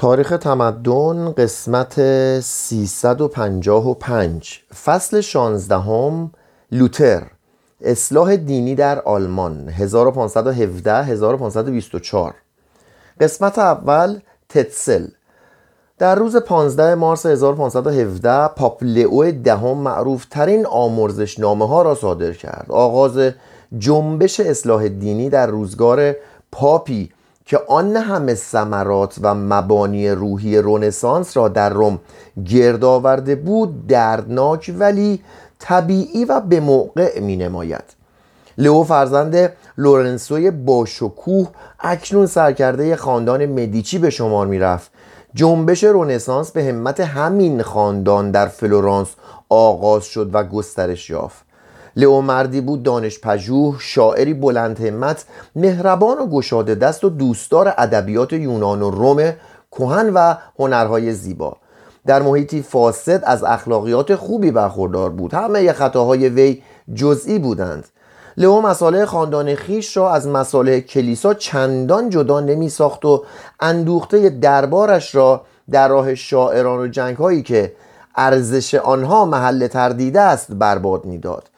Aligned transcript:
تاریخ 0.00 0.38
تمدن 0.38 1.32
قسمت 1.32 2.00
355 2.40 4.64
فصل 4.84 5.20
16 5.20 6.30
لوتر. 6.72 7.22
اصلاح 7.80 8.36
دینی 8.36 8.74
در 8.74 9.00
آلمان 9.00 9.68
1517 9.68 11.02
1524 11.02 12.34
قسمت 13.20 13.58
اول 13.58 14.20
تتسل. 14.48 15.06
در 15.98 16.14
روز 16.14 16.36
15 16.36 16.94
مارس 16.94 17.26
1517 17.26 18.48
پاپ 18.48 18.82
لئو 18.82 19.32
دهم 19.32 19.78
معروف 19.78 20.26
ترین 20.30 20.66
آمرزش 20.66 21.38
نامه 21.38 21.68
ها 21.68 21.82
را 21.82 21.94
صادر 21.94 22.32
کرد. 22.32 22.66
آغاز 22.68 23.18
جنبش 23.78 24.40
اصلاح 24.40 24.88
دینی 24.88 25.30
در 25.30 25.46
روزگار 25.46 26.16
پاپی 26.52 27.10
که 27.48 27.60
آن 27.68 27.96
همه 27.96 28.34
ثمرات 28.34 29.18
و 29.22 29.34
مبانی 29.34 30.10
روحی 30.10 30.58
رونسانس 30.58 31.36
را 31.36 31.48
در 31.48 31.68
روم 31.68 31.98
گرد 32.46 32.84
آورده 32.84 33.36
بود 33.36 33.86
دردناک 33.86 34.74
ولی 34.78 35.20
طبیعی 35.58 36.24
و 36.24 36.40
به 36.40 36.60
موقع 36.60 37.20
می 37.20 37.36
نماید 37.36 37.84
لئو 38.58 38.84
فرزند 38.84 39.52
لورنسوی 39.78 40.50
باشکوه 40.50 41.48
اکنون 41.80 42.26
سرکرده 42.26 42.96
خاندان 42.96 43.46
مدیچی 43.46 43.98
به 43.98 44.10
شمار 44.10 44.46
می 44.46 44.58
رفت 44.58 44.90
جنبش 45.34 45.84
رونسانس 45.84 46.50
به 46.50 46.64
همت 46.64 47.00
همین 47.00 47.62
خاندان 47.62 48.30
در 48.30 48.46
فلورانس 48.46 49.08
آغاز 49.48 50.04
شد 50.04 50.30
و 50.32 50.44
گسترش 50.44 51.10
یافت. 51.10 51.47
لئو 51.98 52.20
مردی 52.20 52.60
بود 52.60 52.82
دانش 52.82 53.20
پژوه 53.20 53.76
شاعری 53.80 54.34
بلند 54.34 54.80
همت 54.80 55.24
مهربان 55.56 56.18
و 56.18 56.26
گشاده 56.26 56.74
دست 56.74 57.04
و 57.04 57.08
دوستدار 57.08 57.74
ادبیات 57.78 58.32
یونان 58.32 58.82
و 58.82 58.90
روم 58.90 59.32
کهن 59.72 60.10
و 60.14 60.34
هنرهای 60.58 61.12
زیبا. 61.12 61.56
در 62.06 62.22
محیطی 62.22 62.62
فاسد 62.62 63.22
از 63.24 63.44
اخلاقیات 63.44 64.14
خوبی 64.14 64.50
برخوردار 64.50 65.10
بود. 65.10 65.34
همه 65.34 65.72
خطاهای 65.72 66.28
وی 66.28 66.62
جزئی 66.94 67.38
بودند. 67.38 67.88
لئو 68.36 68.60
مساله 68.60 69.06
خاندان 69.06 69.54
خیش 69.54 69.96
را 69.96 70.12
از 70.12 70.28
مساله 70.28 70.80
کلیسا 70.80 71.34
چندان 71.34 72.10
جدا 72.10 72.40
نمی 72.40 72.68
ساخت 72.68 73.04
و 73.04 73.24
اندوخته 73.60 74.28
دربارش 74.28 75.14
را 75.14 75.42
در 75.70 75.88
راه 75.88 76.14
شاعران 76.14 76.78
و 76.78 76.86
جنگ 76.88 77.16
هایی 77.16 77.42
که 77.42 77.72
ارزش 78.16 78.74
آنها 78.74 79.24
محل 79.24 79.66
تردید 79.66 80.16
است 80.16 80.52
برباد 80.52 81.04
می‌داد. 81.04 81.48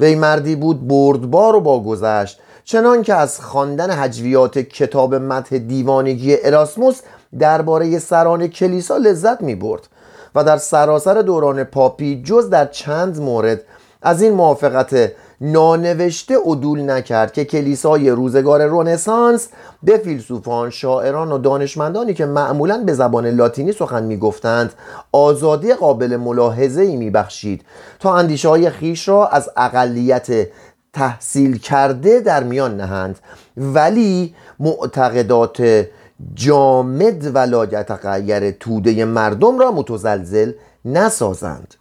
وی 0.00 0.14
مردی 0.14 0.56
بود 0.56 0.88
بردبار 0.88 1.56
و 1.56 1.60
باگذشت 1.60 2.40
چنان 2.64 3.02
که 3.02 3.14
از 3.14 3.40
خواندن 3.40 3.90
حجویات 3.90 4.58
کتاب 4.58 5.14
متح 5.14 5.58
دیوانگی 5.58 6.36
اراسموس 6.42 7.00
درباره 7.38 7.98
سران 7.98 8.46
کلیسا 8.46 8.96
لذت 8.96 9.40
می 9.40 9.54
برد 9.54 9.88
و 10.34 10.44
در 10.44 10.56
سراسر 10.56 11.14
دوران 11.14 11.64
پاپی 11.64 12.22
جز 12.22 12.50
در 12.50 12.66
چند 12.66 13.20
مورد 13.20 13.60
از 14.02 14.22
این 14.22 14.32
موافقت 14.32 15.12
نانوشته 15.40 16.36
عدول 16.46 16.90
نکرد 16.90 17.32
که 17.32 17.44
کلیسای 17.44 18.10
روزگار 18.10 18.66
رونسانس 18.66 19.48
به 19.82 19.98
فیلسوفان، 19.98 20.70
شاعران 20.70 21.32
و 21.32 21.38
دانشمندانی 21.38 22.14
که 22.14 22.26
معمولا 22.26 22.82
به 22.86 22.92
زبان 22.92 23.26
لاتینی 23.26 23.72
سخن 23.72 24.02
می‌گفتند 24.02 24.72
آزادی 25.12 25.74
قابل 25.74 26.16
ملاحظه 26.16 26.82
ای 26.82 26.96
میبخشید 26.96 27.64
تا 28.00 28.16
اندیشه 28.16 28.48
های 28.48 28.70
خیش 28.70 29.08
را 29.08 29.26
از 29.26 29.50
اقلیت 29.56 30.48
تحصیل 30.92 31.58
کرده 31.58 32.20
در 32.20 32.44
میان 32.44 32.76
نهند. 32.76 33.18
ولی 33.56 34.34
معتقدات 34.60 35.86
جامد 36.34 37.34
و 37.34 37.38
لاگتغیر 37.38 38.50
توده 38.50 39.04
مردم 39.04 39.58
را 39.58 39.72
متزلزل 39.72 40.52
نسازند. 40.84 41.74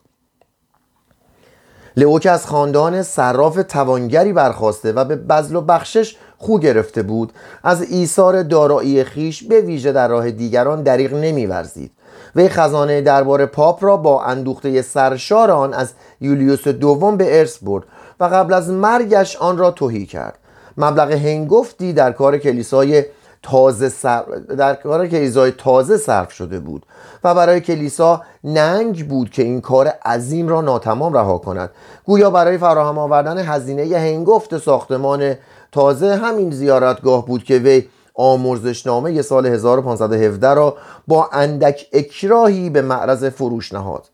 لئو 1.97 2.19
که 2.19 2.31
از 2.31 2.47
خاندان 2.47 3.03
صراف 3.03 3.59
توانگری 3.69 4.33
برخواسته 4.33 4.91
و 4.91 5.05
به 5.05 5.15
بزل 5.15 5.55
و 5.55 5.61
بخشش 5.61 6.17
خو 6.37 6.59
گرفته 6.59 7.03
بود 7.03 7.33
از 7.63 7.81
ایثار 7.81 8.43
دارایی 8.43 9.03
خیش 9.03 9.43
به 9.43 9.61
ویژه 9.61 9.91
در 9.91 10.07
راه 10.07 10.31
دیگران 10.31 10.83
دریغ 10.83 11.13
نمیورزید. 11.13 11.91
وی 12.35 12.49
خزانه 12.49 13.01
دربار 13.01 13.45
پاپ 13.45 13.83
را 13.83 13.97
با 13.97 14.23
اندوخته 14.23 14.81
سرشار 14.81 15.51
آن 15.51 15.73
از 15.73 15.93
یولیوس 16.21 16.67
دوم 16.67 17.17
به 17.17 17.39
ارث 17.39 17.57
برد 17.61 17.83
و 18.19 18.25
قبل 18.25 18.53
از 18.53 18.69
مرگش 18.69 19.35
آن 19.35 19.57
را 19.57 19.71
توهی 19.71 20.05
کرد. 20.05 20.37
مبلغ 20.77 21.11
هنگفتی 21.11 21.93
در 21.93 22.11
کار 22.11 22.37
کلیسای 22.37 23.03
تازه 23.43 23.89
سر... 23.89 24.23
در 24.57 24.75
کار 24.75 25.07
کلیسای 25.07 25.51
تازه 25.51 25.97
صرف 25.97 26.31
شده 26.31 26.59
بود. 26.59 26.85
و 27.23 27.35
برای 27.35 27.61
کلیسا 27.61 28.21
ننگ 28.43 29.07
بود 29.07 29.29
که 29.29 29.43
این 29.43 29.61
کار 29.61 29.87
عظیم 29.87 30.47
را 30.47 30.61
ناتمام 30.61 31.13
رها 31.13 31.37
کند. 31.37 31.69
گویا 32.05 32.29
برای 32.29 32.57
فراهم 32.57 32.97
آوردن 32.97 33.37
هزینه 33.37 33.97
هنگفت 33.97 34.57
ساختمان 34.57 35.35
تازه 35.71 36.15
همین 36.15 36.51
زیارتگاه 36.51 37.25
بود 37.25 37.43
که 37.43 37.57
وی 37.57 37.87
آمرزشنامه 38.13 39.21
سال 39.21 39.45
1517 39.45 40.53
را 40.53 40.77
با 41.07 41.29
اندک 41.33 41.87
اکراهی 41.93 42.69
به 42.69 42.81
معرض 42.81 43.25
فروش 43.25 43.73
نهاد. 43.73 44.05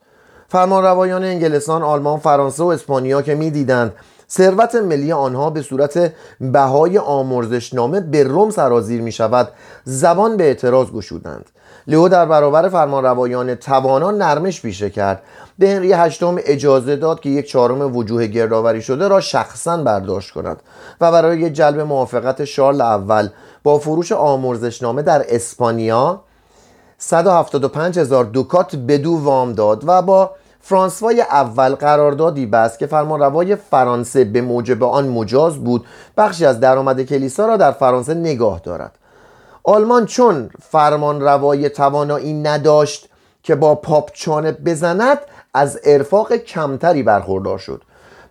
فرمان 0.47 0.83
روایان 0.83 1.23
انگلستان، 1.23 1.83
آلمان، 1.83 2.19
فرانسه 2.19 2.63
و 2.63 2.67
اسپانیا 2.67 3.21
که 3.21 3.35
می‌دیدند 3.35 3.93
ثروت 4.29 4.75
ملی 4.75 5.11
آنها 5.11 5.49
به 5.49 5.61
صورت 5.61 6.13
بهای 6.41 6.97
آمرزشنامه 6.97 7.99
به 8.01 8.23
روم 8.23 8.49
سرازیر 8.49 9.01
می 9.01 9.11
شود 9.11 9.49
زبان 9.83 10.37
به 10.37 10.43
اعتراض 10.43 10.91
گشودند. 10.91 11.49
لئو 11.87 12.07
در 12.07 12.25
برابر 12.25 12.69
فرمانروایان 12.69 13.55
توانا 13.55 14.11
نرمش 14.11 14.61
پیشه 14.61 14.89
کرد. 14.89 15.21
به 15.59 15.69
هنری 15.69 15.93
هشتم 15.93 16.35
اجازه 16.39 16.95
داد 16.95 17.19
که 17.19 17.29
یک 17.29 17.47
چهارم 17.47 17.95
وجوه 17.95 18.27
گردآوری 18.27 18.81
شده 18.81 19.07
را 19.07 19.21
شخصا 19.21 19.77
برداشت 19.77 20.31
کند 20.31 20.57
و 21.01 21.11
برای 21.11 21.49
جلب 21.49 21.79
موافقت 21.79 22.45
شارل 22.45 22.81
اول 22.81 23.29
با 23.63 23.79
فروش 23.79 24.11
آمرزشنامه 24.11 25.01
در 25.01 25.25
اسپانیا 25.27 26.21
175 26.97 27.99
هزار 27.99 28.25
دوکات 28.25 28.75
بدو 28.75 29.17
وام 29.23 29.53
داد 29.53 29.83
و 29.87 30.01
با 30.01 30.31
فرانسوای 30.61 31.21
اول 31.21 31.75
قراردادی 31.75 32.45
بست 32.45 32.79
که 32.79 32.87
فرمانروای 32.87 33.55
فرانسه 33.55 34.23
به 34.23 34.41
موجب 34.41 34.83
آن 34.83 35.07
مجاز 35.07 35.57
بود 35.57 35.85
بخشی 36.17 36.45
از 36.45 36.59
درآمد 36.59 37.01
کلیسا 37.01 37.45
را 37.45 37.57
در 37.57 37.71
فرانسه 37.71 38.13
نگاه 38.13 38.59
دارد. 38.59 38.97
آلمان 39.63 40.05
چون 40.05 40.49
فرمان 40.61 41.21
روای 41.21 41.69
توانایی 41.69 42.33
نداشت 42.33 43.09
که 43.43 43.55
با 43.55 43.75
پاپ 43.75 44.09
چانه 44.13 44.51
بزند 44.51 45.17
از 45.53 45.79
ارفاق 45.83 46.35
کمتری 46.35 47.03
برخوردار 47.03 47.57
شد. 47.57 47.81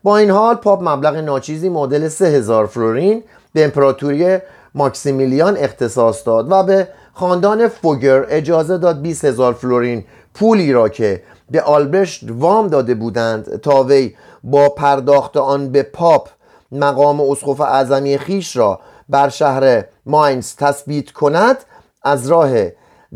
با 0.03 0.17
این 0.17 0.31
حال 0.31 0.55
پاپ 0.55 0.89
مبلغ 0.89 1.17
ناچیزی 1.17 1.69
معادل 1.69 2.09
3000 2.09 2.67
فلورین 2.67 3.23
به 3.53 3.65
امپراتوری 3.65 4.39
ماکسیمیلیان 4.75 5.57
اختصاص 5.57 6.27
داد 6.27 6.47
و 6.53 6.63
به 6.63 6.89
خاندان 7.15 7.69
فوگر 7.69 8.27
اجازه 8.29 8.79
داد 8.79 9.03
20 9.03 9.25
هزار 9.25 9.53
فلورین 9.53 10.05
پولی 10.35 10.73
را 10.73 10.89
که 10.89 11.23
به 11.51 11.63
آلبرشت 11.63 12.25
وام 12.29 12.69
داده 12.69 12.95
بودند 12.95 13.61
تا 13.61 13.83
وی 13.83 14.15
با 14.45 14.69
پرداخت 14.69 15.37
آن 15.37 15.73
به 15.73 15.83
پاپ 15.83 16.29
مقام 16.73 17.21
اسقف 17.21 17.61
اعظمی 17.61 18.19
خویش 18.19 18.57
را 18.57 18.81
بر 19.13 19.29
شهر 19.29 19.85
ماینز 20.07 20.57
تثبیت 20.57 21.11
کند 21.11 21.57
از 22.03 22.29
راه 22.29 22.53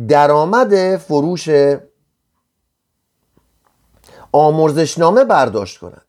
درآمد 0.09 0.97
فروش 0.97 1.49
آمرزشنامه 4.33 5.25
برداشت 5.25 5.79
کند. 5.79 6.06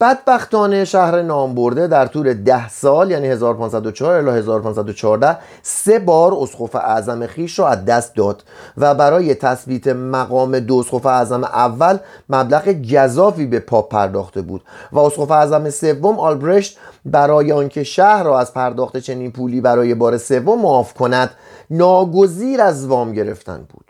بدبختانه 0.00 0.84
شهر 0.84 1.22
نامبرده 1.22 1.86
در 1.86 2.06
طول 2.06 2.34
ده 2.34 2.68
سال 2.68 3.10
یعنی 3.10 3.26
1504 3.26 4.14
الی 4.14 4.38
1514 4.38 5.36
سه 5.62 5.98
بار 5.98 6.34
اسقف 6.40 6.76
اعظم 6.76 7.26
خیش 7.26 7.58
را 7.58 7.68
از 7.68 7.84
دست 7.84 8.14
داد 8.16 8.42
و 8.76 8.94
برای 8.94 9.34
تثبیت 9.34 9.86
مقام 9.86 10.58
دو 10.60 10.76
اسقف 10.76 11.06
اعظم 11.06 11.44
اول 11.44 11.98
مبلغ 12.28 12.68
گذافی 12.92 13.46
به 13.46 13.60
پاپ 13.60 13.92
پرداخته 13.92 14.42
بود 14.42 14.62
و 14.92 14.98
اسقف 14.98 15.30
اعظم 15.30 15.70
سوم 15.70 16.18
آلبرشت 16.18 16.78
برای 17.04 17.52
آنکه 17.52 17.84
شهر 17.84 18.22
را 18.22 18.38
از 18.38 18.54
پرداخت 18.54 18.96
چنین 18.96 19.32
پولی 19.32 19.60
برای 19.60 19.94
بار 19.94 20.18
سوم 20.18 20.62
معاف 20.62 20.94
کند 20.94 21.30
ناگزیر 21.70 22.60
از 22.60 22.86
وام 22.86 23.12
گرفتن 23.12 23.66
بود. 23.68 23.87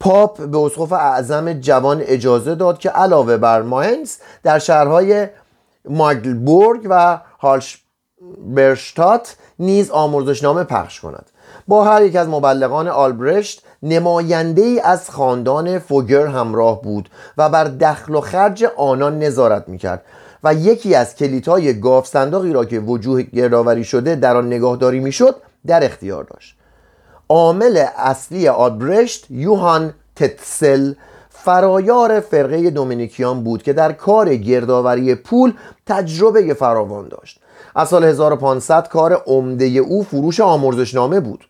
پاپ 0.00 0.42
به 0.42 0.58
اسقف 0.58 0.92
اعظم 0.92 1.52
جوان 1.52 2.02
اجازه 2.04 2.54
داد 2.54 2.78
که 2.78 2.90
علاوه 2.90 3.36
بر 3.36 3.62
ماینز 3.62 4.16
در 4.42 4.58
شهرهای 4.58 5.28
ماگلبورگ 5.88 6.86
و 6.90 7.20
هالشبرشتات 7.40 9.36
نیز 9.58 9.90
آمرزشنامه 9.90 10.64
پخش 10.64 11.00
کند. 11.00 11.30
با 11.68 11.84
هر 11.84 12.02
یک 12.02 12.16
از 12.16 12.28
مبلغان 12.28 12.88
آلبرشت 12.88 13.62
نماینده 13.82 14.62
ای 14.62 14.80
از 14.80 15.10
خاندان 15.10 15.78
فوگر 15.78 16.26
همراه 16.26 16.82
بود 16.82 17.10
و 17.38 17.48
بر 17.48 17.64
دخل 17.64 18.14
و 18.14 18.20
خرج 18.20 18.64
آنان 18.76 19.18
نظارت 19.18 19.68
می‌کرد 19.68 20.02
و 20.44 20.54
یکی 20.54 20.94
از 20.94 21.14
کلیدهای 21.14 21.80
گاف 21.80 22.06
صندوقی 22.06 22.52
را 22.52 22.64
که 22.64 22.80
وجوه 22.80 23.22
گردآوری 23.22 23.84
شده 23.84 24.14
در 24.14 24.36
آن 24.36 24.46
نگاهداری 24.46 25.00
می‌شد 25.00 25.36
در 25.66 25.84
اختیار 25.84 26.24
داشت. 26.24 26.55
عامل 27.28 27.84
اصلی 27.96 28.48
آبرشت 28.48 29.26
یوهان 29.30 29.94
تتسل 30.16 30.92
فرایار 31.30 32.20
فرقه 32.20 32.70
دومینیکیان 32.70 33.44
بود 33.44 33.62
که 33.62 33.72
در 33.72 33.92
کار 33.92 34.34
گردآوری 34.34 35.14
پول 35.14 35.52
تجربه 35.86 36.54
فراوان 36.54 37.08
داشت. 37.08 37.40
از 37.74 37.88
سال 37.88 38.04
1500 38.04 38.88
کار 38.88 39.22
عمده 39.26 39.64
او 39.64 40.02
فروش 40.02 40.40
آمرزشنامه 40.40 41.20
بود. 41.20 41.44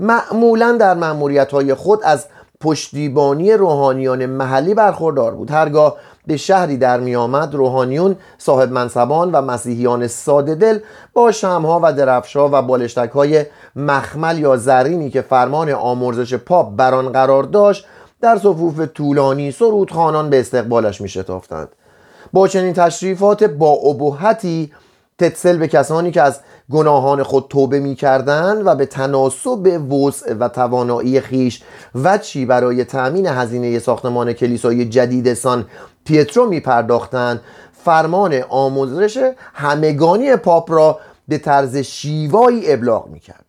معمولا 0.00 0.76
در 0.80 0.94
مأموریت 0.94 1.50
های 1.52 1.74
خود 1.74 2.00
از 2.04 2.26
پشتیبانی 2.60 3.52
روحانیان 3.52 4.26
محلی 4.26 4.74
برخوردار 4.74 5.34
بود. 5.34 5.50
هرگاه 5.50 5.96
به 6.26 6.36
شهری 6.36 6.76
در 6.76 7.00
می 7.00 7.16
آمد 7.16 7.54
روحانیون 7.54 8.16
صاحب 8.38 8.72
منصبان 8.72 9.32
و 9.32 9.42
مسیحیان 9.42 10.06
ساده 10.06 10.54
دل 10.54 10.78
با 11.12 11.32
شمها 11.32 11.80
و 11.82 11.92
درفشا 11.92 12.48
و 12.48 12.62
بالشتک 12.62 13.10
های 13.10 13.44
مخمل 13.76 14.38
یا 14.38 14.56
زرینی 14.56 15.10
که 15.10 15.22
فرمان 15.22 15.70
آمرزش 15.70 16.34
پاپ 16.34 16.76
بران 16.76 17.12
قرار 17.12 17.42
داشت 17.42 17.86
در 18.20 18.38
صفوف 18.38 18.80
طولانی 18.80 19.52
سرودخانان 19.52 20.30
به 20.30 20.40
استقبالش 20.40 21.00
می 21.00 21.08
شتافتند. 21.08 21.68
با 22.32 22.48
چنین 22.48 22.72
تشریفات 22.72 23.44
با 23.44 23.70
ابهتی 23.70 24.72
تتسل 25.18 25.56
به 25.56 25.68
کسانی 25.68 26.10
که 26.10 26.22
از 26.22 26.40
گناهان 26.70 27.22
خود 27.22 27.46
توبه 27.50 27.80
می 27.80 27.94
کردن 27.94 28.62
و 28.62 28.74
به 28.74 28.86
تناسب 28.86 29.92
وسع 29.92 30.34
و 30.34 30.48
توانایی 30.48 31.20
خیش 31.20 31.62
و 31.94 32.18
چی 32.18 32.46
برای 32.46 32.84
تأمین 32.84 33.26
هزینه 33.26 33.78
ساختمان 33.78 34.32
کلیسای 34.32 34.84
جدید 34.84 35.34
سان 35.34 35.66
پیترو 36.06 36.46
می 36.46 36.60
پرداختند 36.60 37.40
فرمان 37.84 38.42
آموزش 38.48 39.32
همگانی 39.54 40.36
پاپ 40.36 40.72
را 40.72 41.00
به 41.28 41.38
طرز 41.38 41.76
شیوایی 41.76 42.72
ابلاغ 42.72 43.06
می 43.06 43.20
کرد 43.20 43.44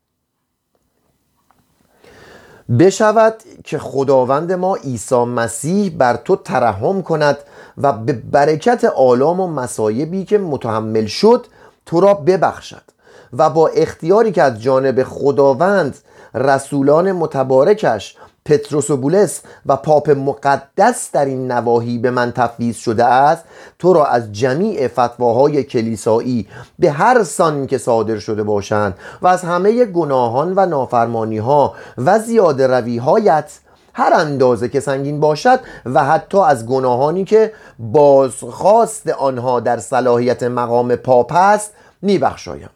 بشود 2.80 3.36
که 3.64 3.80
خداوند 3.80 4.54
ما 4.54 4.76
عیسی 4.76 5.24
مسیح 5.24 5.96
بر 5.98 6.16
تو 6.16 6.36
ترحم 6.36 7.02
کند 7.02 7.38
و 7.78 7.94
به 7.94 8.14
برکت 8.14 8.84
آلام 8.84 9.40
و 9.40 9.48
مسایبی 9.48 10.26
که 10.26 10.38
متحمل 10.38 11.06
شد 11.06 11.46
تو 11.86 12.00
را 12.00 12.14
ببخشد 12.14 12.82
و 13.34 13.50
با 13.50 13.68
اختیاری 13.68 14.32
که 14.32 14.44
از 14.44 14.62
جانب 14.62 15.04
خداوند 15.04 15.98
رسولان 16.34 17.12
متبارکش 17.12 18.18
پتروس 18.48 18.90
و 18.90 18.98
بولس 18.98 19.42
و 19.66 19.76
پاپ 19.76 20.10
مقدس 20.10 21.12
در 21.12 21.26
این 21.26 21.52
نواحی 21.52 21.98
به 21.98 22.12
من 22.12 22.32
تفویض 22.32 22.76
شده 22.76 23.06
است 23.06 23.44
تو 23.80 23.94
را 23.94 24.06
از 24.06 24.34
جمیع 24.34 24.88
فتواهای 24.88 25.64
کلیسایی 25.64 26.48
به 26.80 26.92
هر 26.92 27.24
سان 27.24 27.68
که 27.68 27.78
صادر 27.78 28.20
شده 28.20 28.44
باشند 28.44 28.94
و 29.22 29.28
از 29.28 29.42
همه 29.42 29.86
گناهان 29.86 30.54
و 30.56 30.66
نافرمانی 30.66 31.38
ها 31.38 31.74
و 31.98 32.20
زیاده 32.20 32.68
روی 32.68 32.98
هایت 32.98 33.60
هر 33.94 34.14
اندازه 34.14 34.70
که 34.70 34.80
سنگین 34.80 35.20
باشد 35.20 35.60
و 35.86 36.04
حتی 36.04 36.38
از 36.38 36.66
گناهانی 36.66 37.26
که 37.26 37.52
بازخواست 37.80 39.10
آنها 39.10 39.60
در 39.60 39.78
صلاحیت 39.78 40.44
مقام 40.44 40.96
پاپ 40.96 41.32
است 41.36 41.74
میبخشایم. 42.02 42.70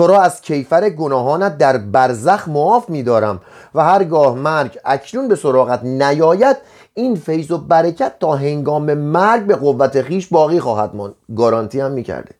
تو 0.00 0.06
را 0.06 0.22
از 0.22 0.40
کیفر 0.40 0.90
گناهانت 0.90 1.58
در 1.58 1.78
برزخ 1.78 2.48
معاف 2.48 2.90
میدارم 2.90 3.40
و 3.74 3.84
هرگاه 3.84 4.34
مرگ 4.34 4.78
اکنون 4.84 5.28
به 5.28 5.36
سراغت 5.36 5.84
نیاید 5.84 6.56
این 6.94 7.16
فیض 7.16 7.50
و 7.50 7.58
برکت 7.58 8.12
تا 8.20 8.32
هنگام 8.32 8.94
مرگ 8.94 9.46
به 9.46 9.56
قوت 9.56 10.02
خیش 10.02 10.28
باقی 10.28 10.60
خواهد 10.60 10.94
ماند. 10.94 11.14
گارانتی 11.36 11.80
هم 11.80 11.90
می‌کرده. 11.90 12.34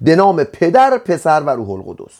به 0.00 0.16
نام 0.16 0.44
پدر 0.44 0.98
پسر 0.98 1.42
و 1.46 1.50
روح 1.50 1.70
القدس. 1.70 2.14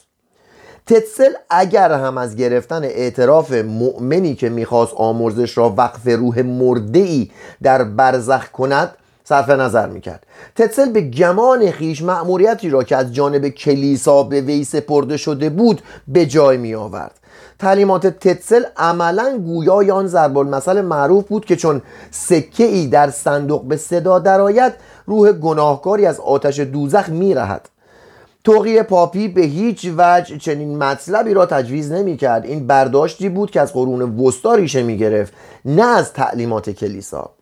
تتسل 0.87 1.31
اگر 1.49 1.91
هم 1.91 2.17
از 2.17 2.35
گرفتن 2.35 2.83
اعتراف 2.83 3.51
مؤمنی 3.51 4.35
که 4.35 4.49
می‌خواست 4.49 4.93
آمرزش 4.95 5.57
را 5.57 5.73
وقف 5.77 6.07
روح 6.07 6.41
مرده 6.41 6.99
ای 6.99 7.31
در 7.63 7.83
برزخ 7.83 8.51
کند 8.51 8.89
صرف 9.29 9.49
نظر 9.49 9.89
می‌کرد. 9.89 10.23
تتسل 10.55 10.91
به 10.91 11.01
گمان 11.01 11.71
خیش 11.71 12.01
مأموریتی 12.01 12.69
را 12.69 12.83
که 12.83 12.95
از 12.95 13.13
جانب 13.13 13.49
کلیسا 13.49 14.23
به 14.23 14.41
وی 14.41 14.63
سپرده 14.63 15.17
شده 15.17 15.49
بود 15.49 15.81
به 16.07 16.25
جای 16.25 16.57
می 16.57 16.75
آورد 16.75 17.19
تعلیمات 17.59 18.07
تتسل 18.07 18.63
عملا 18.77 19.37
گویای 19.37 19.91
آن 19.91 20.07
ضرب 20.07 20.37
المثل 20.37 20.81
معروف 20.81 21.27
بود 21.27 21.45
که 21.45 21.55
چون 21.55 21.81
سکه 22.11 22.63
ای 22.63 22.87
در 22.87 23.09
صندوق 23.09 23.63
به 23.63 23.77
صدا 23.77 24.19
درآید 24.19 24.73
روح 25.05 25.31
گناهکاری 25.31 26.05
از 26.05 26.19
آتش 26.19 26.59
دوزخ 26.59 27.09
میرهد. 27.09 27.69
توقی 28.43 28.83
پاپی 28.83 29.27
به 29.27 29.41
هیچ 29.41 29.91
وجه 29.97 30.37
چنین 30.37 30.77
مطلبی 30.77 31.33
را 31.33 31.45
تجویز 31.45 31.91
نمی 31.91 32.17
کرد 32.17 32.45
این 32.45 32.67
برداشتی 32.67 33.29
بود 33.29 33.51
که 33.51 33.61
از 33.61 33.73
قرون 33.73 34.01
وسطا 34.01 34.55
ریشه 34.55 34.83
می 34.83 34.97
گرفت 34.97 35.33
نه 35.65 35.85
از 35.97 36.13
تعلیمات 36.13 36.69
کلیسا. 36.69 37.36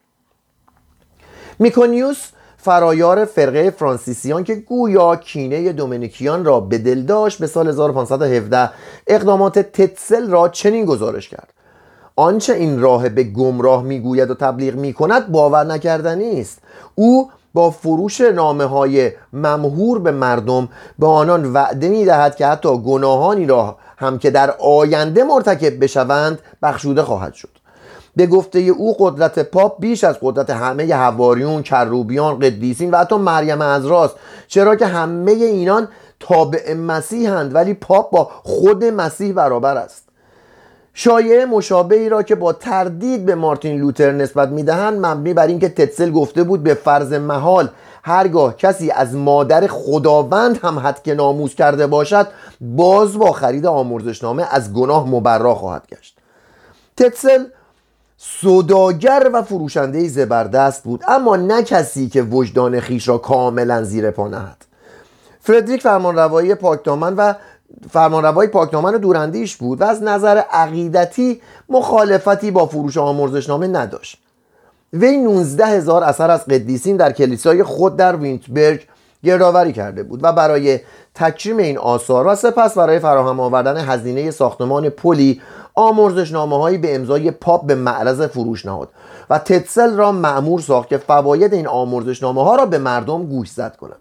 میکونیوس 1.59 2.17
فرایار 2.57 3.25
فرقه 3.25 3.69
فرانسیسیان 3.69 4.43
که 4.43 4.55
گویا 4.55 5.15
کینه 5.15 5.73
دومینیکیان 5.73 6.45
را 6.45 6.59
به 6.59 6.77
دل 6.77 7.01
داشت 7.01 7.39
به 7.39 7.47
سال 7.47 7.67
1517 7.67 8.69
اقدامات 9.07 9.59
تتسل 9.59 10.29
را 10.29 10.49
چنین 10.49 10.85
گزارش 10.85 11.29
کرد. 11.29 11.53
آنچه 12.15 12.53
این 12.53 12.81
راه 12.81 13.09
به 13.09 13.23
گمراه 13.23 13.83
می‌گوید 13.83 14.31
و 14.31 14.35
تبلیغ 14.35 14.75
می‌کند 14.75 15.31
باور 15.31 15.63
نکردنی 15.63 16.41
است. 16.41 16.59
او 16.95 17.31
با 17.53 17.71
فروش 17.71 18.21
نامه 18.21 18.65
های 18.65 19.11
ممهور 19.33 19.99
به 19.99 20.11
مردم 20.11 20.69
به 20.99 21.07
آنان 21.07 21.53
وعده 21.53 21.89
می 21.89 22.05
دهد 22.05 22.35
که 22.35 22.47
حتی 22.47 22.77
گناهانی 22.77 23.45
را 23.45 23.77
هم 23.97 24.17
که 24.19 24.29
در 24.29 24.51
آینده 24.51 25.23
مرتکب 25.23 25.83
بشوند 25.83 26.39
بخشوده 26.63 27.03
خواهد 27.03 27.33
شد. 27.33 27.49
به 28.15 28.27
گفته 28.27 28.59
او 28.59 28.95
قدرت 28.99 29.39
پاپ 29.39 29.79
بیش 29.79 30.03
از 30.03 30.17
قدرت 30.21 30.49
همه 30.49 30.95
هواریون، 30.95 31.63
کروبیان، 31.63 32.39
قدیسین 32.39 32.91
و 32.91 32.97
حتی 32.97 33.15
مریم 33.15 33.61
از 33.61 33.85
راست. 33.85 34.15
چرا 34.47 34.75
که 34.75 34.85
همه 34.85 35.31
اینان 35.31 35.87
تابع 36.19 36.73
مسیحند 36.73 37.55
ولی 37.55 37.73
پاپ 37.73 38.11
با 38.11 38.29
خود 38.43 38.85
مسیح 38.85 39.33
برابر 39.33 39.77
است. 39.77 40.05
شایعه 40.93 41.45
مشابهی 41.45 42.09
را 42.09 42.23
که 42.23 42.35
با 42.35 42.53
تردید 42.53 43.25
به 43.25 43.35
مارتین 43.35 43.79
لوتر 43.79 44.11
نسبت 44.11 44.49
می‌دهند 44.49 45.05
مبنی 45.05 45.33
بر 45.33 45.47
اینکه 45.47 45.69
تتسل 45.69 46.11
گفته 46.11 46.43
بود 46.43 46.63
به 46.63 46.73
فرض 46.73 47.13
محال 47.13 47.69
هرگاه 48.03 48.57
کسی 48.57 48.91
از 48.91 49.15
مادر 49.15 49.67
خداوند 49.67 50.59
هم 50.63 50.79
حد 50.79 51.03
که 51.03 51.13
ناموز 51.13 51.55
کرده 51.55 51.87
باشد 51.87 52.27
باز 52.61 53.17
با 53.17 53.31
خرید 53.31 53.65
آمرزشنامه 53.65 54.47
از 54.51 54.73
گناه 54.73 55.09
مبرا 55.09 55.55
خواهد 55.55 55.87
گشت. 55.91 56.17
تتسل 56.97 57.43
صداگر 58.17 59.29
و 59.33 59.41
فروشنده 59.41 60.07
زبردست 60.07 60.83
بود 60.83 61.03
اما 61.07 61.35
نه 61.35 61.63
کسی 61.63 62.09
که 62.09 62.21
وجدان 62.21 62.79
خیش 62.79 63.07
را 63.07 63.17
کاملا 63.17 63.83
زیر 63.83 64.11
پا 64.11 64.27
نهد. 64.27 64.65
فردریک 65.41 65.81
فرمانروایی 65.81 66.55
پاکدامن 66.55 67.13
و 67.15 67.33
فرمانروای 67.89 68.47
پاکدامن 68.47 68.91
دوراندیش 68.91 69.55
بود 69.55 69.81
و 69.81 69.83
از 69.83 70.03
نظر 70.03 70.37
عقیدتی 70.37 71.41
مخالفتی 71.69 72.51
با 72.51 72.65
فروش 72.65 72.97
آمرزشنامه 72.97 73.67
نداشت. 73.67 74.17
وی 74.93 75.17
19 75.17 75.65
هزار 75.65 76.03
اثر 76.03 76.31
از 76.31 76.45
قدیسین 76.45 76.97
در 76.97 77.11
کلیسای 77.11 77.63
خود 77.63 77.97
در 77.97 78.15
ویتنبرگ 78.15 78.87
گردآوری 79.23 79.73
کرده 79.73 80.03
بود 80.03 80.19
و 80.23 80.33
برای 80.33 80.79
تکریم 81.15 81.57
این 81.57 81.77
آثار 81.77 82.27
و 82.27 82.35
سپس 82.35 82.77
برای 82.77 82.99
فراهم 82.99 83.39
آوردن 83.39 83.77
هزینه 83.77 84.31
ساختمان 84.31 84.89
پلی 84.89 85.41
آمرزشنامه 85.75 86.57
هایی 86.57 86.77
به 86.77 86.95
امضای 86.95 87.31
پاپ 87.31 87.65
به 87.65 87.75
معرض 87.75 88.21
فروش 88.21 88.65
نهاد 88.65 88.89
و 89.29 89.39
تتسل 89.39 89.95
را 89.95 90.11
مأمور 90.11 90.61
ساخت 90.61 90.89
که 90.89 90.97
فواید 90.97 91.53
این 91.53 91.67
آمرزشنامه 91.67 92.43
ها 92.43 92.55
را 92.55 92.65
به 92.65 92.77
مردم 92.77 93.25
گوش 93.25 93.51
زد 93.51 93.75
کند. 93.75 93.97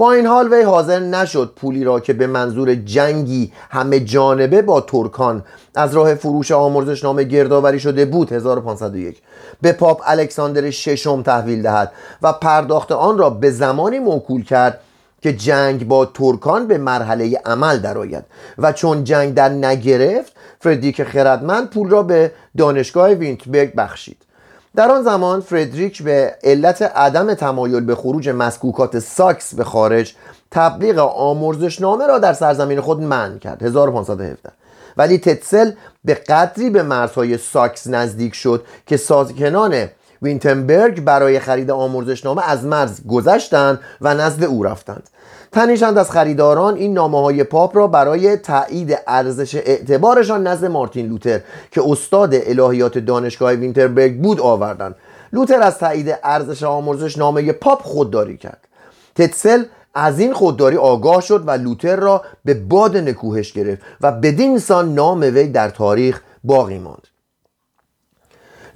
با 0.00 0.12
این 0.12 0.26
حال 0.26 0.52
وی 0.52 0.62
حاضر 0.62 0.98
نشد 0.98 1.52
پولی 1.56 1.84
را 1.84 2.00
که 2.00 2.12
به 2.12 2.26
منظور 2.26 2.74
جنگی 2.74 3.52
همه 3.70 4.00
جانبه 4.00 4.62
با 4.62 4.80
ترکان 4.80 5.44
از 5.74 5.94
راه 5.94 6.14
فروش 6.14 6.52
آمرزشنامه 6.52 7.24
گردآوری 7.24 7.80
شده 7.80 8.04
بود 8.04 8.32
1501 8.32 9.22
به 9.62 9.72
پاپ 9.72 10.02
الکساندر 10.06 10.70
ششم 10.70 11.22
تحویل 11.22 11.62
دهد 11.62 11.92
و 12.22 12.32
پرداخت 12.32 12.92
آن 12.92 13.18
را 13.18 13.30
به 13.30 13.50
زمانی 13.50 13.98
موکول 13.98 14.44
کرد 14.44 14.80
که 15.22 15.32
جنگ 15.32 15.88
با 15.88 16.06
ترکان 16.06 16.66
به 16.66 16.78
مرحله 16.78 17.40
عمل 17.44 17.78
درآید. 17.78 18.24
و 18.58 18.72
چون 18.72 19.04
جنگ 19.04 19.34
در 19.34 19.48
نگرفت 19.48 20.32
فردریک 20.60 21.02
خردمند 21.02 21.70
پول 21.70 21.90
را 21.90 22.02
به 22.02 22.32
دانشگاه 22.56 23.10
ویتنبرگ 23.10 23.74
بخشید. 23.74 24.16
در 24.76 24.90
آن 24.90 25.02
زمان 25.02 25.40
فردریک 25.40 26.02
به 26.02 26.34
علت 26.44 26.82
عدم 26.82 27.34
تمایل 27.34 27.80
به 27.80 27.94
خروج 27.94 28.28
مسکوکات 28.28 28.98
ساکس 28.98 29.54
به 29.54 29.64
خارج 29.64 30.14
تبلیغ 30.50 30.98
آمرزشنامه 30.98 32.06
را 32.06 32.18
در 32.18 32.32
سرزمین 32.32 32.80
خود 32.80 33.00
منع 33.00 33.38
کرد 33.38 33.62
1517 33.62 34.50
ولی 34.96 35.18
تتسل 35.18 35.72
به 36.04 36.14
قدری 36.14 36.70
به 36.70 36.82
مرزهای 36.82 37.38
ساکس 37.38 37.86
نزدیک 37.86 38.34
شد 38.34 38.64
که 38.86 38.96
ساکنان 38.96 39.88
ویتنبرگ 40.22 41.04
برای 41.04 41.38
خرید 41.38 41.70
آمرزشنامه 41.70 42.50
از 42.50 42.64
مرز 42.64 43.06
گذشتند 43.06 43.80
و 44.00 44.14
نزد 44.14 44.44
او 44.44 44.62
رفتند. 44.62 45.10
تنی 45.52 45.72
چند 45.72 45.98
از 45.98 46.10
خریداران 46.10 46.74
این 46.74 46.94
نامه 46.94 47.20
های 47.20 47.44
پاپ 47.44 47.76
را 47.76 47.86
برای 47.86 48.36
تایید 48.36 48.98
ارزش 49.06 49.54
اعتبارشان 49.54 50.46
نزد 50.46 50.64
مارتین 50.64 51.06
لوتر 51.06 51.40
که 51.70 51.82
استاد 51.86 52.34
الهیات 52.34 52.98
دانشگاه 52.98 53.52
ویتنبرگ 53.52 54.20
بود 54.20 54.40
آوردند. 54.40 54.94
لوتر 55.32 55.62
از 55.62 55.78
تایید 55.78 56.18
ارزش 56.24 56.62
آمرزشنامه 56.62 57.52
پاپ 57.52 57.82
خودداری 57.82 58.36
کرد. 58.36 58.68
تتسل 59.14 59.64
از 59.94 60.20
این 60.20 60.32
خودداری 60.32 60.76
آگاه 60.76 61.20
شد 61.20 61.48
و 61.48 61.50
لوتر 61.50 61.96
را 61.96 62.22
به 62.44 62.54
باد 62.54 62.96
نکوهش 62.96 63.52
گرفت 63.52 63.82
و 64.00 64.12
بدین 64.12 64.58
سان 64.58 64.94
نام 64.94 65.20
وی 65.20 65.48
در 65.48 65.68
تاریخ 65.68 66.20
باقی 66.44 66.78
ماند. 66.78 67.09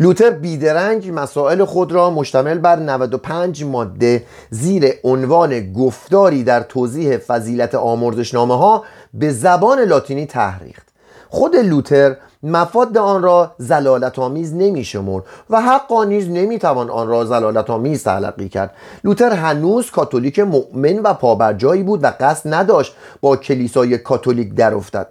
لوتر 0.00 0.30
بیدرنگ 0.30 1.10
مسائل 1.14 1.64
خود 1.64 1.92
را 1.92 2.10
مشتمل 2.10 2.58
بر 2.58 2.76
95 2.76 3.64
ماده 3.64 4.24
زیر 4.50 4.92
عنوان 5.04 5.72
گفتاری 5.72 6.44
در 6.44 6.60
توضیح 6.60 7.16
فضیلت 7.16 7.74
آمرزشنامه 7.74 8.58
ها 8.58 8.84
به 9.14 9.30
زبان 9.30 9.80
لاتینی 9.80 10.26
تحریخت. 10.26 10.88
خود 11.28 11.56
لوتر 11.56 12.16
مفاد 12.42 12.98
آن 12.98 13.22
را 13.22 13.52
زلالت 13.58 14.18
آمیز 14.18 14.54
نمی 14.54 14.84
شمر 14.84 15.20
و 15.50 15.60
حقا 15.60 16.04
نیز 16.04 16.30
نمی 16.30 16.58
توان 16.58 16.90
آن 16.90 17.08
را 17.08 17.24
زلالت 17.24 17.70
آمیز 17.70 18.04
تلقی 18.04 18.48
کرد. 18.48 18.70
لوتر 19.04 19.30
هنوز 19.30 19.90
کاتولیک 19.90 20.38
مؤمن 20.38 20.98
و 20.98 21.14
پابرجایی 21.14 21.82
بود 21.82 22.04
و 22.04 22.12
قصد 22.20 22.54
نداشت 22.54 22.94
با 23.20 23.36
کلیسای 23.36 23.98
کاتولیک 23.98 24.54
در 24.54 24.74
افتد. 24.74 25.06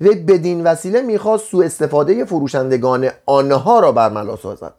وی 0.00 0.14
بدین 0.14 0.64
وسیله 0.64 1.02
می‌خواست 1.02 1.44
سوء 1.50 1.64
استفاده 1.64 2.24
فروشندگان 2.24 3.08
آنها 3.26 3.80
را 3.80 3.92
برملا 3.92 4.36
سازد. 4.36 4.72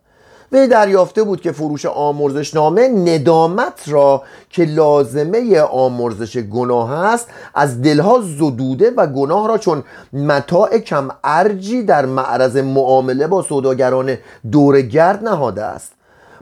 وی 0.52 0.68
دریافته 0.68 1.24
بود 1.24 1.42
که 1.42 1.52
فروش 1.52 1.86
آمرزشنامه 1.86 2.88
ندامت 2.88 3.84
را 3.88 4.24
که 4.50 4.66
لازمه 4.66 5.62
آمرزش 5.62 6.38
گناه 6.38 6.92
است 6.92 7.28
از 7.56 7.82
دلها 7.82 8.22
زدوده 8.22 8.92
و 8.98 9.08
گناه 9.08 9.48
را 9.48 9.58
چون 9.58 9.84
متاع 10.14 10.78
کم 10.78 11.10
ارجی 11.24 11.84
در 11.84 12.06
معرض 12.06 12.58
معامله 12.58 13.28
با 13.28 13.42
سوداگران 13.42 14.18
دورگرد 14.52 15.24
نهاده 15.24 15.64
است. 15.64 15.97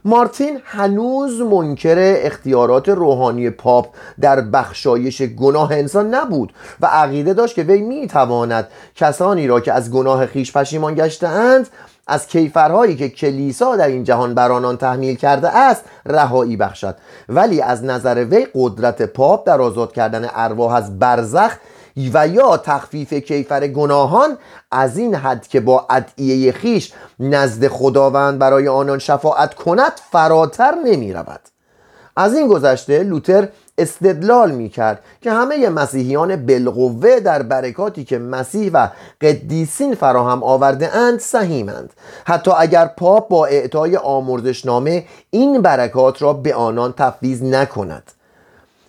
مارتین 0.08 0.60
هنوز 0.66 1.42
منکر 1.42 1.96
اختیارات 2.00 2.90
روحانی 2.90 3.50
پاپ 3.50 3.88
در 4.22 4.42
بخشایش 4.42 5.22
گناه 5.22 5.72
انسان 5.72 6.16
نبود 6.16 6.54
و 6.82 6.86
عقیده 6.86 7.34
داشت 7.34 7.56
که 7.56 7.64
وی 7.64 7.82
می‌تواند 7.82 8.68
کسانی 8.96 9.48
را 9.48 9.60
که 9.60 9.74
از 9.74 9.92
گناه 9.92 10.26
خیش 10.26 10.58
پشیمان 10.58 10.96
گشتهاند 10.96 11.68
از 12.08 12.28
کیفرهایی 12.28 12.96
که 12.96 13.10
کلیسا 13.10 13.76
در 13.76 13.88
این 13.88 14.04
جهان 14.04 14.34
بر 14.34 14.52
آنان 14.52 14.78
تحمیل 14.78 15.16
کرده 15.16 15.58
است 15.58 15.86
رهایی 16.06 16.58
بخشد. 16.58 16.96
ولی 17.30 17.62
از 17.62 17.84
نظر 17.84 18.26
وی 18.26 18.48
قدرت 18.56 19.02
پاپ 19.02 19.48
در 19.48 19.62
آزاد 19.62 19.92
کردن 19.92 20.30
ارواح 20.36 20.74
از 20.74 21.00
برزخ 21.00 21.52
و 22.14 22.28
یا 22.28 22.58
تخفیف 22.58 23.14
کیفر 23.14 23.68
گناهان 23.68 24.38
از 24.72 24.98
این 24.98 25.16
حد 25.16 25.48
که 25.48 25.60
با 25.60 25.88
ادعیه 25.90 26.52
خیش 26.52 26.94
نزد 27.20 27.68
خداوند 27.68 28.40
برای 28.40 28.68
آنان 28.68 29.00
شفاعت 29.00 29.54
کند 29.54 29.92
فراتر 30.12 30.76
نمی 30.86 31.14
رود 31.14 31.40
از 32.18 32.34
این 32.34 32.48
گذشته 32.48 33.04
لوتر 33.04 33.48
استدلال 33.78 34.52
می 34.52 34.70
کرد 34.70 35.00
که 35.22 35.32
همه 35.32 35.70
مسیحیان 35.70 36.46
بالقوه 36.46 37.20
در 37.20 37.42
برکاتی 37.44 38.04
که 38.04 38.18
مسیح 38.18 38.72
و 38.74 38.88
قدیسین 39.22 39.96
فراهم 39.96 40.44
آورده 40.44 40.96
اند 40.96 41.20
سهیمند. 41.20 41.94
حتی 42.26 42.52
اگر 42.58 42.86
پاپ 42.86 43.28
با 43.28 43.46
اعطای 43.46 43.98
آمرزشنامه 43.98 45.06
این 45.30 45.62
برکات 45.62 46.22
را 46.22 46.34
به 46.34 46.56
آنان 46.56 46.94
تفویض 46.98 47.44
نکند. 47.44 48.12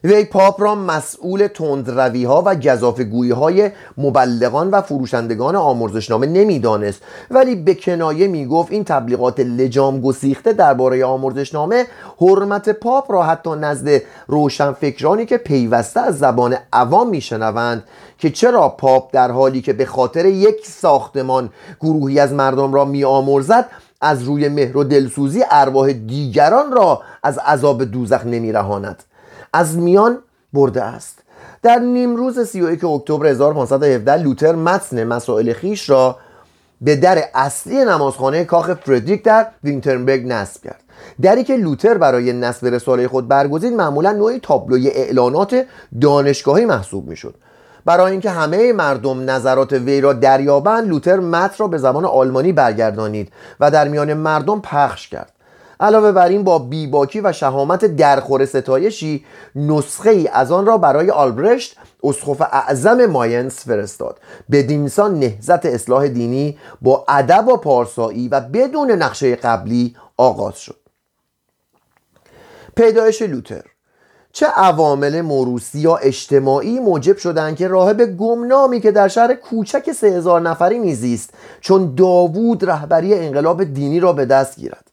وی 0.05 0.25
پاپ 0.25 0.63
را 0.63 0.75
مسئول 0.75 1.47
تندروی 1.47 2.25
ها 2.25 2.43
و 2.47 2.55
گذافگویی 2.55 3.31
های 3.31 3.71
مبلغان 3.99 4.71
و 4.71 4.81
فروشندگان 4.81 5.57
آمرزشنامه 5.57 6.27
نمی‌دانست. 6.27 7.03
ولی 7.31 7.55
به 7.55 7.75
کنایه 7.75 8.29
می‌گفت 8.29 8.73
این 8.73 8.85
تبلیغات 8.85 9.41
لجام 9.41 10.01
گسیخته 10.01 10.53
درباره 10.53 11.05
آمرزشنامه 11.05 11.87
حرمت 12.21 12.69
پاپ 12.69 13.13
را 13.13 13.23
حتی 13.23 13.51
نزد 13.51 14.03
روشنفکرانی 14.27 15.27
که 15.27 15.37
پیوسته 15.37 16.01
از 16.01 16.19
زبان 16.19 16.57
عوام 16.73 17.09
میشنوند 17.09 17.85
که 18.19 18.31
چرا 18.31 18.69
پاپ 18.69 19.11
در 19.13 19.31
حالی 19.31 19.61
که 19.61 19.73
به 19.73 19.87
خاطر 19.87 20.27
یک 20.27 20.67
ساختمان 20.67 21.51
گروهی 21.81 22.21
از 22.21 22.33
مردم 22.33 22.75
را 22.75 22.85
میآمرزد 22.85 23.67
از 24.01 24.23
روی 24.23 24.49
مهر 24.49 24.77
و 24.77 24.85
دلسوزی 24.85 25.45
ارواح 25.51 25.93
دیگران 25.93 26.73
را 26.73 27.01
از 27.23 27.39
عذاب 27.39 27.85
دوزخ 27.85 28.27
نمیرهاند. 28.27 29.03
از 29.53 29.79
میان 29.79 30.19
برده 30.53 30.83
است. 30.83 31.19
در 31.63 31.79
نیمروز 31.79 32.41
31 32.41 32.85
اکتبر 32.85 33.27
1517 33.27 34.17
لوتر 34.17 34.55
متن 34.55 35.05
مسائل 35.05 35.53
خیش 35.53 35.91
را 35.91 36.17
به 36.81 36.97
در 36.97 37.25
اصلی 37.35 37.85
نمازخانه 37.85 38.45
کاخ 38.45 38.75
فردریک 38.75 39.25
در 39.25 39.47
وینترنبرگ 39.65 40.27
نصب 40.27 40.63
کرد. 40.63 40.83
دری 41.23 41.45
که 41.45 41.57
لوتر 41.57 41.99
برای 41.99 42.33
نصب 42.33 42.67
رساله 42.67 43.09
خود 43.09 43.29
برگزید 43.29 43.73
معمولا 43.73 44.13
نوعی 44.13 44.41
تابلوی 44.41 44.89
اعلانات 44.89 45.67
دانشگاهی 46.01 46.65
محسوب 46.65 47.09
می‌شد. 47.09 47.35
برای 47.85 48.13
اینکه 48.13 48.31
همه 48.31 48.73
مردم 48.73 49.31
نظرات 49.31 49.73
وی 49.73 50.01
را 50.01 50.13
دریابند 50.13 50.89
لوتر 50.89 51.21
متن 51.21 51.55
را 51.59 51.69
به 51.69 51.79
زبان 51.79 52.05
آلمانی 52.05 52.53
برگردانید 52.53 53.33
و 53.61 53.71
در 53.71 53.89
میان 53.89 54.15
مردم 54.15 54.61
پخش 54.61 55.09
کرد. 55.09 55.33
علاوه 55.81 56.13
بر 56.13 56.29
این 56.29 56.45
با 56.45 56.59
بیباکی 56.59 57.21
و 57.21 57.33
شهامت 57.33 57.85
درخور 57.85 58.47
ستایشی 58.47 59.25
نسخه 59.57 60.11
ای 60.11 60.29
از 60.29 60.53
آن 60.53 60.67
را 60.67 60.79
برای 60.79 61.11
آلبرشت 61.11 61.77
اسقف 62.05 62.41
اعظم 62.41 63.07
ماینس 63.07 63.65
فرستاد. 63.65 64.21
به 64.49 64.63
دینسان 64.63 65.19
نهزت 65.19 65.67
اصلاح 65.67 66.09
دینی 66.09 66.59
با 66.83 67.05
ادب 67.09 67.49
و 67.49 67.57
پارسایی 67.57 68.29
و 68.29 68.41
بدون 68.41 68.91
نقشه 68.91 69.37
قبلی 69.37 69.97
آغاز 70.17 70.59
شد. 70.59 70.77
پیدایش 72.77 73.23
لوتر. 73.23 73.63
چه 74.33 74.47
عوامل 74.47 75.21
موروسی 75.21 75.79
یا 75.79 75.97
اجتماعی 75.97 76.81
موجب 76.81 77.17
شدند 77.17 77.57
که 77.57 77.69
راهب 77.69 78.17
گمنامی 78.17 78.81
که 78.81 78.91
در 78.91 79.09
شهر 79.09 79.35
کوچک 79.35 79.93
سه 79.93 80.07
هزار 80.07 80.41
نفری 80.41 80.79
میزیست 80.79 81.31
چون 81.61 81.95
داوود 81.95 82.65
رهبری 82.65 83.15
انقلاب 83.15 83.65
دینی 83.65 84.01
را 84.01 84.13
به 84.13 84.25
دست 84.25 84.57
گیرد؟ 84.57 84.91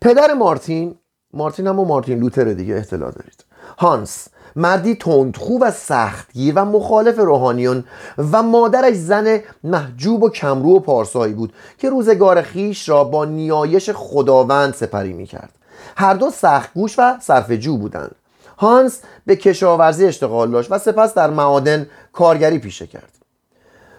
پدر 0.00 0.32
مارتین 0.32 0.94
مارتین 1.32 1.66
هم 1.66 1.78
و 1.78 1.84
مارتین 1.84 2.18
لوتر 2.18 2.52
دیگه 2.52 2.74
اطلاع 2.74 3.10
دارید. 3.10 3.44
هانس 3.78 4.28
مردی 4.56 4.94
تندخو 4.94 5.58
و 5.58 5.70
سختگیر 5.70 6.52
و 6.56 6.64
مخالف 6.64 7.18
روحانیون 7.18 7.84
و 8.32 8.42
مادرش 8.42 8.94
زن 8.94 9.40
محجوب 9.64 10.22
و 10.22 10.30
کمرو 10.30 10.76
و 10.76 10.80
پارسایی 10.80 11.34
بود 11.34 11.52
که 11.78 11.90
روزگار 11.90 12.42
خیش 12.42 12.88
را 12.88 13.04
با 13.04 13.24
نیایش 13.24 13.90
خداوند 13.90 14.74
سپری 14.74 15.12
می 15.12 15.26
کرد 15.26 15.50
هر 15.96 16.14
دو 16.14 16.30
سختگوش 16.30 16.94
و 16.98 17.18
صرفجو 17.20 17.76
بودند. 17.76 18.14
هانس 18.58 19.00
به 19.26 19.36
کشاورزی 19.36 20.06
اشتغال 20.06 20.50
داشت 20.50 20.72
و 20.72 20.78
سپس 20.78 21.14
در 21.14 21.30
معادن 21.30 21.86
کارگری 22.12 22.58
پیشه 22.58 22.86
کرد. 22.86 23.12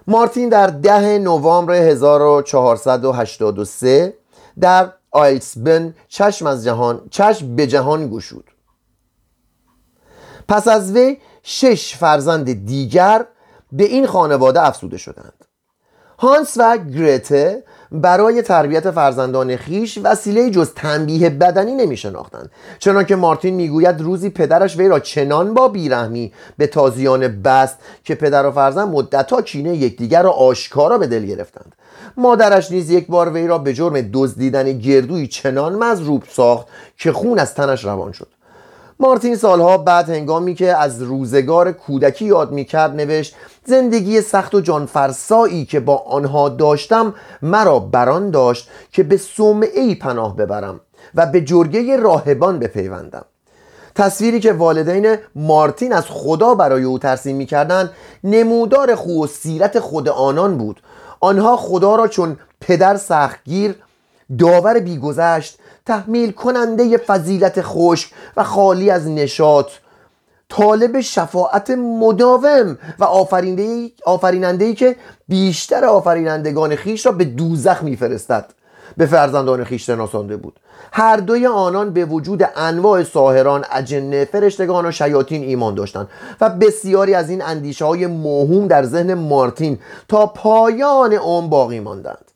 مارتین 0.08 0.50
در 0.50 0.68
ده 0.68 1.18
نوامبر 1.18 1.74
1483 1.74 4.14
در 4.60 4.92
آیلسبن 5.12 5.96
چشم 6.08 6.48
از 6.48 6.66
جهان 6.66 7.08
چشم 7.12 7.56
به 7.56 7.68
جهان 7.68 8.10
گشود. 8.10 8.52
پس 10.48 10.68
از 10.68 10.92
وی 10.92 11.18
شش 11.44 11.96
فرزند 11.96 12.66
دیگر 12.66 13.26
به 13.72 13.84
این 13.84 14.08
خانواده 14.08 14.68
افسوده 14.68 14.98
شدند. 14.98 15.46
هانس 16.20 16.58
و 16.58 16.78
گرته 16.78 17.64
برای 17.92 18.42
تربیت 18.42 18.92
فرزندان 18.92 19.56
خیش 19.56 20.00
وسیله 20.04 20.50
جز 20.50 20.74
تنبیه 20.74 21.30
بدنی 21.30 21.76
نمی 21.76 21.98
شناختند 21.98 22.52
چنانکه 22.80 23.16
مارتین 23.16 23.54
می‌گوید 23.54 24.02
روزی 24.02 24.30
پدرش 24.30 24.78
وی 24.78 24.88
را 24.88 25.00
چنان 25.00 25.54
با 25.54 25.68
بیرحمی 25.68 26.34
به 26.58 26.68
تازیان 26.68 27.28
بست 27.42 27.78
که 28.04 28.16
پدر 28.16 28.46
و 28.46 28.52
فرزند 28.52 28.88
مدتها 28.88 29.42
کینه 29.42 29.76
یکدیگر 29.76 30.24
را 30.24 30.32
آشکارا 30.32 30.98
به 30.98 31.08
دل 31.08 31.26
گرفتند. 31.26 31.76
مادرش 32.18 32.72
نیز 32.72 32.90
یک 32.90 33.08
بار 33.08 33.34
وی 33.34 33.48
را 33.48 33.58
به 33.58 33.74
جرم 33.74 34.02
دزدیدن 34.14 34.80
گردوی 34.80 35.28
چنان 35.28 35.76
مزروب 35.76 36.24
ساخت 36.32 36.68
که 36.98 37.12
خون 37.12 37.40
از 37.40 37.54
تنش 37.54 37.86
روان 37.86 38.12
شد. 38.12 38.37
مارتین 39.00 39.36
سالها 39.36 39.78
بعد 39.78 40.10
هنگامی 40.10 40.56
که 40.56 40.78
از 40.78 41.02
روزگار 41.02 41.72
کودکی 41.72 42.26
یاد 42.26 42.52
می‌کرد 42.52 42.96
نوشت 42.96 43.36
زندگی 43.66 44.22
سخت 44.22 44.56
و 44.56 44.62
جانفرسایی 44.62 45.66
که 45.66 45.80
با 45.80 45.98
آنها 45.98 46.50
داشتم 46.50 47.14
مرا 47.42 47.80
بران 47.80 48.32
داشت 48.32 48.70
که 48.92 49.04
به 49.04 49.18
صومعه 49.18 49.82
ای 49.82 49.96
پناه 49.96 50.36
ببرم 50.36 50.80
و 51.16 51.26
به 51.26 51.42
جرگه 51.42 51.98
راهبان 51.98 52.60
بپیوندم. 52.60 53.26
تصویری 53.96 54.40
که 54.40 54.54
والدین 54.54 55.16
مارتین 55.36 55.94
از 55.94 56.06
خدا 56.10 56.56
برای 56.56 56.84
او 56.84 57.00
ترسیم 57.00 57.36
می‌کردند 57.36 57.92
نمودار 58.24 58.96
خو 58.96 59.24
و 59.24 59.28
سیرت 59.28 59.80
خود 59.80 60.10
آنان 60.10 60.58
بود. 60.58 60.82
آنها 61.20 61.58
خدا 61.58 61.96
را 61.96 62.08
چون 62.08 62.38
پدر 62.62 62.98
سختگیر 62.98 63.76
داور 64.40 64.80
بیگذشت 64.80 65.60
تحمیل 65.88 66.32
کننده 66.32 66.98
فضیلت 66.98 67.62
خشک 67.62 68.12
و 68.38 68.44
خالی 68.44 68.90
از 68.90 69.08
نشاط. 69.08 69.72
طالب 70.50 71.02
شفاعت 71.02 71.70
مداوم 71.70 72.78
و 73.00 73.04
آفریننده 74.06 74.66
ای 74.66 74.74
که 74.74 74.96
بیشتر 75.28 75.86
آفرینندگان 75.86 76.76
خیش 76.76 77.06
را 77.06 77.12
به 77.12 77.26
دوزخ 77.26 77.84
میفرستد. 77.84 78.46
به 78.98 79.06
فرزندان 79.06 79.64
خیش 79.64 79.86
شناسانده 79.86 80.38
بود. 80.38 80.60
هر 80.92 81.18
دوی 81.18 81.48
آنان 81.48 81.94
به 81.94 82.06
وجود 82.06 82.50
انواع 82.56 83.04
ساهران 83.04 83.66
اجنه 83.72 84.26
فرشتگان 84.26 84.86
و 84.86 84.92
شیاطین 84.92 85.44
ایمان 85.44 85.76
داشتند 85.76 86.08
و 86.42 86.50
بسیاری 86.50 87.14
از 87.14 87.30
این 87.30 87.42
اندیشه 87.42 87.86
های 87.86 88.08
موهوم 88.08 88.68
در 88.68 88.84
ذهن 88.84 89.14
مارتین 89.14 89.80
تا 90.08 90.26
پایان 90.26 91.14
عمر 91.14 91.50
باقی 91.50 91.80
ماندند. 91.80 92.27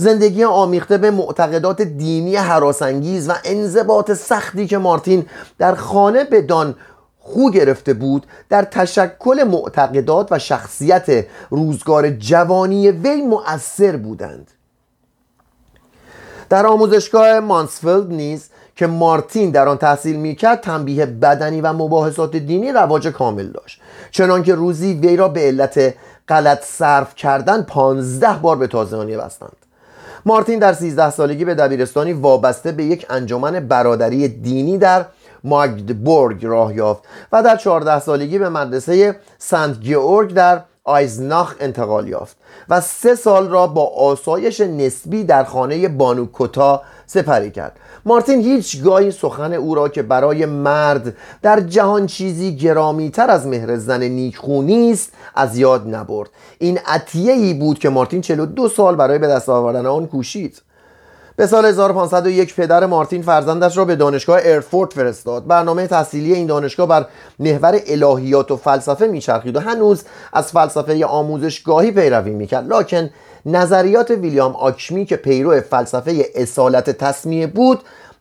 زندگی 0.00 0.44
آمیخته 0.44 0.98
به 0.98 1.10
معتقدات 1.10 1.82
دینی 1.82 2.36
حراسانگیز 2.36 3.28
و 3.28 3.32
انضباط 3.44 4.12
سختی 4.12 4.66
که 4.66 4.78
مارتین 4.78 5.26
در 5.58 5.74
خانه 5.74 6.24
به 6.24 6.42
دان 6.42 6.74
خو 7.18 7.50
گرفته 7.50 7.94
بود 7.94 8.26
در 8.48 8.62
تشکل 8.62 9.44
معتقدات 9.44 10.32
و 10.32 10.38
شخصیت 10.38 11.26
روزگار 11.50 12.10
جوانی 12.10 12.90
وی 12.90 13.22
مؤثر 13.22 13.96
بودند. 13.96 14.50
در 16.48 16.66
آموزشگاه 16.66 17.40
مانسفیلد 17.40 18.12
نیز 18.12 18.48
که 18.76 18.86
مارتین 18.86 19.50
در 19.50 19.68
آن 19.68 19.78
تحصیل 19.78 20.16
می‌کرد 20.16 20.60
تنبیه 20.60 21.06
بدنی 21.06 21.60
و 21.60 21.72
مباحثات 21.72 22.36
دینی 22.36 22.72
رواج 22.72 23.08
کامل 23.08 23.46
داشت. 23.46 23.80
چنانکه 24.10 24.54
روزی 24.54 24.92
وی 24.92 25.16
را 25.16 25.28
به 25.28 25.40
علت 25.40 25.94
غلط 26.28 26.64
صرف 26.64 27.14
کردن 27.14 27.62
پانزده 27.62 28.32
بار 28.42 28.56
به 28.56 28.66
تازهانی 28.66 29.16
بستند. 29.16 29.59
مارتین 30.26 30.58
در 30.58 30.72
سیزده 30.72 31.10
سالگی 31.10 31.44
به 31.44 31.54
دبیرستانی 31.54 32.12
وابسته 32.12 32.72
به 32.72 32.84
یک 32.84 33.06
انجمن 33.10 33.60
برادری 33.60 34.28
دینی 34.28 34.78
در 34.78 35.04
ماگدبورگ 35.44 36.46
راه 36.46 36.74
یافت 36.74 37.02
و 37.32 37.42
در 37.42 37.56
چهارده 37.56 38.00
سالگی 38.00 38.38
به 38.38 38.48
مدرسه 38.48 39.16
سنت 39.38 39.80
گیورگ 39.80 40.34
در 40.34 40.60
آیزناخ 40.84 41.54
انتقال 41.60 42.08
یافت 42.08 42.36
و 42.68 42.80
سه 42.80 43.14
سال 43.14 43.48
را 43.48 43.66
با 43.66 43.86
آسایش 43.86 44.60
نسبی 44.60 45.24
در 45.24 45.44
خانه 45.44 45.88
بانوکوتا 45.88 46.82
سپری 47.12 47.50
کرد. 47.50 47.76
مارتین 48.04 48.40
هیچگاهی 48.40 49.10
سخن 49.10 49.52
او 49.52 49.74
را 49.74 49.88
که 49.88 50.02
برای 50.02 50.46
مرد 50.46 51.16
در 51.42 51.60
جهان 51.60 52.06
چیزی 52.06 52.56
گرامیتر 52.56 53.30
از 53.30 53.46
مهر 53.46 53.76
زن 53.76 54.02
نیکخونی 54.02 54.92
است 54.92 55.12
از 55.34 55.58
یاد 55.58 55.94
نبرد. 55.94 56.28
این 56.58 56.78
عطیه 56.86 57.32
ای 57.32 57.54
بود 57.54 57.78
که 57.78 57.88
مارتین 57.88 58.20
42 58.20 58.68
سال 58.68 58.96
برای 58.96 59.18
به 59.18 59.26
دست 59.26 59.48
آوردن 59.48 59.86
آن 59.86 60.06
کوشید. 60.06 60.62
به 61.36 61.46
سال 61.46 61.64
1501 61.64 62.54
پدر 62.54 62.86
مارتین 62.86 63.22
فرزندش 63.22 63.76
را 63.76 63.84
به 63.84 63.96
دانشگاه 63.96 64.40
ارفورت 64.44 64.92
فرستاد. 64.92 65.46
برنامه 65.46 65.86
تحصیلی 65.86 66.34
این 66.34 66.46
دانشگاه 66.46 66.88
بر 66.88 67.06
محور 67.38 67.80
الهیات 67.86 68.50
و 68.50 68.56
فلسفه 68.56 69.06
میچرخید 69.06 69.56
و 69.56 69.60
هنوز 69.60 70.02
از 70.32 70.52
فلسفه 70.52 71.04
آموزشگاهی 71.06 71.92
پیروی 71.92 72.30
می‌کرد. 72.30 72.72
لکن 72.72 73.10
نظریات 73.46 74.10
ویلیام 74.10 74.56
آکشمی 74.56 75.06
که 75.06 75.16
پیرو 75.16 75.60
فلسفه 75.60 76.24
اصالت 76.34 76.90
تصمیه 76.90 77.46
بود 77.46 77.80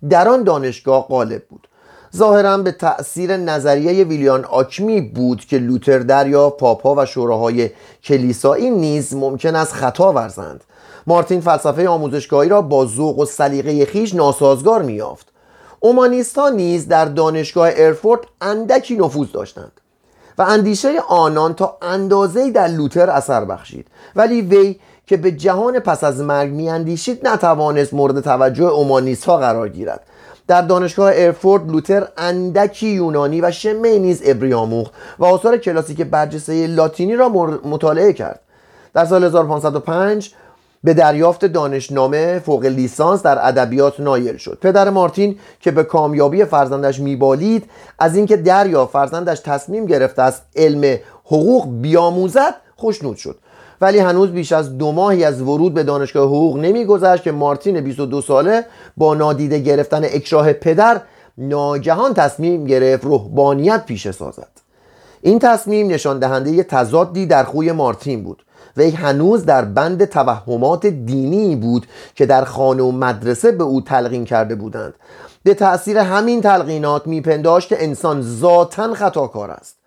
در 0.10 0.28
آن 0.28 0.44
دانشگاه 0.44 1.08
غالب 1.08 1.46
بود. 1.46 1.68
ظاهرا 2.16 2.58
به 2.58 2.72
تأثیر 2.72 3.38
نظریه 3.38 4.04
ویلیان 4.04 4.46
آکمی 4.46 5.02
بود 5.02 5.46
که 5.46 5.58
لوتر 5.58 6.00
دریا 6.00 6.50
پاپا 6.50 6.96
و 6.96 7.06
شوراهای 7.06 7.70
کلیسایی 8.04 8.70
نیز 8.70 9.16
ممکن 9.16 9.56
است 9.56 9.74
خطا 9.74 10.14
ورزند. 10.14 10.64
مارتین 11.08 11.42
فلسفه 11.42 11.90
آموزشگاهی 11.90 12.50
را 12.50 12.62
با 12.62 12.86
ذوق 12.86 13.20
و 13.20 13.26
سلیقه 13.26 13.86
خیش 13.86 14.16
ناسازگار 14.16 14.82
میافت 14.82 15.28
اومانیست 15.80 16.38
ها 16.38 16.50
نیز 16.50 16.88
در 16.88 17.06
دانشگاه 17.06 17.70
ارفورت 17.76 18.22
اندکی 18.42 18.98
نفوذ 18.98 19.32
داشتند 19.32 19.72
و 20.38 20.42
اندیشه 20.42 21.00
آنان 21.08 21.54
تا 21.54 21.78
اندازه 21.82 22.52
در 22.52 22.68
لوتر 22.68 23.10
اثر 23.10 23.46
بخشید. 23.46 23.88
ولی 24.16 24.42
وی 24.42 24.80
که 25.10 25.18
به 25.18 25.32
جهان 25.32 25.80
پس 25.80 26.04
از 26.04 26.22
مرگ 26.22 26.52
میاندیشید 26.52 27.28
نتوانست 27.28 27.94
مورد 27.94 28.20
توجه 28.20 28.64
اومانیست 28.64 29.26
ها 29.26 29.38
قرار 29.38 29.70
گیرد. 29.70 30.02
در 30.48 30.62
دانشگاه 30.62 31.12
ارفورد 31.16 31.72
لوتر 31.72 32.08
اندکی 32.18 32.88
یونانی 32.88 33.42
و 33.42 33.52
شمه 33.52 34.00
نیز 34.00 34.22
ابریاموخ 34.26 34.90
و 35.20 35.26
آثار 35.26 35.58
کلاسیک 35.58 36.02
برجسته 36.02 36.68
لاتینی 36.68 37.16
را 37.16 37.30
مطالعه 37.64 38.14
کرد. 38.14 38.40
در 38.94 39.06
سال 39.06 39.24
1505 39.24 40.32
به 40.84 40.94
دریافت 40.94 41.46
دانشنامه 41.46 42.40
فوق 42.40 42.66
لیسانس 42.66 43.24
در 43.24 43.48
ادبیات 43.48 44.00
نایل 44.00 44.38
شد. 44.38 44.58
پدر 44.62 44.90
مارتین 44.90 45.40
که 45.60 45.72
به 45.72 45.84
کامیابی 45.84 46.46
فرزندش 46.46 47.00
میبالید 47.00 47.66
از 48.00 48.16
اینکه 48.16 48.38
دریا 48.38 48.86
فرزندش 48.86 49.40
تصمیم 49.40 49.86
گرفته 49.86 50.22
است 50.22 50.42
علم 50.56 51.00
حقوق 51.26 51.68
بیاموزد 51.82 52.56
خوشنود 52.76 53.18
شد. 53.18 53.40
ولی 53.82 54.00
هنوز 54.00 54.32
بیش 54.32 54.52
از 54.52 54.78
دو 54.78 54.92
ماهی 54.92 55.24
از 55.24 55.42
ورود 55.42 55.74
به 55.74 55.84
دانشگاه 55.84 56.28
حقوق 56.28 56.58
نمیگذشت 56.58 57.24
که 57.24 57.32
مارتین 57.32 57.82
22 57.82 58.22
ساله 58.22 58.66
با 58.98 59.16
نادیده 59.16 59.60
گرفتن 59.60 60.04
اکراه 60.04 60.54
پدر 60.54 61.02
ناگهان 61.38 62.14
تصمیم 62.14 62.66
گرفت 62.66 63.06
روحانیت 63.06 63.86
پیشه 63.86 64.12
سازد. 64.12 64.48
این 65.22 65.40
تصمیم 65.40 65.88
نشان 65.88 66.20
دهنده 66.20 66.64
تضادی 66.64 67.26
در 67.26 67.44
خوی 67.44 67.72
مارتین 67.72 68.24
بود 68.24 68.44
وی 68.78 68.90
هنوز 68.90 69.46
در 69.46 69.66
بند 69.66 70.06
توهمات 70.06 70.86
دینی 70.86 71.56
بود 71.56 71.88
که 72.16 72.26
در 72.26 72.44
خانه 72.44 72.84
و 72.84 72.92
مدرسه 72.92 73.52
به 73.52 73.64
او 73.64 73.82
تلقین 73.82 74.26
کرده 74.26 74.56
بودند. 74.56 74.94
به 75.44 75.54
تأثیر 75.54 75.98
همین 75.98 76.42
تلقینات 76.42 77.08
میپنداشت 77.08 77.74
انسان 77.74 78.22
ذاتا 78.22 78.94
خطاکار 78.94 79.52
است. 79.52 79.79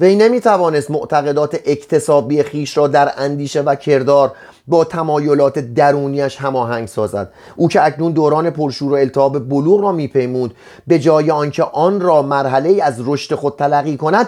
وی 0.00 0.16
نمی‌توانست 0.16 0.90
معتقدات 0.90 1.54
اکتسابی 1.66 2.42
خیش 2.42 2.76
را 2.76 2.88
در 2.88 3.12
اندیشه 3.16 3.60
و 3.60 3.74
کردار 3.74 4.32
با 4.66 4.84
تمایلات 4.84 5.58
درونیش 5.58 6.36
هماهنگ 6.36 6.88
سازد. 6.88 7.30
او 7.56 7.68
که 7.68 7.86
اکنون 7.86 8.12
دوران 8.12 8.50
پرشور 8.50 8.92
و 8.92 8.96
التهاب 8.96 9.48
بلوغ 9.48 9.80
را 9.80 9.92
میپیمود 9.92 10.54
به 10.86 10.98
جای 10.98 11.30
آنکه 11.30 11.62
آن 11.62 12.00
را 12.00 12.22
مرحله 12.22 12.82
از 12.82 12.94
رشد 13.06 13.34
خود 13.34 13.56
تلقی 13.56 13.96
کند 13.96 14.26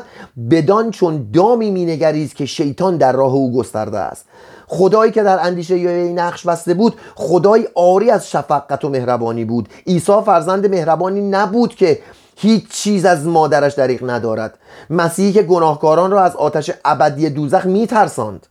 بدان 0.50 0.90
چون 0.90 1.30
دامی 1.34 1.70
مینگریست 1.70 2.36
که 2.36 2.46
شیطان 2.46 2.96
در 2.96 3.12
راه 3.12 3.32
او 3.32 3.52
گسترده 3.52 3.98
است. 3.98 4.24
خدایی 4.66 5.12
که 5.12 5.22
در 5.22 5.46
اندیشه 5.46 5.78
یا 5.78 6.12
نقش 6.12 6.46
بسته 6.46 6.74
بود 6.74 6.94
خدای 7.14 7.68
آری 7.74 8.10
از 8.10 8.30
شفقت 8.30 8.84
و 8.84 8.88
مهربانی 8.88 9.44
بود. 9.44 9.68
عیسی 9.86 10.12
فرزند 10.26 10.66
مهربانی 10.66 11.20
نبود 11.20 11.74
که 11.74 11.98
هیچ 12.42 12.68
چیز 12.70 13.04
از 13.04 13.26
مادرش 13.26 13.74
دریغ 13.74 14.10
ندارد. 14.10 14.58
مسیحی 14.90 15.32
که 15.32 15.42
گناهکاران 15.42 16.10
را 16.10 16.22
از 16.22 16.36
آتش 16.36 16.70
ابدی 16.84 17.30
دوزخ 17.30 17.66
میترساند. 17.66 18.46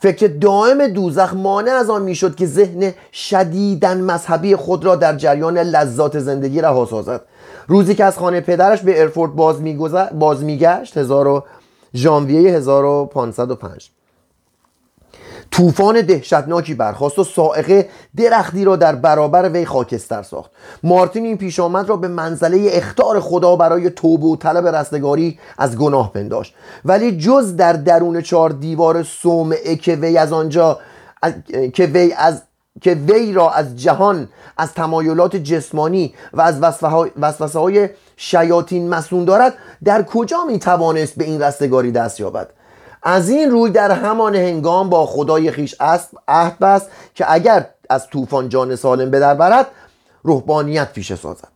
فکر 0.00 0.26
دائم 0.26 0.86
دوزخ 0.86 1.34
مانع 1.34 1.70
از 1.70 1.90
آن 1.90 2.02
می‌شد 2.02 2.34
که 2.34 2.46
ذهن 2.46 2.94
شدیدن 3.12 4.00
مذهبی 4.00 4.56
خود 4.56 4.84
را 4.84 4.96
در 4.96 5.16
جریان 5.16 5.58
لذات 5.58 6.18
زندگی 6.18 6.60
رها 6.60 6.86
سازد. 6.86 7.20
روزی 7.66 7.94
که 7.94 8.04
از 8.04 8.18
خانه 8.18 8.40
پدرش 8.40 8.80
به 8.80 9.00
ارفورت 9.00 9.32
باز, 9.32 9.56
باز 10.12 10.42
میگشت 10.42 10.96
هزار 10.96 11.44
ژانویه 11.94 12.50
1505 12.50 13.90
طوفان 15.58 16.00
دهشتناکی 16.00 16.74
برخواست 16.74 17.18
و 17.18 17.24
سائقه 17.24 17.88
درختی 18.16 18.64
را 18.64 18.76
در 18.76 18.94
برابر 18.94 19.48
وی 19.48 19.64
خاکستر 19.64 20.22
ساخت. 20.22 20.50
مارتین 20.82 21.24
این 21.24 21.36
پیش 21.36 21.60
آمد 21.60 21.88
را 21.88 21.96
به 21.96 22.08
منزله 22.08 22.68
اختار 22.72 23.20
خدا 23.20 23.56
برای 23.56 23.90
توبه 23.90 24.26
و 24.26 24.36
طلب 24.36 24.66
رستگاری 24.66 25.38
از 25.58 25.78
گناه 25.78 26.12
پنداشت. 26.12 26.54
ولی 26.84 27.16
جز 27.18 27.56
در 27.56 27.72
درون 27.72 28.20
چهار 28.20 28.50
دیوار 28.50 29.02
صومعه 29.02 29.76
که 29.76 29.94
وی 29.94 30.18
از 30.18 30.32
آنجا 30.32 30.78
که 31.74 31.86
وی 31.86 32.12
از 32.12 32.42
که 32.80 32.94
وی 32.94 33.32
را 33.32 33.50
از 33.50 33.76
جهان 33.76 34.28
از 34.56 34.74
تمایلات 34.74 35.36
جسمانی 35.36 36.14
و 36.32 36.40
از 36.40 36.60
وسوسه 37.16 37.58
های 37.58 37.88
شیاطین 38.16 38.88
مسون 38.88 39.24
دارد 39.24 39.54
در 39.84 40.02
کجا 40.02 40.44
می 40.44 40.58
توانست 40.58 41.16
به 41.16 41.24
این 41.24 41.42
رستگاری 41.42 41.92
دست 41.92 42.20
یابد؟ 42.20 42.48
از 43.02 43.28
این 43.30 43.50
روی 43.50 43.70
در 43.70 43.90
همان 43.90 44.34
هنگام 44.34 44.90
با 44.90 45.06
خدای 45.06 45.50
خیش 45.50 45.74
اسب 45.80 46.18
عهد 46.28 46.58
بست 46.58 46.86
که 47.14 47.32
اگر 47.32 47.66
از 47.90 48.06
طوفان 48.06 48.48
جان 48.48 48.76
سالم 48.76 49.10
به 49.10 49.34
برد 49.34 49.66
روحانیت 50.22 50.92
پیشه 50.92 51.16
سازد. 51.16 51.48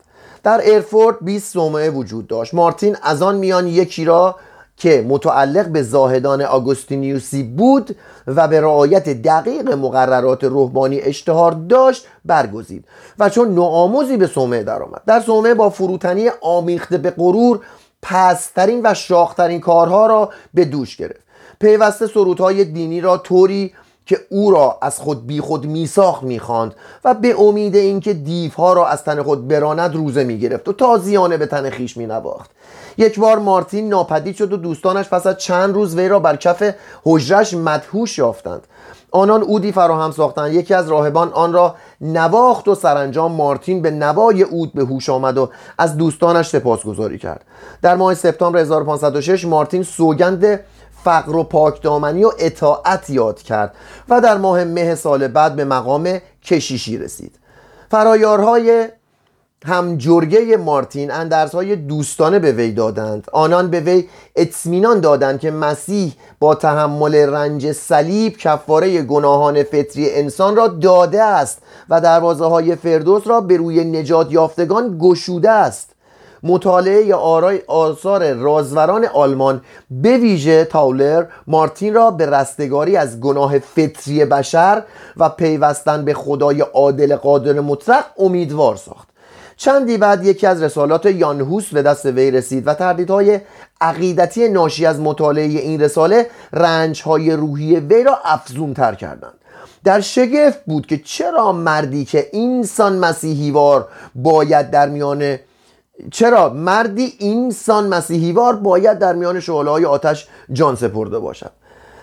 در 0.43 0.61
ایرفورد 0.61 1.17
20 1.21 1.53
صومعه 1.53 1.91
وجود 1.91 2.27
داشت. 2.27 2.55
مارتین 2.55 2.97
از 3.03 3.23
آن 3.23 3.37
میان 3.37 3.67
یکی 3.67 4.05
را 4.05 4.37
که 4.77 5.07
متعلق 5.09 5.69
به 5.69 5.83
زاهدان 5.83 6.43
آگوستینیوسی 6.43 7.43
بود 7.43 7.97
و 8.27 8.49
به 8.49 8.61
رعایت 8.61 9.09
دقیق 9.09 9.73
مقررات 9.73 10.45
روحانی 10.45 11.01
اشتهار 11.01 11.53
داشت 11.53 12.07
برگزید 12.25 12.85
و 13.19 13.29
چون 13.29 13.55
نوآموزی 13.55 14.17
به 14.17 14.27
صومعه 14.27 14.63
درآمد. 14.63 15.03
در 15.07 15.21
صومعه 15.21 15.55
با 15.55 15.71
فروتنی 15.71 16.31
آمیخته 16.41 16.99
به 16.99 17.11
غرور 17.11 17.61
پسترین 18.03 18.81
و 18.85 18.95
شاخترین 18.95 19.61
کارها 19.61 20.07
را 20.07 20.31
به 20.55 20.65
دوش 20.65 20.97
گرفت. 20.97 21.22
پیوسته 21.63 22.07
سرودهای 22.07 22.65
دینی 22.65 23.01
را 23.01 23.19
طوری 23.19 23.73
که 24.07 24.21
او 24.31 24.51
را 24.51 24.79
از 24.83 24.99
خود 24.99 25.27
بی 25.27 25.41
خود 25.41 25.67
میساخت 25.67 26.23
می‌خواند 26.23 26.75
و 27.05 27.15
به 27.15 27.41
امید 27.41 27.77
اینکه 27.77 28.15
دیوها 28.15 28.73
را 28.73 28.87
از 28.87 29.05
تن 29.05 29.23
خود 29.23 29.49
براند 29.49 29.95
روزه 29.95 30.25
می‌گرفت 30.25 30.69
و 30.69 30.73
تازیانه 30.73 31.37
به 31.37 31.47
تن 31.47 31.71
خیش 31.71 31.97
مینواخت. 31.97 32.51
یک 32.99 33.19
بار 33.19 33.39
مارتین 33.39 33.89
ناپدید 33.89 34.37
شد 34.37 34.53
و 34.53 34.57
دوستانش 34.57 35.09
پس 35.09 35.27
از 35.27 35.39
چند 35.39 35.75
روز 35.75 35.97
وی 35.97 36.09
را 36.09 36.19
بر 36.19 36.37
کف 36.37 36.75
حجرش 37.05 37.55
مدهوش 37.55 38.19
یافتند. 38.19 38.67
آنان 39.11 39.43
اودی 39.43 39.73
فراهم 39.73 40.11
ساختند. 40.11 40.53
یکی 40.53 40.75
از 40.75 40.89
راهبان 40.89 41.33
آن 41.33 41.53
را 41.53 41.75
نواخت 42.01 42.69
و 42.69 42.75
سرانجام 42.75 43.33
مارتین 43.33 43.83
به 43.83 43.91
نوای 43.91 44.43
اود 44.43 44.73
به 44.73 44.85
هوش 44.85 45.09
آمد 45.09 45.39
و 45.39 45.51
از 45.79 45.97
دوستانش 45.97 46.49
سپاسگزاری 46.49 47.19
کرد. 47.19 47.45
در 47.83 47.97
ماه 47.97 48.15
سپتامبر 48.15 48.59
1506 48.59 49.45
مارتین 49.45 49.83
سوگند 49.83 50.61
فقر 51.05 51.37
و 51.37 51.43
پاکدامنی 51.43 52.25
و 52.25 52.33
اطاعت 52.39 53.11
یاد 53.11 53.43
کرد 53.43 53.75
و 54.09 54.21
در 54.21 54.37
ماه 54.37 54.65
مه 54.65 54.95
سال 54.95 55.29
بعد 55.29 55.57
به 55.57 55.65
مقام 55.65 56.19
کشیشی 56.45 56.99
رسید. 56.99 57.39
فرایارهای 57.91 58.89
هم 59.65 59.97
جرگه 59.97 60.57
مارتین 60.57 61.11
های 61.55 61.77
دوستانه 61.77 62.39
به 62.39 62.53
وی 62.53 62.73
دادند. 62.73 63.27
آنان 63.33 63.71
به 63.71 63.81
وی 63.81 64.09
اطمینان 64.37 65.01
دادند 65.01 65.41
که 65.41 65.51
مسیح 65.51 66.13
با 66.41 66.55
تحمل 66.55 67.15
رنج 67.15 67.73
صلیب 67.73 68.37
کفاره 68.37 69.03
گناهان 69.03 69.63
فطری 69.63 70.11
انسان 70.11 70.57
را 70.57 70.69
داده 70.69 71.23
است 71.23 71.59
و 71.89 72.01
دروازه 72.01 72.45
های 72.45 72.77
فردوس 72.77 73.27
را 73.27 73.41
به 73.41 73.57
روی 73.57 73.85
نجات 73.85 74.33
یافتگان 74.33 74.99
گشوده 75.01 75.51
است. 75.51 75.92
مطالعه 76.43 77.15
آرای 77.15 77.61
آثار 77.67 78.33
رازوران 78.33 79.05
آلمان 79.05 79.61
به 79.91 80.17
ویژه 80.19 80.65
تاولر 80.65 81.25
مارتین 81.47 81.95
را 81.95 82.11
به 82.11 82.27
رستگاری 82.27 82.97
از 82.97 83.21
گناه 83.21 83.59
فطری 83.59 84.25
بشر 84.25 84.83
و 85.17 85.29
پیوستن 85.29 86.05
به 86.05 86.15
خدای 86.15 86.61
عادل 86.61 87.17
قادر 87.17 87.61
مطلق 87.61 88.05
امیدوار 88.19 88.77
ساخت. 88.77 89.09
چندی 89.57 89.97
بعد 89.97 90.25
یکی 90.25 90.47
از 90.47 90.63
رسالات 90.63 91.07
یانهوس 91.07 91.69
به 91.69 91.83
دست 91.83 92.07
وی 92.07 92.31
رسید 92.31 92.67
و 92.67 92.75
تردیدهای 92.75 93.41
عقیدتی 93.81 94.49
ناشی 94.49 94.87
از 94.87 95.01
مطالعه 95.01 95.45
این 95.45 95.81
رساله 95.81 96.27
رنجهای 96.53 97.31
روحی 97.31 97.77
وی 97.77 98.05
را 98.05 98.19
افزون 98.25 98.75
تر 98.75 98.95
کردند. 98.95 99.35
در 99.85 100.01
شگفت 100.01 100.65
بود 100.65 100.87
که 100.87 100.99
چرا 100.99 101.53
مردی 101.53 102.05
که 102.05 102.29
اینسان 102.33 102.99
مسیحیوار 102.99 103.89
باید 104.15 104.71
در 104.71 104.89
میان 104.89 105.39
چرا 106.11 106.49
مردی 106.49 107.13
اینسان 107.19 107.89
مسیحیوار 107.89 108.57
باید 108.57 108.99
در 108.99 109.13
میان 109.13 109.41
شعله 109.41 109.87
آتش 109.87 110.27
جان 110.53 110.77
سپرده 110.77 111.19
باشد؟ 111.19 111.51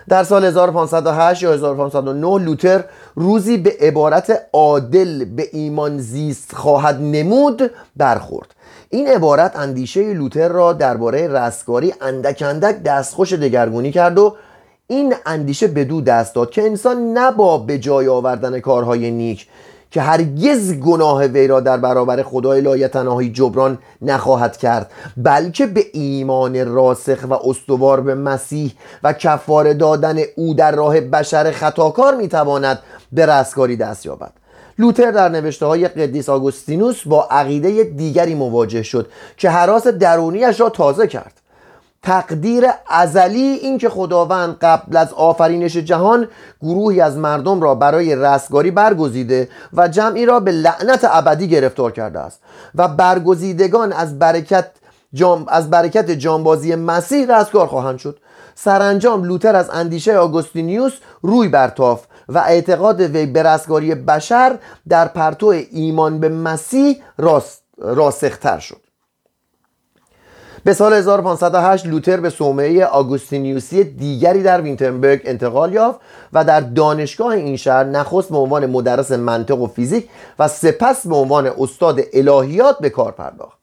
در 0.08 0.24
سال 0.24 0.44
1508 0.44 1.42
یا 1.42 1.52
1509 1.52 2.44
لوتر 2.44 2.84
روزی 3.14 3.56
به 3.56 3.76
عبارت 3.80 4.40
عادل 4.52 5.24
به 5.24 5.48
ایمان 5.52 5.98
زیست 5.98 6.54
خواهد 6.54 7.00
نمود 7.00 7.70
برخورد. 7.96 8.54
این 8.90 9.08
عبارت 9.08 9.56
اندیشه 9.56 10.14
لوتر 10.14 10.48
را 10.48 10.72
درباره 10.72 11.28
رستگاری 11.28 11.94
اندک 12.00 12.42
اندک 12.46 12.82
دستخوش 12.82 13.32
دگرگونی 13.32 13.92
کرد 13.92 14.18
و 14.18 14.36
این 14.86 15.14
اندیشه 15.26 15.66
به 15.66 15.84
دو 15.84 16.00
دست 16.00 16.34
داد 16.34 16.50
که 16.50 16.62
انسان 16.62 17.18
نبا 17.18 17.58
به 17.58 17.78
جای 17.78 18.08
آوردن 18.08 18.60
کارهای 18.60 19.10
نیک 19.10 19.46
که 19.90 20.00
هرگز 20.00 20.72
گناه 20.72 21.26
وی 21.26 21.46
را 21.46 21.60
در 21.60 21.76
برابر 21.76 22.22
خدای 22.22 22.60
لایتناهی 22.60 23.32
جبران 23.32 23.78
نخواهد 24.02 24.56
کرد 24.56 24.90
بلکه 25.16 25.66
به 25.66 25.84
ایمان 25.92 26.66
راسخ 26.74 27.18
و 27.28 27.34
استوار 27.34 28.00
به 28.00 28.14
مسیح 28.14 28.72
و 29.02 29.12
کفاره 29.12 29.74
دادن 29.74 30.18
او 30.36 30.54
در 30.54 30.72
راه 30.72 31.00
بشر 31.00 31.50
خطاکار 31.50 32.14
می‌تواند 32.14 32.78
به 33.12 33.26
رستگاری 33.26 33.76
دست 33.76 34.06
یابد. 34.06 34.32
لوتر 34.78 35.10
در 35.10 35.28
نوشته 35.28 35.66
های 35.66 35.88
قدیس 35.88 36.28
آگوستینوس 36.28 37.06
با 37.06 37.28
عقیده 37.30 37.84
دیگری 37.84 38.34
مواجه 38.34 38.82
شد 38.82 39.10
که 39.36 39.50
حراس 39.50 39.86
درونیش 39.86 40.60
را 40.60 40.68
تازه 40.68 41.06
کرد. 41.06 41.39
تقدیر 42.02 42.64
ازلی 42.88 43.42
این 43.42 43.78
که 43.78 43.88
خداوند 43.88 44.56
قبل 44.62 44.96
از 44.96 45.12
آفرینش 45.12 45.76
جهان 45.76 46.28
گروهی 46.62 47.00
از 47.00 47.16
مردم 47.16 47.60
را 47.60 47.74
برای 47.74 48.16
رستگاری 48.16 48.70
برگزیده 48.70 49.48
و 49.72 49.88
جمعی 49.88 50.26
را 50.26 50.40
به 50.40 50.52
لعنت 50.52 51.00
ابدی 51.10 51.48
گرفتار 51.48 51.92
کرده 51.92 52.18
است 52.18 52.40
و 52.74 52.88
برگزیدگان 52.88 53.92
از 53.92 54.18
برکت 54.18 54.70
جام 55.12 55.44
از 55.48 55.70
برکت 55.70 56.10
جانبازی 56.10 56.74
مسیح 56.74 57.38
رستگار 57.38 57.66
خواهند 57.66 57.98
شد. 57.98 58.18
سرانجام 58.54 59.24
لوتر 59.24 59.56
از 59.56 59.70
اندیشه 59.70 60.16
آگوستینیوس 60.16 60.92
روی 61.22 61.48
برتاف 61.48 62.06
و 62.28 62.38
اعتقاد 62.38 63.00
وی 63.00 63.26
به 63.26 63.42
رستگاری 63.42 63.94
بشر 63.94 64.58
در 64.88 65.08
پرتو 65.08 65.46
ایمان 65.70 66.20
به 66.20 66.28
مسیح 66.28 67.02
راست 67.18 67.62
راسختر 67.78 68.58
شد. 68.58 68.89
به 70.64 70.74
سال 70.74 70.92
1508 70.92 71.86
لوتر 71.86 72.20
به 72.20 72.30
صومعه 72.30 72.84
آگوستینیوسی 72.84 73.84
دیگری 73.84 74.42
در 74.42 74.60
وینتربرگ 74.60 75.20
انتقال 75.24 75.72
یافت 75.72 76.00
و 76.32 76.44
در 76.44 76.60
دانشگاه 76.60 77.32
این 77.32 77.56
شهر 77.56 77.84
نخست 77.84 78.28
به 78.28 78.36
عنوان 78.36 78.66
مدرس 78.66 79.12
منطق 79.12 79.60
و 79.60 79.66
فیزیک 79.66 80.08
و 80.38 80.48
سپس 80.48 81.06
به 81.06 81.16
عنوان 81.16 81.50
استاد 81.58 82.00
الهیات 82.12 82.78
به 82.78 82.90
کار 82.90 83.12
پرداخت. 83.12 83.58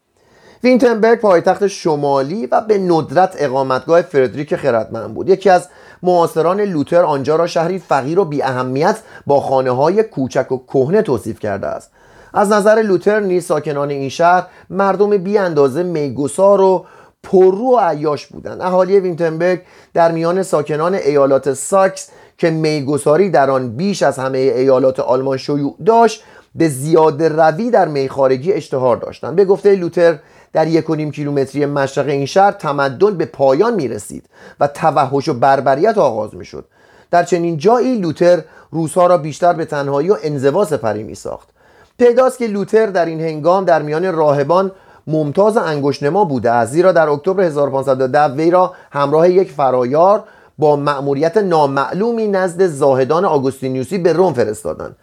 ویتنبرگ 0.64 1.20
پایتخت 1.20 1.68
شمالی 1.68 2.46
و 2.46 2.62
به 2.62 2.78
ندرت 2.78 3.36
اقامتگاه 3.38 4.02
فردریک 4.02 4.56
خردمند 4.56 5.14
بود. 5.14 5.30
یکی 5.30 5.50
از 5.50 5.70
معاصران 6.04 6.62
لوتر 6.62 7.04
آنجا 7.04 7.36
را 7.36 7.48
شهری 7.48 7.80
فقیر 7.80 8.20
و 8.20 8.26
بی 8.26 8.44
اهمیت 8.44 8.98
با 9.26 9.42
خانه 9.42 9.72
های 9.72 10.04
کوچک 10.04 10.52
و 10.52 10.58
کهنه 10.58 11.02
توصیف 11.02 11.40
کرده 11.40 11.68
است. 11.68 11.92
از 12.38 12.52
نظر 12.52 12.82
لوتر 12.82 13.20
نیز 13.20 13.46
ساکنان 13.46 13.90
این 13.90 14.10
شهر 14.10 14.48
مردم 14.70 15.18
بی 15.18 15.38
اندازه 15.38 15.84
میگسار 15.84 16.62
و 16.62 16.86
پررو 17.24 17.76
و 17.76 17.80
عیاش 17.80 18.28
بودند. 18.28 18.62
اهالی 18.62 19.00
ویتنبرگ 19.00 19.62
در 19.94 20.12
میان 20.12 20.44
ساکنان 20.44 20.96
ایالات 20.96 21.54
ساکس 21.54 22.10
که 22.38 22.50
میگساری 22.50 23.30
در 23.30 23.50
آن 23.50 23.70
بیش 23.70 24.04
از 24.04 24.20
همه 24.20 24.38
ایالات 24.38 25.00
آلمان 25.00 25.38
شیوع 25.38 25.76
داشت 25.86 26.24
به 26.56 26.68
زیاده 26.68 27.30
روی 27.30 27.72
در 27.72 27.88
میخارگی 27.88 28.54
اشتهار 28.54 28.98
داشتند. 28.98 29.36
به 29.36 29.46
گفته 29.46 29.76
لوتر 29.76 30.20
در 30.54 30.68
یک 30.68 30.90
و 30.90 30.96
نیم 30.96 31.12
کیلومتری 31.12 31.66
مشرق 31.66 32.08
این 32.08 32.26
شهر 32.26 32.52
تمدن 32.52 33.18
به 33.18 33.26
پایان 33.26 33.76
می 33.76 33.88
رسید 33.88 34.30
و 34.60 34.68
توحش 34.68 35.28
و 35.30 35.34
بربریت 35.34 35.98
آغاز 35.98 36.36
می 36.36 36.46
شد 36.46 36.66
در 37.12 37.24
چنین 37.24 37.58
جایی 37.58 37.96
لوتر 37.96 38.42
روزها 38.72 39.08
را 39.08 39.18
بیشتر 39.18 39.54
به 39.54 39.66
تنهایی 39.66 40.10
و 40.10 40.18
انزوا 40.24 40.66
سپری 40.66 41.04
می 41.04 41.16
ساخت 41.16 41.57
پیداست 41.98 42.38
که 42.38 42.48
لوتر 42.48 42.86
در 42.86 43.06
این 43.06 43.22
هنگام 43.22 43.66
در 43.66 43.82
میان 43.82 44.14
راهبان 44.14 44.72
ممتاز 45.08 45.58
انگشنما 45.58 46.26
بوده 46.26 46.52
است. 46.52 46.72
زیرا 46.72 46.92
در 46.92 47.10
اکتبر 47.10 47.44
1510 47.44 48.28
وی 48.28 48.52
را 48.52 48.74
همراه 48.92 49.30
یک 49.30 49.52
فرایار 49.52 50.24
با 50.58 50.76
مأموریت 50.76 51.38
نامعلومی 51.38 52.28
نزد 52.28 52.68
زاهدان 52.68 53.26
آگوستینیوسی 53.26 53.98
به 53.98 54.14
روم 54.14 54.34
فرستادند. 54.34 54.96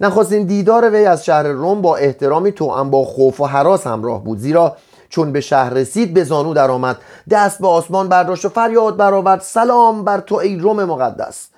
نخستین 0.00 0.46
دیدار 0.46 0.90
وی 0.90 1.06
از 1.06 1.24
شهر 1.24 1.42
روم 1.42 1.82
با 1.82 1.96
احترامی 1.96 2.52
توأم 2.52 2.90
با 2.90 3.04
خوف 3.04 3.40
و 3.40 3.46
حراس 3.46 3.86
همراه 3.86 4.24
بود. 4.24 4.38
زیرا 4.38 4.76
چون 5.08 5.32
به 5.32 5.40
شهر 5.40 5.70
رسید 5.70 6.14
به 6.14 6.24
زانو 6.24 6.54
درآمد. 6.54 6.96
دست 7.30 7.60
به 7.60 7.68
آسمان 7.68 8.08
برداشت 8.08 8.44
و 8.44 8.48
فریاد 8.48 8.96
برآورد. 8.96 9.40
سلام 9.40 10.04
بر 10.04 10.20
تو 10.20 10.34
ای 10.34 10.56
روم 10.56 10.84
مقدس. 10.84 11.48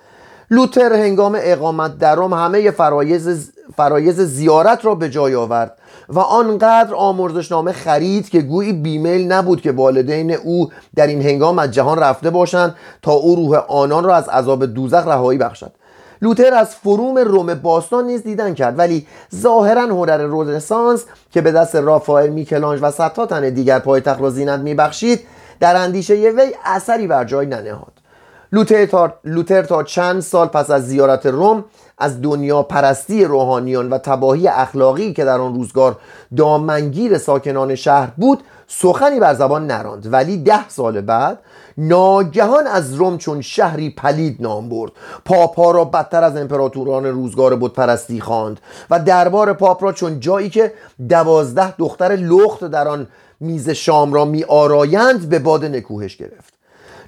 لوتر 0.51 0.93
هنگام 0.93 1.37
اقامت 1.41 1.97
در 1.97 2.15
روم 2.15 2.33
همه 2.33 2.71
فرایز, 2.71 3.51
فرایز 3.77 4.21
زیارت 4.21 4.85
را 4.85 4.95
به 4.95 5.09
جای 5.09 5.35
آورد 5.35 5.77
و 6.09 6.19
آنقدر 6.19 6.93
آمرزشنامه 6.93 7.71
خرید 7.71 8.29
که 8.29 8.41
گویی 8.41 8.73
بیمیل 8.73 9.31
نبود 9.31 9.61
که 9.61 9.71
والدین 9.71 10.31
او 10.31 10.71
در 10.95 11.07
این 11.07 11.21
هنگام 11.21 11.59
از 11.59 11.71
جهان 11.71 11.99
رفته 11.99 12.29
باشند 12.29 12.75
تا 13.01 13.11
او 13.11 13.35
روح 13.35 13.57
آنان 13.57 14.03
را 14.03 14.15
از 14.15 14.29
عذاب 14.29 14.65
دوزخ 14.65 15.07
رهایی 15.07 15.39
بخشد. 15.39 15.71
لوتر 16.21 16.53
از 16.53 16.75
فروم 16.75 17.17
روم 17.17 17.53
باستان 17.53 18.05
نیز 18.05 18.23
دیدن 18.23 18.53
کرد 18.53 18.79
ولی 18.79 19.07
ظاهرا 19.35 19.81
هنر 19.81 20.17
رنسانس 20.17 21.05
که 21.31 21.41
به 21.41 21.51
دست 21.51 21.75
رافائل 21.75 22.29
میکلانج 22.29 22.79
و 22.81 22.91
صدها 22.91 23.25
تن 23.25 23.49
دیگر 23.49 23.79
پایتخت 23.79 24.21
را 24.21 24.29
زینت 24.29 24.59
میبخشید 24.59 25.19
در 25.59 25.75
اندیشه 25.75 26.13
وی 26.13 26.53
اثری 26.65 27.07
بر 27.07 27.23
جای 27.23 27.45
ننهاد. 27.45 28.00
لوتر 28.53 28.85
تا, 28.85 29.13
لوتر 29.23 29.63
تا 29.63 29.83
چند 29.83 30.21
سال 30.21 30.47
پس 30.47 30.71
از 30.71 30.87
زیارت 30.87 31.25
روم 31.25 31.65
از 31.97 32.21
دنیا 32.21 32.63
پرستی 32.63 33.25
روحانیان 33.25 33.89
و 33.89 33.97
تباهی 33.97 34.47
اخلاقی 34.47 35.13
که 35.13 35.25
در 35.25 35.39
آن 35.39 35.55
روزگار 35.55 35.97
دامنگیر 36.37 37.17
ساکنان 37.17 37.75
شهر 37.75 38.11
بود 38.17 38.43
سخنی 38.67 39.19
بر 39.19 39.33
زبان 39.33 39.67
نراند. 39.67 40.13
ولی 40.13 40.37
ده 40.37 40.69
سال 40.69 41.01
بعد 41.01 41.39
ناگهان 41.77 42.67
از 42.67 42.93
روم 42.93 43.17
چون 43.17 43.41
شهری 43.41 43.89
پلید 43.89 44.41
نام 44.41 44.69
برد. 44.69 44.91
پاپا 45.25 45.71
را 45.71 45.85
بدتر 45.85 46.23
از 46.23 46.37
امپراتوران 46.37 47.05
روزگار 47.05 47.55
بود 47.55 47.73
پرستی 47.73 48.21
خواند 48.21 48.59
و 48.89 48.99
دربار 48.99 49.53
پاپ 49.53 49.83
را 49.83 49.93
چون 49.93 50.19
جایی 50.19 50.49
که 50.49 50.73
دوازده 51.09 51.75
دختر 51.77 52.11
لخت 52.11 52.63
در 52.63 52.87
آن 52.87 53.07
میز 53.39 53.69
شام 53.69 54.13
را 54.13 54.25
می 54.25 54.43
آرایند 54.43 55.29
به 55.29 55.39
باد 55.39 55.65
نکوهش 55.65 56.17
گرفت. 56.17 56.50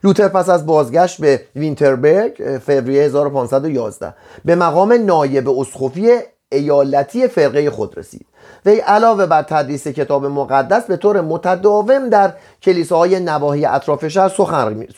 لوتر 0.03 0.27
پس 0.27 0.49
از 0.49 0.65
بازگشت 0.65 1.21
به 1.21 1.41
وینتربرگ 1.55 2.59
فوریه 2.65 3.03
1511 3.03 4.13
به 4.45 4.55
مقام 4.55 4.93
نایب 4.93 5.49
اسقفی 5.49 6.11
ایالتی 6.51 7.27
فرقه 7.27 7.69
خود 7.69 7.97
رسید. 7.97 8.25
وی 8.65 8.79
علاوه 8.79 9.25
بر 9.25 9.41
تدریس 9.41 9.87
کتاب 9.87 10.25
مقدس 10.25 10.83
به 10.83 10.97
طور 10.97 11.21
متداوم 11.21 12.09
در 12.09 12.33
کلیساهای 12.61 13.19
نواحی 13.19 13.65
اطراف 13.65 14.07
شهر 14.07 14.31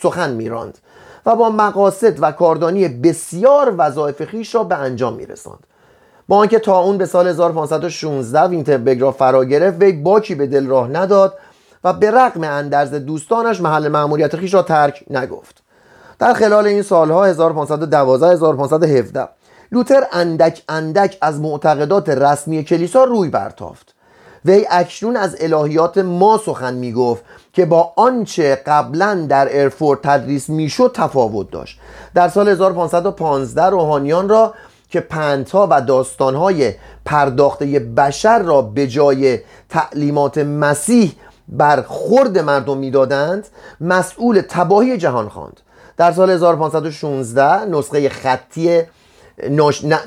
سخن 0.01 0.31
میراند 0.31 0.77
و 1.25 1.35
با 1.35 1.49
مقاصد 1.49 2.23
و 2.23 2.31
کاردانی 2.31 2.87
بسیار 2.87 3.75
وظایف 3.77 4.23
خیش 4.23 4.55
را 4.55 4.63
به 4.63 4.75
انجام 4.75 5.13
میرساند. 5.13 5.67
با 6.27 6.37
آنکه 6.37 6.59
تا 6.59 6.79
اون 6.79 6.97
به 6.97 7.05
سال 7.05 7.27
1516 7.27 8.43
وینتربرگ 8.43 9.01
را 9.01 9.11
فرا 9.11 9.45
گرفت 9.45 9.81
وی 9.81 9.91
باکی 9.91 10.35
به 10.35 10.47
دل 10.47 10.67
راه 10.67 10.87
نداد 10.87 11.33
و 11.85 11.93
به 11.93 12.11
رغم 12.11 12.43
اندرز 12.43 12.93
دوستانش 12.93 13.61
محل 13.61 13.87
معمولیت 13.87 14.35
خیش 14.35 14.53
را 14.53 14.61
ترک 14.61 15.03
نگفت. 15.09 15.63
در 16.19 16.33
خلال 16.33 16.67
این 16.67 16.81
سالها 16.81 17.25
1512 17.25 17.97
1517 17.97 19.27
لوتر 19.71 20.03
اندک 20.11 20.63
اندک 20.69 21.17
از 21.21 21.39
معتقدات 21.39 22.09
رسمی 22.09 22.63
کلیسا 22.63 23.03
روی 23.03 23.29
برتافت. 23.29 23.95
وی 24.45 24.67
اکنون 24.69 25.17
از 25.17 25.35
الهیات 25.39 25.97
ما 25.97 26.37
سخن 26.45 26.73
می‌گفت 26.73 27.23
که 27.53 27.65
با 27.65 27.93
آنچه 27.95 28.55
قبلا 28.55 29.25
در 29.29 29.47
ارفورد 29.61 29.99
تدریس 30.03 30.49
می‌شد 30.49 30.91
تفاوت 30.93 31.51
داشت. 31.51 31.79
در 32.15 32.29
سال 32.29 32.49
1515 32.49 33.65
روحانیان 33.65 34.29
را 34.29 34.53
که 34.89 34.99
پنتها 34.99 35.67
و 35.71 35.81
داستانهای 35.81 36.73
پرداخته 37.05 37.79
بشر 37.79 38.39
را 38.39 38.61
به 38.61 38.87
جای 38.87 39.39
تعلیمات 39.69 40.37
مسیح 40.37 41.11
بر 41.47 41.81
خورد 41.81 42.37
مردم 42.37 42.77
می‌دادند 42.77 43.47
مسئول 43.81 44.41
تباهی 44.49 44.97
جهان 44.97 45.29
خواند. 45.29 45.59
در 45.97 46.11
سال 46.11 46.29
1516 46.29 47.65
نسخه 47.65 48.09
خطی 48.09 48.81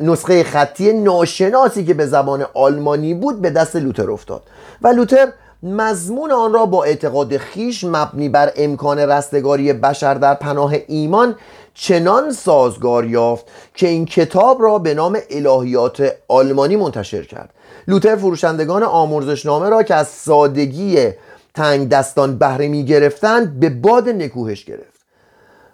نسخه 0.00 0.44
خطی 0.44 0.92
ناشناسی 0.92 1.84
که 1.84 1.94
به 1.94 2.06
زبان 2.06 2.46
آلمانی 2.54 3.14
بود 3.14 3.40
به 3.40 3.50
دست 3.50 3.76
لوتر 3.76 4.10
افتاد. 4.10 4.42
و 4.82 4.88
لوتر 4.88 5.28
مضمون 5.62 6.32
آن 6.32 6.52
را 6.52 6.66
با 6.66 6.84
اعتقاد 6.84 7.36
خیش 7.36 7.84
مبنی 7.84 8.28
بر 8.28 8.52
امکان 8.56 8.98
رستگاری 8.98 9.72
بشر 9.72 10.14
در 10.14 10.34
پناه 10.34 10.74
ایمان 10.86 11.34
چنان 11.74 12.32
سازگار 12.32 13.04
یافت 13.04 13.46
که 13.74 13.88
این 13.88 14.04
کتاب 14.04 14.62
را 14.62 14.78
به 14.78 14.94
نام 14.94 15.18
الهیات 15.30 16.12
آلمانی 16.28 16.76
منتشر 16.76 17.22
کرد. 17.22 17.50
لوتر 17.88 18.16
فروشندگان 18.16 18.82
آمرزشنامه 18.82 19.68
را 19.68 19.82
که 19.82 19.94
از 19.94 20.08
سادگی 20.08 21.10
تنگ 21.58 21.88
دستان 21.88 22.38
بهره 22.38 22.68
می 22.68 22.84
گرفتند 22.84 23.60
به 23.60 23.70
باد 23.70 24.08
نکوهش 24.08 24.64
گرفت. 24.64 25.00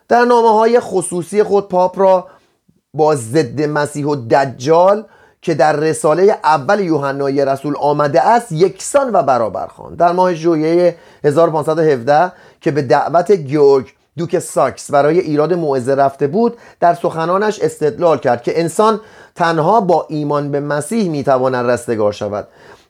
در 0.09 0.25
نامه 0.25 0.51
های 0.53 0.81
خصوصی 0.81 1.43
خود 1.43 1.69
پاپ 1.69 1.99
را 1.99 2.27
با 2.95 3.15
ضد 3.15 3.63
مسیح 3.63 4.07
و 4.07 4.17
دجال 4.17 5.05
که 5.43 5.55
در 5.55 5.77
رساله 5.77 6.39
اول 6.45 6.81
یوحنای 6.81 7.45
رسول 7.45 7.75
آمده 7.77 8.29
است 8.29 8.53
یکسان 8.53 9.11
و 9.13 9.23
برابر 9.23 9.67
خواند. 9.67 9.97
در 9.97 10.13
ماه 10.13 10.35
ژوئیه 10.35 10.97
1517 11.25 12.33
که 12.61 12.71
به 12.71 12.83
دعوت 12.83 13.33
گیورگ 13.33 13.87
دوک 14.19 14.39
ساکس 14.39 14.91
برای 14.91 15.19
ایراد 15.19 15.53
موعظه 15.53 15.95
رفته 15.95 16.27
بود 16.27 16.57
در 16.81 16.95
سخنانش 16.95 17.61
استدلال 17.61 18.19
کرد 18.19 18.43
که 18.43 18.61
انسان 18.61 19.01
تنها 19.35 19.81
با 19.81 20.07
ایمان 20.09 20.51
به 20.51 20.61
مسیح 20.61 21.11
می‌تواند 21.11 21.71
رستگار 21.71 22.13
شود. 22.13 22.49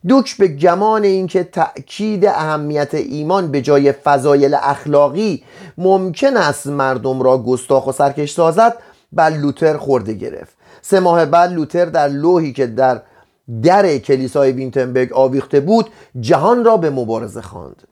دوک 0.08 0.36
به 0.36 0.48
گمان 0.48 1.04
اینکه 1.04 1.44
تأکید 1.44 2.26
اهمیت 2.26 2.94
ایمان 2.94 3.50
به 3.50 3.62
جای 3.62 3.92
فضایل 3.92 4.54
اخلاقی 4.54 5.44
ممکن 5.78 6.36
است 6.36 6.66
مردم 6.66 7.22
را 7.22 7.38
گستاخ 7.38 7.86
و 7.86 7.92
سرکش 7.92 8.32
سازد 8.32 8.76
بر 9.12 9.30
لوتر 9.30 9.76
خورده 9.76 10.12
گرفت. 10.12 10.56
سه 10.82 11.00
ماه 11.00 11.24
بعد 11.24 11.52
لوتر 11.52 11.84
در 11.84 12.08
لوحی 12.08 12.52
که 12.52 12.66
در 12.66 13.02
در 13.62 13.98
کلیسای 13.98 14.52
وینتنبرگ 14.52 15.12
آویخته 15.12 15.60
بود 15.60 15.90
جهان 16.20 16.64
را 16.64 16.76
به 16.76 16.90
مبارزه 16.90 17.42
خواند. 17.42 17.82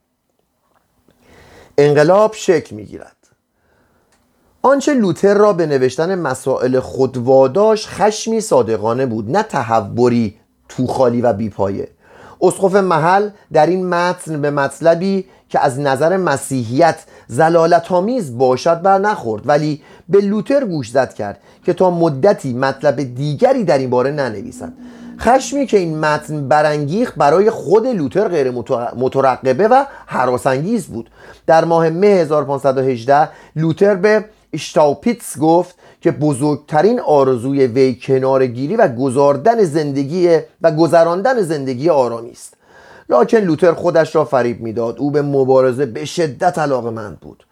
انقلاب 1.79 2.33
شکل 2.35 2.77
می‌گیرد. 2.77 3.17
آنچه 4.63 4.95
لوتر 4.95 5.35
را 5.35 5.53
به 5.53 5.67
نوشتن 5.67 6.15
مسائل 6.19 6.81
خود 6.81 7.17
واداش 7.17 7.87
خشمی 7.89 8.41
صادقانه 8.41 9.07
بود 9.07 9.31
نه 9.31 9.43
تحوری 9.43 10.37
توخالی 10.69 11.21
و 11.21 11.33
بیپایه. 11.33 11.89
اسقف 12.43 12.75
محل 12.75 13.29
در 13.53 13.67
این 13.67 13.89
متن 13.89 14.41
به 14.41 14.51
مطلبی 14.51 15.25
که 15.49 15.61
از 15.61 15.81
نظر 15.81 16.17
مسیحیت 16.17 17.05
زلالت 17.29 17.93
آمیز 17.93 18.39
باشد 18.39 18.83
بر 18.83 18.99
نخورد 18.99 19.43
ولی 19.49 19.83
به 20.09 20.21
لوتر 20.21 20.65
گوش 20.65 20.91
زد 20.91 21.15
کرد 21.15 21.41
که 21.65 21.73
تا 21.73 21.91
مدتی 21.91 22.53
مطلب 22.53 23.15
دیگری 23.15 23.65
در 23.65 23.79
این 23.79 23.91
باره 23.91 24.11
ننویسد. 24.11 24.73
خشمی 25.21 25.67
که 25.67 25.79
این 25.79 25.99
متن 25.99 26.49
برانگیخت 26.49 27.15
برای 27.15 27.51
خود 27.51 27.87
لوتر 27.87 28.29
غیر 28.29 28.51
مترقبه 28.97 29.69
و 29.69 29.85
حراسانگیز 30.07 30.87
بود. 30.87 31.11
در 31.47 31.65
ماه 31.65 31.91
مه 31.91 32.07
1518 32.07 33.29
لوتر 33.57 33.95
به 33.95 34.25
اشتاوپیتس 34.53 35.39
گفت 35.39 35.75
که 36.01 36.11
بزرگترین 36.11 37.01
آرزوی 37.01 37.67
وی 37.67 37.95
کنارگیری 38.03 38.77
و 38.77 38.89
گذاردن 38.89 39.65
زندگی 39.65 40.39
و 40.63 40.71
گذراندن 40.71 41.43
زندگی 41.43 41.91
آرامی 41.91 42.31
است. 42.31 42.55
لاکن 43.09 43.39
لوتر 43.39 43.73
خودش 43.73 44.15
را 44.15 44.25
فریب 44.25 44.61
می‌داد. 44.61 44.99
او 44.99 45.11
به 45.11 45.23
مبارزه 45.23 45.87
به 45.87 46.05
شدت 46.05 46.59
علاقه 46.59 46.91
مند 46.91 47.21
بود. 47.21 47.45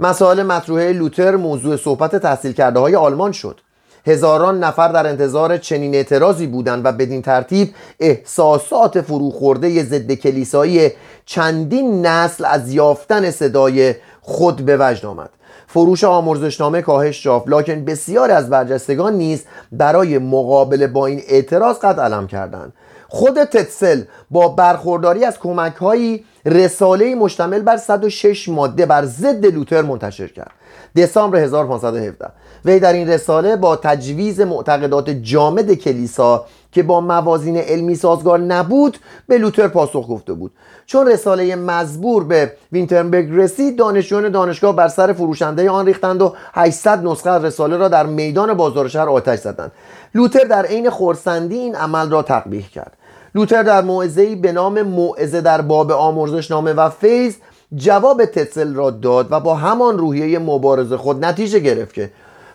مسائل 0.00 0.42
مطروحه 0.42 0.92
لوتر 0.92 1.36
موضوع 1.36 1.76
صحبت 1.76 2.16
تحصیل 2.16 2.52
کرده 2.52 2.80
های 2.80 2.96
آلمان 2.96 3.32
شد. 3.32 3.60
هزاران 4.06 4.64
نفر 4.64 4.88
در 4.88 5.06
انتظار 5.06 5.58
چنین 5.58 5.94
اعتراضی 5.94 6.46
بودند 6.46 6.84
و 6.84 6.92
بدین 6.92 7.22
ترتیب 7.22 7.74
احساسات 8.00 9.00
فروخورده 9.00 9.84
ضد 9.84 10.12
کلیسایی 10.12 10.90
چندین 11.26 12.06
نسل 12.06 12.44
از 12.44 12.72
یافتن 12.72 13.30
صدای 13.30 13.94
خود 14.20 14.56
به 14.56 14.76
وجد 14.80 15.06
آمد. 15.06 15.30
فروش 15.76 16.04
آمرزشنامه 16.04 16.82
کاهش 16.82 17.26
یافت. 17.26 17.48
لکن 17.48 17.84
بسیاری 17.84 18.32
از 18.32 18.50
برجستگان 18.50 19.14
نیز 19.14 19.44
برای 19.72 20.18
مقابله 20.18 20.86
با 20.86 21.06
این 21.06 21.22
اعتراض 21.28 21.78
قد 21.78 22.00
علم 22.00 22.26
کردند. 22.26 22.72
خود 23.08 23.44
تتسل 23.44 24.02
با 24.30 24.48
برخورداری 24.48 25.24
از 25.24 25.38
کمک 25.38 25.74
هایی 25.74 26.24
رساله 26.46 27.14
مشتمل 27.14 27.62
بر 27.62 27.76
106 27.76 28.48
ماده 28.48 28.86
بر 28.86 29.04
ضد 29.04 29.46
لوتر 29.46 29.82
منتشر 29.82 30.26
کرد. 30.26 30.50
دسامبر 30.96 31.38
1517 31.38 32.28
وی 32.64 32.80
در 32.80 32.92
این 32.92 33.08
رساله 33.08 33.56
با 33.56 33.76
تجویز 33.76 34.40
معتقدات 34.40 35.10
جامد 35.10 35.74
کلیسا 35.74 36.46
که 36.72 36.82
با 36.82 37.00
موازین 37.00 37.56
علمی 37.56 37.94
سازگار 37.94 38.38
نبود 38.38 38.98
به 39.28 39.38
لوتر 39.38 39.68
پاسخ 39.68 40.10
گفته 40.10 40.32
بود. 40.32 40.52
چون 40.86 41.06
رساله 41.06 41.56
مزبور 41.56 42.24
به 42.24 42.52
وینترنبرگ 42.72 43.28
رسید 43.30 43.78
دانشجویان 43.78 44.32
دانشگاه 44.32 44.76
بر 44.76 44.88
سر 44.88 45.12
فروشنده 45.12 45.70
آن 45.70 45.86
ریختند 45.86 46.22
و 46.22 46.34
800 46.54 47.06
نسخه 47.06 47.30
رساله 47.30 47.76
را 47.76 47.88
در 47.88 48.06
میدان 48.06 48.54
بازار 48.54 48.88
شهر 48.88 49.08
آتش 49.08 49.38
زدند. 49.38 49.72
لوتر 50.14 50.44
در 50.44 50.66
عین 50.66 50.90
خورسندی 50.90 51.58
این 51.58 51.74
عمل 51.74 52.10
را 52.10 52.22
تقبیح 52.22 52.68
کرد. 52.68 52.92
لوتر 53.34 53.62
در 53.62 53.82
موعظه‌ای 53.82 54.36
به 54.36 54.52
نام 54.52 54.82
موعظه 54.82 55.40
در 55.40 55.60
باب 55.60 55.92
آمرزشنامه 55.92 56.72
و 56.72 56.88
فیض 56.90 57.36
جواب 57.74 58.24
تتسل 58.24 58.74
را 58.74 58.90
داد 58.90 59.26
و 59.30 59.40
با 59.40 59.54
همان 59.54 59.98
روحیه 59.98 60.38
مبارزه 60.38 60.96
خود 60.96 61.24
نتیجه 61.24 61.58
گرفت 61.58 61.94
که 61.94 62.10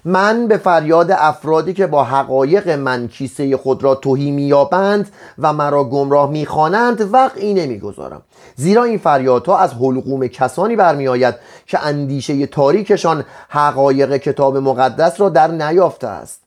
من 0.06 0.48
به 0.48 0.58
فریاد 0.58 1.12
افرادی 1.12 1.74
که 1.74 1.88
با 1.88 2.04
حقایق 2.04 2.70
من 2.70 3.08
کیسه 3.08 3.58
خود 3.58 3.84
را 3.84 3.96
توهی 3.96 4.32
مییابند 4.32 5.10
و 5.40 5.54
مرا 5.54 5.84
گمراه 5.84 6.32
می‌خوانند 6.32 7.14
وقعی 7.14 7.54
نمی‌گذارم. 7.54 8.22
زیرا 8.56 8.84
این 8.84 8.98
فریادها 8.98 9.58
از 9.58 9.74
حلقوم 9.74 10.28
کسانی 10.28 10.76
برمیآید 10.76 11.36
که 11.66 11.86
اندیشه 11.86 12.46
تاریکشان 12.46 13.26
حقایق 13.50 14.18
کتاب 14.18 14.58
مقدس 14.58 15.22
را 15.22 15.30
در 15.30 15.48
نیافته 15.48 16.08
است. 16.08 16.42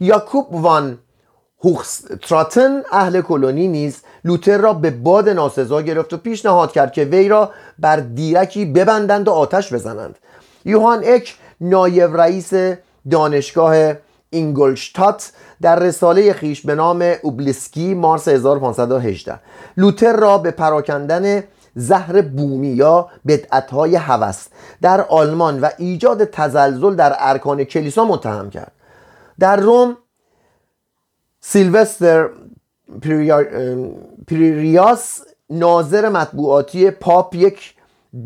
یاکوب 0.00 0.46
وان 0.50 0.98
هوخستراتن 1.64 2.82
اهل 2.92 3.20
کلونی 3.20 3.68
نیز 3.68 4.02
لوتر 4.24 4.58
را 4.58 4.72
به 4.72 4.90
باد 4.90 5.28
ناسزا 5.28 5.82
گرفت 5.82 6.12
و 6.12 6.16
پیشنهاد 6.16 6.72
کرد 6.72 6.92
که 6.92 7.04
وی 7.04 7.28
را 7.28 7.50
بر 7.78 7.96
دیرکی 7.96 8.64
ببندند 8.64 9.28
و 9.28 9.32
آتش 9.32 9.72
بزنند. 9.72 10.18
یوهان 10.64 11.02
اک 11.04 11.36
نایب 11.60 12.16
رئیس 12.16 12.52
دانشگاه 13.10 13.94
اینگلشتات 14.30 15.32
در 15.62 15.78
رساله 15.78 16.32
خیش 16.32 16.66
به 16.66 16.74
نام 16.74 17.14
اوبلیسکی 17.22 17.94
مارس 17.94 18.28
1518 18.28 19.40
لوتر 19.76 20.16
را 20.16 20.38
به 20.38 20.50
پراکندن 20.50 21.42
زهر 21.74 22.22
بومی 22.22 22.68
یا 22.68 23.08
بدعتهای 23.26 23.96
هوس 23.96 24.46
در 24.82 25.00
آلمان 25.00 25.60
و 25.60 25.68
ایجاد 25.78 26.24
تزلزل 26.24 26.94
در 26.94 27.16
ارکان 27.18 27.64
کلیسا 27.64 28.04
متهم 28.04 28.50
کرد. 28.50 28.72
در 29.38 29.56
روم 29.56 29.96
سیلوستر 31.40 32.28
پریریاس 34.26 35.20
ناظر 35.50 36.08
مطبوعاتی 36.08 36.90
پاپ 36.90 37.34
یک 37.34 37.74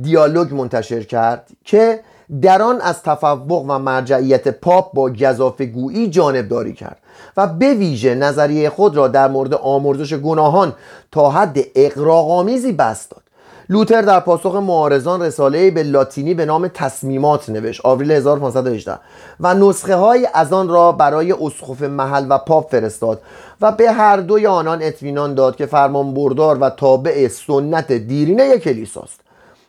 دیالوگ 0.03 0.55
منتشر 0.55 1.03
کرد 1.03 1.51
که 1.65 2.01
در 2.43 2.63
آن 2.63 2.81
از 2.81 3.03
تفوق 3.03 3.65
و 3.69 3.79
مرجعیت 3.79 4.49
پاپ 4.49 4.95
با 4.95 5.11
گذافه 5.11 5.67
گویی 5.67 6.11
جانبداری 6.11 6.73
کرد 6.73 6.99
و 7.37 7.47
به 7.47 7.75
ویژه 7.75 8.15
نظریه 8.15 8.71
خود 8.71 8.97
را 8.97 9.09
در 9.09 9.29
مورد 9.29 9.55
آمرزش 9.55 10.15
گناهان 10.15 10.73
تا 11.13 11.31
حد 11.31 11.59
اقراغامیزی 11.75 12.73
بست 12.73 13.11
داد. 13.11 13.23
لوتر 13.71 14.03
در 14.03 14.21
پاسخ 14.21 14.55
معارضان 14.55 15.23
رساله 15.23 15.71
به 15.71 15.83
لاتینی 15.83 16.35
به 16.35 16.45
نام 16.45 16.69
تصمیمات 16.69 17.49
نوشت 17.49 17.81
آوریل 17.85 18.11
1518 18.11 18.99
و 19.41 19.55
نسخه 19.55 19.97
های 19.97 20.29
از 20.35 20.53
آن 20.53 20.69
را 20.69 20.93
برای 20.93 21.33
اسقف 21.33 21.83
محل 21.83 22.27
و 22.29 22.39
پاپ 22.39 22.71
فرستاد 22.71 23.23
و 23.61 23.73
به 23.73 23.93
هر 23.93 24.17
دوی 24.17 24.47
آنان 24.47 24.83
اطمینان 24.83 25.35
داد 25.35 25.57
که 25.57 25.67
فرمان 25.67 26.15
بردار 26.15 26.59
و 26.61 26.71
تابع 26.71 27.29
سنت 27.29 27.93
دیرینه 27.93 28.59
کلیساست. 28.59 29.21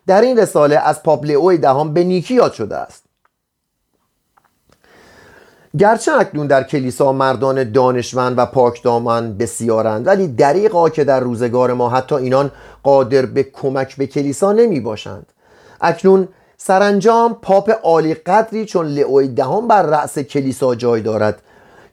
در 0.10 0.22
این 0.22 0.40
رساله 0.40 0.78
از 0.78 1.04
پاپ 1.04 1.26
لئو 1.26 1.58
دهم 1.58 1.94
به 1.94 2.04
نیکی 2.04 2.34
یاد 2.34 2.54
شده 2.54 2.76
است. 2.76 3.04
گرچه 5.78 6.12
اکنون 6.12 6.48
در 6.48 6.64
کلیسا 6.64 7.12
مردان 7.12 7.72
دانشمند 7.72 8.38
و 8.38 8.46
پاکدامن 8.46 9.38
بسیارند 9.38 10.08
ولی 10.08 10.28
دریقا 10.28 10.90
که 10.90 11.04
در 11.04 11.20
روزگار 11.20 11.74
ما 11.74 11.90
حتی 11.90 12.16
اینان 12.16 12.52
قادر 12.84 13.26
به 13.26 13.44
کمک 13.44 13.96
به 13.96 14.08
کلیسا 14.08 14.52
نمی 14.52 14.80
باشند. 14.80 15.26
اکنون 15.82 16.28
سرانجام 16.58 17.34
پاپ 17.42 17.72
عالی 17.84 18.14
قدری 18.14 18.66
چون 18.66 18.86
لئوی 18.86 19.28
دهم 19.28 19.68
بر 19.68 19.82
رأس 19.82 20.20
کلیسا 20.20 20.76
جای 20.76 21.02
دارد 21.02 21.42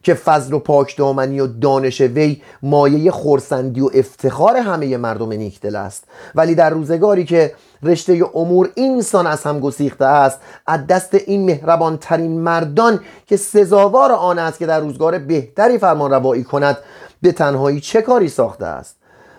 که 0.07 0.13
فضل 0.13 0.53
و 0.53 0.59
پاکدامنی 0.59 1.39
و 1.39 1.47
دانش 1.47 2.01
وی 2.01 2.41
مایه 2.63 3.11
خورسندی 3.11 3.81
و 3.81 3.89
افتخار 3.93 4.57
همه 4.57 4.97
مردم 4.97 5.33
نیکدل 5.33 5.75
است. 5.75 6.03
ولی 6.35 6.55
در 6.55 6.69
روزگاری 6.69 7.25
که 7.25 7.53
رشته 7.83 8.23
امور 8.35 8.69
اینسان 8.75 9.27
از 9.27 9.43
هم 9.43 9.59
گسیخته 9.59 10.05
است 10.05 10.39
از 10.67 10.87
دست 10.87 11.13
این 11.13 11.45
مهربان 11.45 11.97
ترین 11.97 12.39
مردان 12.39 12.99
که 13.25 13.37
سزاوار 13.37 14.11
آن 14.11 14.39
است 14.39 14.59
که 14.59 14.65
در 14.65 14.79
روزگار 14.79 15.19
بهتری 15.19 15.77
فرمان 15.77 16.11
روایی 16.11 16.43
کند 16.43 16.77
به 17.21 17.31
تنهایی 17.31 17.79
چه 17.79 18.01
کاری 18.01 18.29
ساخته 18.29 18.65
است؟ 18.65 18.97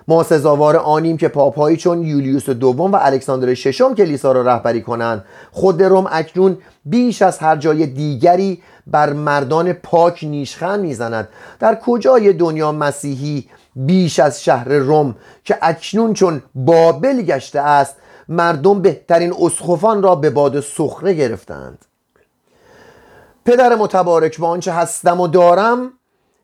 ما 0.08 0.22
سزاوار 0.22 0.76
آنیم 0.76 1.16
که 1.16 1.28
پاپایی 1.28 1.76
چون 1.76 2.02
یولیوس 2.02 2.50
دوم 2.50 2.92
و 2.92 2.98
الکساندر 3.00 3.54
ششم 3.54 3.94
کلیسا 3.94 4.32
را 4.32 4.42
رهبری 4.42 4.82
کنند. 4.82 5.24
خود 5.50 5.82
روم 5.82 6.06
اکنون 6.10 6.58
بیش 6.84 7.22
از 7.22 7.38
هر 7.38 7.56
جای 7.56 7.86
دیگری 7.86 8.62
بر 8.90 9.12
مردان 9.12 9.72
پاک 9.72 10.24
نیشخند 10.24 10.80
می‌زند. 10.80 11.28
در 11.58 11.74
کجای 11.74 12.32
دنیا 12.32 12.72
مسیحی 12.72 13.48
بیش 13.76 14.18
از 14.18 14.44
شهر 14.44 14.68
روم 14.68 15.16
که 15.44 15.58
اکنون 15.62 16.14
چون 16.14 16.42
بابل 16.54 17.22
گشته 17.22 17.60
است 17.60 17.96
مردم 18.28 18.82
بهترین 18.82 19.34
اسخفان 19.40 20.02
را 20.02 20.14
به 20.14 20.30
باد 20.30 20.60
سخره 20.60 21.14
گرفتند. 21.14 21.84
پدر 23.44 23.74
متبارک 23.74 24.38
با 24.40 24.48
آنچه 24.48 24.72
هستم 24.72 25.20
و 25.20 25.28
دارم 25.28 25.92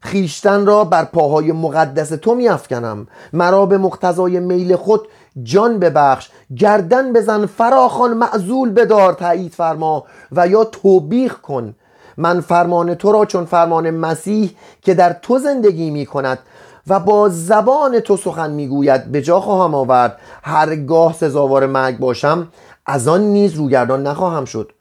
خیشتن 0.00 0.66
را 0.66 0.84
بر 0.84 1.04
پاهای 1.04 1.52
مقدس 1.52 2.08
تو 2.08 2.34
میافکنم. 2.34 3.06
مرا 3.32 3.66
به 3.66 3.78
مقتضای 3.78 4.40
میل 4.40 4.76
خود 4.76 5.08
جان 5.42 5.78
ببخش. 5.78 6.30
گردن 6.56 7.12
بزن 7.12 7.46
فراخان 7.46 8.12
معزول 8.12 8.70
بدار 8.70 9.12
تایید 9.12 9.52
فرما 9.52 10.04
و 10.32 10.48
یا 10.48 10.64
توبیخ 10.64 11.40
کن. 11.40 11.74
من 12.16 12.40
فرمان 12.40 12.94
تو 12.94 13.12
را 13.12 13.24
چون 13.24 13.44
فرمان 13.44 13.90
مسیح 13.90 14.50
که 14.82 14.94
در 14.94 15.12
تو 15.12 15.38
زندگی 15.38 15.90
می 15.90 16.06
کند 16.06 16.38
و 16.86 17.00
با 17.00 17.28
زبان 17.28 18.00
تو 18.00 18.16
سخن 18.16 18.50
می‌گوید 18.50 19.04
به 19.04 19.22
جا 19.22 19.40
خواهم 19.40 19.74
آورد. 19.74 20.18
هرگاه 20.42 21.12
سزاوار 21.12 21.66
مرگ 21.66 21.98
باشم 21.98 22.48
از 22.86 23.08
آن 23.08 23.20
نیز 23.20 23.54
روگردان 23.54 24.06
نخواهم 24.06 24.44
شد. 24.44 24.72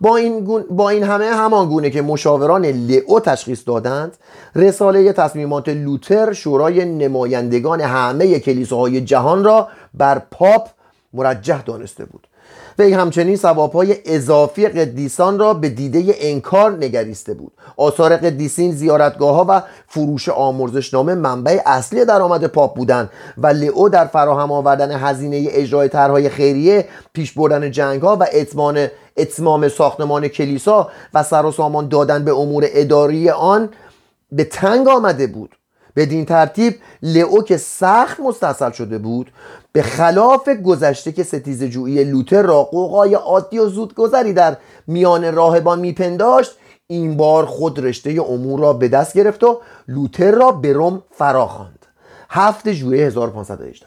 با 0.00 0.16
این, 0.16 0.64
با 0.70 0.90
این 0.90 1.02
همه 1.02 1.24
همان 1.24 1.68
گونه 1.68 1.90
که 1.90 2.02
مشاوران 2.02 2.66
لئو 2.66 3.20
تشخیص 3.20 3.62
دادند 3.66 4.16
رساله 4.56 5.12
تصمیمات 5.12 5.68
لوتر 5.68 6.32
شورای 6.32 6.84
نمایندگان 6.84 7.80
همه 7.80 8.38
کلیساهای 8.38 9.00
جهان 9.00 9.44
را 9.44 9.68
بر 9.94 10.18
پاپ 10.18 10.68
مرجح 11.12 11.62
دانسته 11.62 12.04
بود. 12.04 12.26
وی 12.78 12.92
همچنین 12.92 13.36
ثوابهای 13.36 13.96
اضافی 14.04 14.68
قدیسان 14.68 15.38
را 15.38 15.54
به 15.54 15.68
دیده 15.68 16.14
انکار 16.18 16.72
نگریسته 16.72 17.34
بود. 17.34 17.52
آثار 17.76 18.16
قدیسین 18.16 18.72
زیارتگاه 18.72 19.34
ها 19.36 19.46
و 19.48 19.62
فروش 19.88 20.28
آمرزشنامه 20.28 21.14
منبع 21.14 21.60
اصلی 21.66 22.04
درآمد 22.04 22.46
پاپ 22.46 22.76
بودند 22.76 23.10
و 23.38 23.46
لئو 23.46 23.88
در 23.88 24.06
فراهم 24.06 24.52
آوردن 24.52 24.92
هزینه 24.92 25.46
اجرای 25.50 25.88
طرحهای 25.88 26.28
خیریه 26.28 26.88
پیش 27.12 27.32
بردن 27.32 27.70
جنگ 27.70 28.02
ها 28.02 28.16
و 28.20 28.26
اتمان 28.32 28.88
اتمام 29.16 29.68
ساختمان 29.68 30.28
کلیسا 30.28 30.88
و 31.14 31.22
سر 31.22 31.46
و 31.46 31.52
سامان 31.52 31.88
دادن 31.88 32.24
به 32.24 32.32
امور 32.32 32.64
اداری 32.68 33.30
آن 33.30 33.68
به 34.32 34.44
تنگ 34.44 34.88
آمده 34.88 35.26
بود. 35.26 35.56
بدین 35.96 36.24
ترتیب 36.24 36.74
لئو 37.02 37.42
که 37.42 37.56
سخت 37.56 38.20
مستصل 38.20 38.70
شده 38.70 38.98
بود 38.98 39.30
به 39.74 39.82
خلاف 39.82 40.48
گذشته 40.48 41.12
که 41.12 41.22
ستیز 41.22 41.64
جویی 41.64 42.04
لوتر 42.04 42.42
را 42.42 42.62
قوقای 42.62 43.14
عادی 43.14 43.58
و 43.58 43.68
زودگذری 43.68 44.32
در 44.32 44.56
میان 44.86 45.34
راهبان 45.34 45.80
میپنداشت 45.80 46.50
این 46.86 47.16
بار 47.16 47.46
خود 47.46 47.84
رشته 47.84 48.22
امور 48.28 48.60
را 48.60 48.72
به 48.72 48.88
دست 48.88 49.16
گرفت 49.16 49.44
و 49.44 49.60
لوتر 49.88 50.30
را 50.30 50.50
به 50.50 50.72
روم 50.72 51.02
فرا 51.10 51.46
خواند 51.46 51.86
هفت 52.30 52.72
ژوئیه 52.72 53.06
1518 53.06 53.86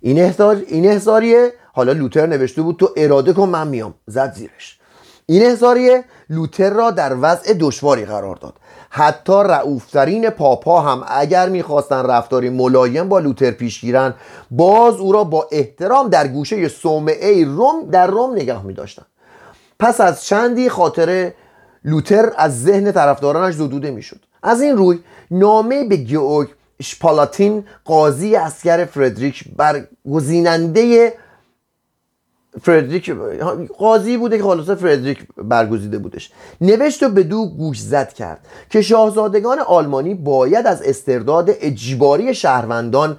این 0.00 0.18
احضار 0.18 0.62
این 0.66 0.86
احضاریه 0.86 1.52
حالا 1.72 1.92
لوتر 1.92 2.26
نوشته 2.26 2.62
بود 2.62 2.76
تو 2.76 2.90
اراده 2.96 3.32
کن 3.32 3.48
من 3.48 3.68
میام. 3.68 3.94
زد 4.06 4.32
زیرش. 4.34 4.78
این 5.32 5.46
احضاریه 5.46 6.04
لوتر 6.30 6.70
را 6.70 6.90
در 6.90 7.16
وضع 7.20 7.54
دشواری 7.60 8.04
قرار 8.04 8.36
داد. 8.36 8.54
حتی 8.90 9.32
رعوفترین 9.32 10.30
پاپا 10.30 10.80
هم 10.80 11.04
اگر 11.06 11.48
می‌خواستن 11.48 12.06
رفتاری 12.06 12.50
ملایم 12.50 13.08
با 13.08 13.18
لوتر 13.18 13.50
پیش 13.50 13.80
گیرن 13.80 14.14
باز 14.50 14.96
او 14.96 15.12
را 15.12 15.24
با 15.24 15.48
احترام 15.52 16.08
در 16.08 16.28
گوشه 16.28 16.68
صومعه 16.68 17.44
روم 17.44 17.90
در 17.90 18.06
روم 18.06 18.34
نگاه 18.34 18.62
میداشتن. 18.62 19.02
پس 19.78 20.00
از 20.00 20.24
چندی 20.24 20.68
خاطر 20.68 21.32
لوتر 21.84 22.32
از 22.36 22.62
ذهن 22.62 22.92
طرفدارانش 22.92 23.54
زدوده 23.54 23.90
می‌شد. 23.90 24.20
از 24.42 24.62
این 24.62 24.76
روی 24.76 24.98
نامه 25.30 25.84
به 25.84 25.96
گیورگ 25.96 26.48
شپالاتین 26.82 27.64
قاضی 27.84 28.36
اسکر 28.36 28.84
فردریک 28.84 29.44
برگزیننده 29.56 31.14
فردریک 32.60 33.10
قاضی 33.78 34.16
بوده 34.16 34.36
که 34.36 34.42
خلاصه 34.42 34.74
فردریک 34.74 35.26
برگزیده 35.36 35.98
بودش. 35.98 36.30
نوشت 36.60 37.02
و 37.02 37.08
به 37.08 37.22
دو 37.22 37.46
گوش 37.46 37.80
زد 37.80 38.12
کرد 38.12 38.46
که 38.70 38.82
شاهزادگان 38.82 39.58
آلمانی 39.58 40.14
باید 40.14 40.66
از 40.66 40.82
استرداد 40.82 41.50
اجباری 41.60 42.34
شهروندان 42.34 43.16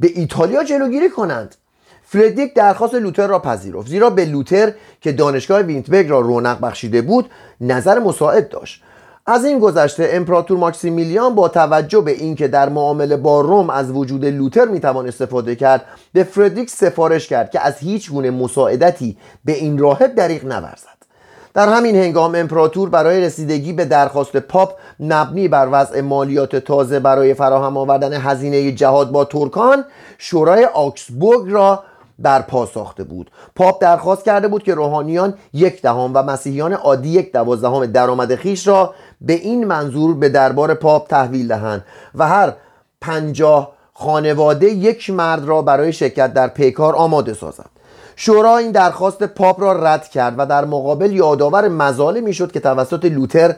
به 0.00 0.10
ایتالیا 0.14 0.64
جلوگیری 0.64 1.10
کنند. 1.10 1.54
فردریک 2.02 2.54
درخواست 2.54 2.94
لوتر 2.94 3.26
را 3.26 3.38
پذیرفت 3.38 3.88
زیرا 3.88 4.10
به 4.10 4.24
لوتر 4.24 4.72
که 5.00 5.12
دانشگاه 5.12 5.62
وینتبرگ 5.62 6.08
را 6.08 6.20
رونق 6.20 6.60
بخشیده 6.60 7.02
بود 7.02 7.30
نظر 7.60 7.98
مساعد 7.98 8.48
داشت. 8.48 8.82
از 9.26 9.44
این 9.44 9.58
گذشته 9.58 10.08
امپراتور 10.12 10.58
ماکسیمیلیان 10.58 11.34
با 11.34 11.48
توجه 11.48 12.00
به 12.00 12.10
اینکه 12.10 12.48
در 12.48 12.68
معامله 12.68 13.16
با 13.16 13.40
روم 13.40 13.70
از 13.70 13.90
وجود 13.90 14.24
لوتر 14.24 14.64
می‌توان 14.64 15.08
استفاده 15.08 15.56
کرد 15.56 15.84
به 16.12 16.24
فردریک 16.24 16.70
سفارش 16.70 17.28
کرد 17.28 17.50
که 17.50 17.60
از 17.60 17.78
هیچ 17.78 18.10
گونه 18.10 18.30
مساعدتی 18.30 19.16
به 19.44 19.52
این 19.52 19.78
راهب 19.78 20.14
دریغ 20.14 20.44
نورزد. 20.44 20.94
در 21.54 21.68
همین 21.68 21.96
هنگام 21.96 22.34
امپراتور 22.34 22.88
برای 22.88 23.20
رسیدگی 23.20 23.72
به 23.72 23.84
درخواست 23.84 24.36
پاپ 24.36 24.72
مبنی 25.00 25.48
بر 25.48 25.68
وضع 25.72 26.00
مالیات 26.00 26.56
تازه 26.56 27.00
برای 27.00 27.34
فراهم 27.34 27.76
آوردن 27.76 28.12
هزینه 28.12 28.72
جهاد 28.72 29.10
با 29.10 29.24
ترکان 29.24 29.84
شورای 30.18 30.64
آکسبورگ 30.64 31.52
را 31.52 31.82
برپا 32.18 32.66
ساخته 32.66 33.04
بود. 33.04 33.30
پاپ 33.56 33.82
درخواست 33.82 34.24
کرده 34.24 34.48
بود 34.48 34.62
که 34.62 34.74
روحانیان 34.74 35.34
یک 35.52 35.82
دهم 35.82 36.10
و 36.14 36.22
مسیحیان 36.22 36.72
عادی 36.72 37.08
یک 37.08 37.32
دوازدهم 37.32 37.86
درآمد 37.86 38.34
خیش 38.34 38.66
را 38.66 38.94
به 39.26 39.32
این 39.32 39.64
منظور 39.64 40.14
به 40.14 40.28
دربار 40.28 40.74
پاپ 40.74 41.08
تحویل 41.08 41.48
دهند 41.48 41.84
و 42.14 42.28
هر 42.28 42.52
پنجاه 43.00 43.72
خانواده 43.92 44.66
یک 44.66 45.10
مرد 45.10 45.44
را 45.44 45.62
برای 45.62 45.92
شرکت 45.92 46.32
در 46.34 46.48
پیکار 46.48 46.94
آماده 46.96 47.34
سازند 47.34 47.70
شورا 48.16 48.56
این 48.56 48.70
درخواست 48.70 49.22
پاپ 49.22 49.60
را 49.60 49.72
رد 49.72 50.08
کرد 50.08 50.34
و 50.38 50.46
در 50.46 50.64
مقابل 50.64 51.12
یادآور 51.12 51.68
مظالمی 51.68 52.34
شد 52.34 52.52
که 52.52 52.60
توسط 52.60 53.04
لوتر 53.04 53.54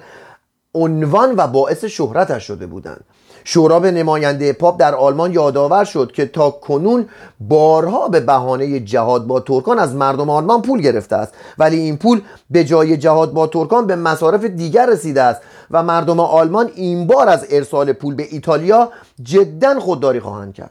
عنوان 0.77 1.35
و 1.37 1.47
باعث 1.47 1.85
شهرتش 1.85 2.47
شده 2.47 2.67
بودند. 2.67 3.05
شورا 3.45 3.81
به 3.81 3.91
نماینده 3.91 4.53
پاپ 4.53 4.81
در 4.81 4.95
آلمان 4.95 5.33
یادآور 5.33 5.85
شد 5.85 6.13
که 6.13 6.27
تا 6.27 6.51
کنون 6.51 7.09
بارها 7.41 8.09
به 8.09 8.21
بهانه 8.21 8.81
جهاد 8.81 9.27
با 9.27 9.41
ترکان 9.41 9.79
از 9.79 9.95
مردم 9.95 10.31
آلمان 10.31 10.63
پول 10.63 10.81
گرفته 10.81 11.17
است. 11.17 11.35
ولی 11.59 11.77
این 11.77 11.97
پول 11.97 12.21
به 12.51 12.65
جای 12.65 12.97
جهاد 12.97 13.33
با 13.33 13.47
ترکان 13.47 13.87
به 13.87 13.97
مصارف 13.97 14.45
دیگر 14.45 14.87
رسیده 14.87 15.23
است 15.23 15.41
و 15.71 15.83
مردم 15.83 16.21
آلمان 16.21 16.71
این 16.75 17.07
بار 17.07 17.29
از 17.29 17.47
ارسال 17.51 17.93
پول 17.93 18.15
به 18.15 18.27
ایتالیا 18.31 18.91
جدا 19.23 19.81
خودداری 19.81 20.21
خواهند 20.21 20.55
کرد. 20.55 20.71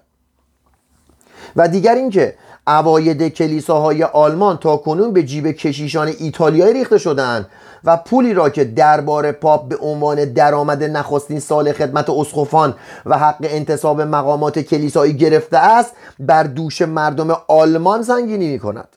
و 1.55 1.67
دیگر 1.67 1.95
اینکه 1.95 2.35
اواید 2.67 3.27
کلیساهای 3.27 4.03
آلمان 4.03 4.57
تا 4.57 4.77
کنون 4.77 5.13
به 5.13 5.23
جیب 5.23 5.51
کشیشان 5.51 6.07
ایتالیایی 6.19 6.73
ریخته 6.73 6.97
شدند 6.97 7.47
و 7.85 7.97
پولی 7.97 8.33
را 8.33 8.49
که 8.49 8.63
دربار 8.63 9.31
پاپ 9.31 9.69
به 9.69 9.77
عنوان 9.77 10.25
درآمد 10.25 10.83
نخستین 10.83 11.39
سال 11.39 11.71
خدمت 11.71 12.09
اسقفان 12.09 12.75
و 13.05 13.17
حق 13.17 13.37
انتصاب 13.41 14.01
مقامات 14.01 14.59
کلیسایی 14.59 15.13
گرفته 15.13 15.57
است 15.57 15.91
بر 16.19 16.43
دوش 16.43 16.81
مردم 16.81 17.37
آلمان 17.47 18.03
سنگینی 18.03 18.47
می 18.47 18.59
کند 18.59 18.87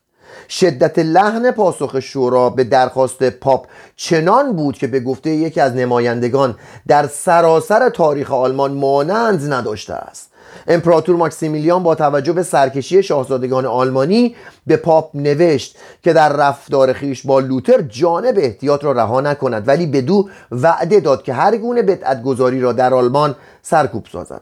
شدت 0.48 0.98
لحن 0.98 1.50
پاسخ 1.50 2.00
شورا 2.00 2.50
به 2.50 2.64
درخواست 2.64 3.30
پاپ 3.30 3.66
چنان 3.96 4.56
بود 4.56 4.78
که 4.78 4.86
به 4.86 5.00
گفته 5.00 5.30
یکی 5.30 5.60
از 5.60 5.74
نمایندگان 5.74 6.56
در 6.86 7.06
سراسر 7.06 7.88
تاریخ 7.88 8.32
آلمان 8.32 8.72
مانند 8.72 9.52
نداشته 9.52 9.94
است. 9.94 10.30
امپراتور 10.66 11.16
ماکسیمیلیان 11.16 11.82
با 11.82 11.94
توجه 11.94 12.32
به 12.32 12.42
سرکشی 12.42 13.02
شاهزادگان 13.02 13.66
آلمانی 13.66 14.36
به 14.66 14.76
پاپ 14.76 15.10
نوشت 15.14 15.76
که 16.02 16.12
در 16.12 16.32
رفتار 16.32 16.92
خیش 16.92 17.26
با 17.26 17.40
لوتر 17.40 17.82
جانب 17.82 18.34
احتیاط 18.38 18.84
را 18.84 18.92
رها 18.92 19.20
نکند 19.20 19.68
ولی 19.68 19.86
بدو 19.86 20.28
وعده 20.50 21.00
داد 21.00 21.22
که 21.22 21.32
هر 21.32 21.56
گونه 21.56 21.82
بدعت 21.82 22.22
گذاری 22.22 22.60
را 22.60 22.72
در 22.72 22.94
آلمان 22.94 23.34
سرکوب 23.62 24.06
سازد. 24.12 24.40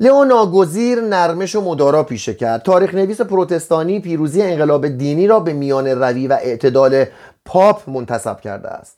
لئو 0.00 0.24
ناگزیر 0.24 1.00
نرمش 1.00 1.56
و 1.56 1.60
مدارا 1.60 2.02
پیشه 2.02 2.34
کرد. 2.34 2.62
تاریخ 2.62 2.94
نویس 2.94 3.20
پروتستانی 3.20 4.00
پیروزی 4.00 4.42
انقلاب 4.42 4.88
دینی 4.88 5.26
را 5.26 5.40
به 5.40 5.52
میان 5.52 5.86
روی 5.86 6.26
و 6.26 6.32
اعتدال 6.32 7.04
پاپ 7.44 7.90
منتصب 7.90 8.40
کرده 8.40 8.68
است. 8.68 8.96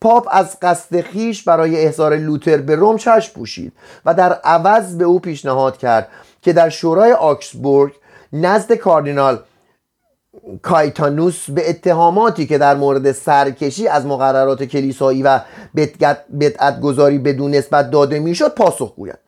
پاپ 0.00 0.28
از 0.30 0.60
قصد 0.62 1.00
خیش 1.00 1.42
برای 1.42 1.84
احضار 1.84 2.16
لوتر 2.16 2.56
به 2.56 2.76
روم 2.76 2.96
چشم 2.96 3.32
پوشید 3.34 3.72
و 4.04 4.14
در 4.14 4.32
عوض 4.32 4.96
به 4.96 5.04
او 5.04 5.20
پیشنهاد 5.20 5.78
کرد 5.78 6.08
که 6.42 6.52
در 6.52 6.68
شورای 6.68 7.12
آکسبورگ 7.12 7.92
نزد 8.32 8.72
کاردینال 8.72 9.38
کایتانوس 10.62 11.50
به 11.50 11.70
اتهاماتی 11.70 12.46
که 12.46 12.58
در 12.58 12.74
مورد 12.74 13.12
سرکشی 13.12 13.88
از 13.88 14.06
مقررات 14.06 14.64
کلیسایی 14.64 15.22
و 15.22 15.40
بدعت 16.40 16.80
گذاری 16.80 17.18
بدون 17.18 17.50
نسبت 17.50 17.90
داده 17.90 18.18
می‌شد 18.18 18.54
پاسخ 18.54 18.94
گوید. 18.96 19.18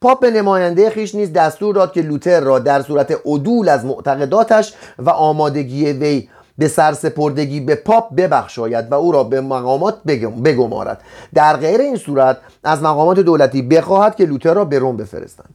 پاپ 0.00 0.20
به 0.20 0.30
نماینده 0.30 0.90
خیش 0.90 1.14
نیز 1.14 1.32
دستور 1.32 1.74
داد 1.74 1.92
که 1.92 2.02
لوتر 2.02 2.40
را 2.40 2.58
در 2.58 2.82
صورت 2.82 3.18
عدول 3.26 3.68
از 3.68 3.84
معتقداتش 3.84 4.74
و 4.98 5.10
آمادگی 5.10 5.92
وی 5.92 6.28
به 6.58 6.68
سرسپردگی 6.68 7.60
به 7.60 7.74
پاپ 7.74 8.14
ببخشاید 8.14 8.92
و 8.92 8.94
او 8.94 9.12
را 9.12 9.24
به 9.24 9.40
مقامات 9.40 10.02
بگمارد. 10.44 11.00
در 11.34 11.56
غیر 11.56 11.80
این 11.80 11.96
صورت 11.96 12.38
از 12.64 12.82
مقامات 12.82 13.20
دولتی 13.20 13.62
بخواهد 13.62 14.16
که 14.16 14.24
لوتر 14.24 14.54
را 14.54 14.64
به 14.64 14.78
روم 14.78 14.96
بفرستند. 14.96 15.54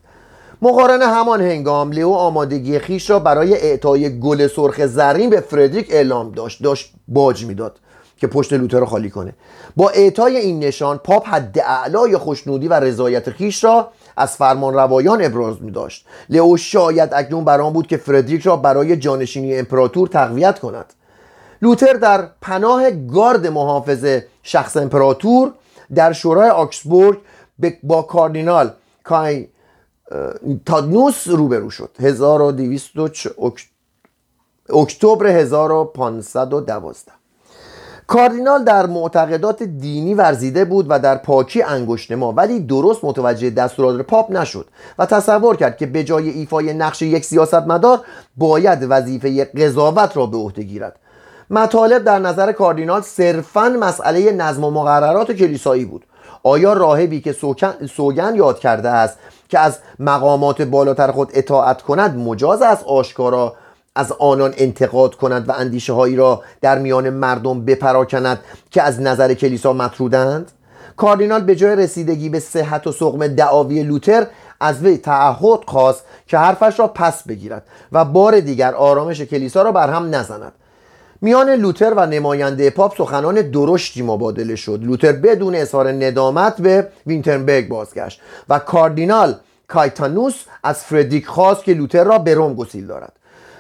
مقارن 0.62 1.02
همان 1.02 1.42
هنگام 1.42 1.92
لیو 1.92 2.10
آمادگی 2.10 2.80
خیش 2.80 3.10
را 3.10 3.20
برای 3.20 3.54
اعطای 3.54 4.20
گل 4.20 4.48
سرخ 4.48 4.86
زرین 4.86 5.30
به 5.30 5.40
فردریک 5.40 5.88
اعلام 5.90 6.32
داشت 6.32 6.64
داشت 6.64 6.94
باج 7.08 7.46
می‌داد 7.46 7.80
که 8.18 8.28
پشت 8.28 8.54
لوتر 8.54 8.80
را 8.80 8.86
خالی 8.86 9.10
کنه. 9.10 9.34
با 9.76 9.90
اعطای 9.90 10.38
این 10.38 10.60
نشان 10.60 10.98
پاپ 10.98 11.28
حد 11.28 11.60
اعلای 11.60 12.18
خوشنودی 12.18 12.68
و 12.68 12.74
رضایت 12.74 13.30
خیش 13.30 13.64
را 13.64 13.90
از 14.18 14.36
فرمان 14.36 14.74
روایان 14.74 15.26
ابراز 15.26 15.62
می 15.62 15.72
داشت 15.72 16.06
لئو 16.30 16.58
شاید 16.58 17.10
اکنون 17.14 17.46
بران 17.46 17.74
بود 17.74 17.88
که 17.88 17.98
فردریک 17.98 18.42
را 18.42 18.56
برای 18.56 18.98
جانشینی 18.98 19.56
امپراتور 19.56 20.08
تقویت 20.08 20.60
کند. 20.60 20.94
لوتر 21.62 21.94
در 21.94 22.28
پناه 22.42 22.92
گارد 22.92 23.48
محافظ 23.48 24.20
شخص 24.44 24.78
امپراتور 24.78 25.52
در 25.96 26.14
شورای 26.14 26.50
آکسبورگ 26.50 27.18
با 27.84 28.02
کاردینال 28.02 28.72
کای 29.04 29.48
تادنوس 30.66 31.28
روبرو 31.28 31.70
شد. 31.70 31.90
1200 32.00 32.92
اکتبر 34.70 35.28
1512 35.28 37.17
کاردینال 38.08 38.64
در 38.64 38.86
معتقدات 38.86 39.64
دینی 39.64 40.14
ورزیده 40.14 40.66
بود 40.66 40.86
و 40.90 41.00
در 41.00 41.16
پاکی 41.16 41.62
انگشت 41.62 42.12
ما 42.12 42.32
ولی 42.32 42.60
درست 42.60 43.06
متوجه 43.06 43.50
دستورات 43.50 44.02
پاپ 44.02 44.32
نشد 44.32 44.68
و 45.00 45.06
تصور 45.06 45.56
کرد 45.56 45.78
که 45.78 45.86
به 45.86 46.04
جای 46.04 46.30
ایفای 46.30 46.74
نقش 46.74 47.02
یک 47.02 47.26
سیاستمدار 47.26 48.00
باید 48.38 48.86
وظیفه 48.90 49.46
قضاوت 49.46 50.18
را 50.18 50.26
به 50.26 50.38
عهده 50.38 50.64
گیرد. 50.64 51.00
مطالب 51.50 52.04
در 52.04 52.20
نظر 52.20 52.52
کاردینال 52.52 53.02
صرفا 53.02 53.70
مسئله 53.70 54.32
نظم 54.32 54.64
و 54.64 54.72
مقررات 54.72 55.32
کلیسایی 55.32 55.86
بود. 55.86 56.06
آیا 56.44 56.74
راهبی 56.74 57.22
که 57.22 57.36
سوگن 57.96 58.36
یاد 58.36 58.60
کرده 58.60 58.90
است 58.90 59.18
که 59.50 59.60
از 59.60 59.80
مقامات 60.00 60.62
بالاتر 60.62 61.12
خود 61.12 61.32
اطاعت 61.34 61.82
کند 61.82 62.18
مجاز 62.18 62.62
است 62.62 62.84
آشکارا 62.84 63.56
از 63.98 64.12
آنان 64.12 64.54
انتقاد 64.58 65.16
کند 65.16 65.50
و 65.50 65.52
اندیشه 65.52 65.94
هایی 65.94 66.16
را 66.16 66.42
در 66.62 66.80
میان 66.80 67.10
مردم 67.10 67.66
بپراکند 67.66 68.40
که 68.72 68.82
از 68.82 69.02
نظر 69.02 69.34
کلیسا 69.34 69.74
مطرودند؟ 69.74 70.52
کاردینال 70.98 71.42
به 71.42 71.56
جای 71.56 71.76
رسیدگی 71.76 72.30
به 72.30 72.40
صحت 72.40 72.88
و 72.88 72.92
سقم 72.92 73.28
دعاوی 73.28 73.84
لوتر 73.84 74.28
از 74.60 74.84
وی 74.84 74.98
تعهد 74.98 75.60
خواست 75.68 76.04
که 76.28 76.38
حرفش 76.38 76.80
را 76.80 76.88
پس 76.88 77.24
بگیرد 77.24 77.64
و 77.92 78.06
بار 78.06 78.40
دیگر 78.40 78.74
آرامش 78.74 79.22
کلیسا 79.22 79.62
را 79.62 79.72
بر 79.72 79.90
هم 79.90 80.16
نزند. 80.16 80.52
میان 81.22 81.50
لوتر 81.50 81.94
و 81.94 82.06
نماینده 82.06 82.70
پاپ 82.70 82.98
سخنان 82.98 83.42
درشتی 83.42 84.02
مبادله 84.02 84.56
شد. 84.56 84.80
لوتر 84.84 85.12
بدون 85.12 85.56
اظهار 85.56 85.92
ندامت 85.92 86.62
به 86.62 86.88
ویتنبرگ 87.08 87.68
بازگشت 87.68 88.22
و 88.50 88.60
کاردینال 88.60 89.36
کایتانوس 89.68 90.36
از 90.64 90.84
فردریک 90.84 91.28
خواست 91.28 91.64
که 91.64 91.74
لوتر 91.74 92.04
را 92.04 92.18
به 92.18 92.34
روم 92.34 92.54
گسیل 92.54 92.88
دارد. 92.88 93.17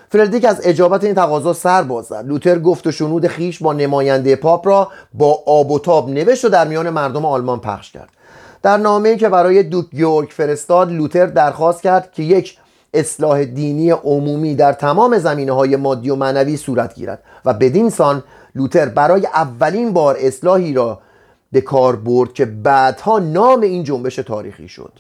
فردریک 0.10 0.45
از 0.45 0.62
اجابت 0.64 1.03
این 1.03 1.16
تقاضا 1.16 1.53
سر 1.53 1.84
باز 1.84 1.97
زد 1.97 2.12
لوتر 2.12 2.60
گفت 2.60 2.88
و 2.88 2.91
شنود 2.91 3.28
خویش 3.28 3.64
با 3.64 3.74
نماینده 3.74 4.36
پاپ 4.36 4.68
را 4.68 4.91
با 5.14 5.43
آب 5.45 5.72
و 5.72 5.80
تاب 5.80 6.10
نوشت 6.10 6.45
و 6.45 6.49
در 6.49 6.68
میان 6.68 6.89
مردم 6.89 7.26
آلمان 7.26 7.60
پخش 7.60 7.91
کرد. 7.91 8.10
در 8.64 8.78
نامه‌ای 8.78 9.18
که 9.18 9.30
برای 9.30 9.64
دوک 9.64 9.86
گئورگ 9.91 10.30
فرستاد 10.30 10.91
لوتر 10.91 11.26
درخواست 11.26 11.82
کرد 11.82 12.12
که 12.12 12.24
یک 12.24 12.58
اصلاح 12.93 13.45
دینی 13.45 13.91
عمومی 13.91 14.55
در 14.55 14.74
تمام 14.74 15.18
زمینه 15.18 15.51
های 15.51 15.76
مادی 15.76 16.10
و 16.10 16.16
معنوی 16.16 16.58
صورت 16.58 16.95
گیرد 16.95 17.24
و 17.45 17.53
بدین 17.53 17.89
سان 17.89 18.24
لوتر 18.55 18.86
برای 18.86 19.26
اولین 19.26 19.93
بار 19.93 20.18
اصلاحی 20.20 20.74
را 20.74 20.99
به 21.51 21.62
کار 21.62 21.95
برد 21.95 22.34
که 22.34 22.45
بعدها 22.45 23.20
نام 23.20 23.62
این 23.62 23.84
جنبش 23.84 24.16
تاریخی 24.16 24.68
شد. 24.68 24.91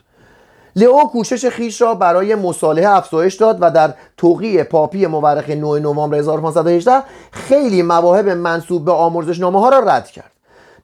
لئو 0.77 1.03
کوشش 1.03 1.45
خیش 1.45 1.81
را 1.81 1.95
برای 1.95 2.35
مصالحه 2.35 2.89
افزایش 2.89 3.35
داد 3.35 3.57
و 3.61 3.71
در 3.71 3.93
توقیع 4.17 4.63
پاپی 4.63 5.05
مورخ 5.05 5.49
9 5.49 5.57
نوامبر 5.79 6.17
1518 6.17 7.03
خیلی 7.31 7.81
مواهب 7.81 8.29
منصوب 8.29 8.85
به 8.85 8.91
آمرزشنامه 8.91 9.59
ها 9.59 9.69
را 9.69 9.79
رد 9.79 10.07
کرد. 10.07 10.31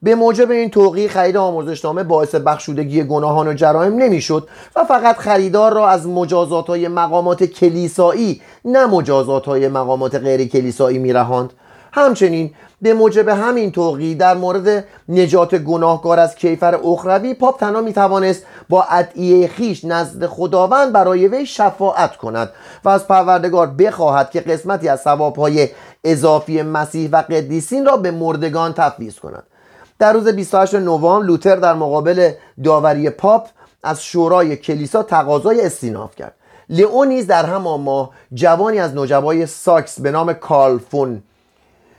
به 0.01 0.15
موجب 0.15 0.51
این 0.51 0.69
توقیع 0.69 1.07
خرید 1.07 1.37
آمرزشنامه 1.37 2.03
باعث 2.03 2.35
بخشودگی 2.35 3.03
گناهان 3.03 3.47
و 3.47 3.53
جرائم 3.53 3.95
نمی‌شد 3.95 4.47
و 4.75 4.83
فقط 4.83 5.17
خریدار 5.17 5.73
را 5.73 5.89
از 5.89 6.07
مجازات 6.07 6.67
های 6.67 6.87
مقامات 6.87 7.43
کلیسایی 7.43 8.41
نه 8.65 8.85
مجازات 8.85 9.45
های 9.45 9.67
مقامات 9.67 10.15
غیر 10.15 10.47
کلیسایی 10.47 10.99
میرهاند. 10.99 11.53
همچنین 11.95 12.53
به 12.81 12.93
موجب 12.93 13.29
همین 13.29 13.71
توقی 13.71 14.15
در 14.15 14.33
مورد 14.33 14.85
نجات 15.09 15.55
گناهکار 15.55 16.19
از 16.19 16.35
کیفر 16.35 16.75
اخروی 16.75 17.33
پاپ 17.33 17.59
تنها 17.59 17.81
می‌توانست 17.81 18.43
با 18.69 18.83
ادعیه 18.83 19.47
خیش 19.47 19.85
نزد 19.85 20.25
خداوند 20.25 20.91
برای 20.91 21.27
وی 21.27 21.45
شفاعت 21.45 22.17
کند 22.17 22.49
و 22.83 22.89
از 22.89 23.07
پروردگار 23.07 23.67
بخواهد 23.67 24.31
که 24.31 24.41
قسمتی 24.41 24.89
از 24.89 25.01
ثوابهای 25.01 25.69
اضافی 26.03 26.61
مسیح 26.61 27.09
و 27.11 27.15
قدیسین 27.15 27.85
را 27.85 27.97
به 27.97 28.11
مردگان 28.11 28.73
تفویض 28.73 29.19
کند. 29.19 29.43
در 29.99 30.13
روز 30.13 30.27
28 30.27 30.75
نوامبر 30.75 31.25
لوتر 31.25 31.55
در 31.55 31.73
مقابل 31.73 32.31
داوری 32.63 33.09
پاپ 33.09 33.47
از 33.83 34.03
شورای 34.03 34.57
کلیسا 34.57 35.03
تقاضای 35.03 35.61
استیناف 35.61 36.15
کرد. 36.15 36.35
لئو 36.69 37.03
نیز 37.03 37.27
در 37.27 37.45
همان 37.45 37.81
ماه 37.81 38.09
جوانی 38.33 38.79
از 38.79 38.93
نجبای 38.93 39.45
ساکس 39.45 39.99
به 39.99 40.11
نام 40.11 40.33
کارل 40.33 40.77
فون 40.77 41.23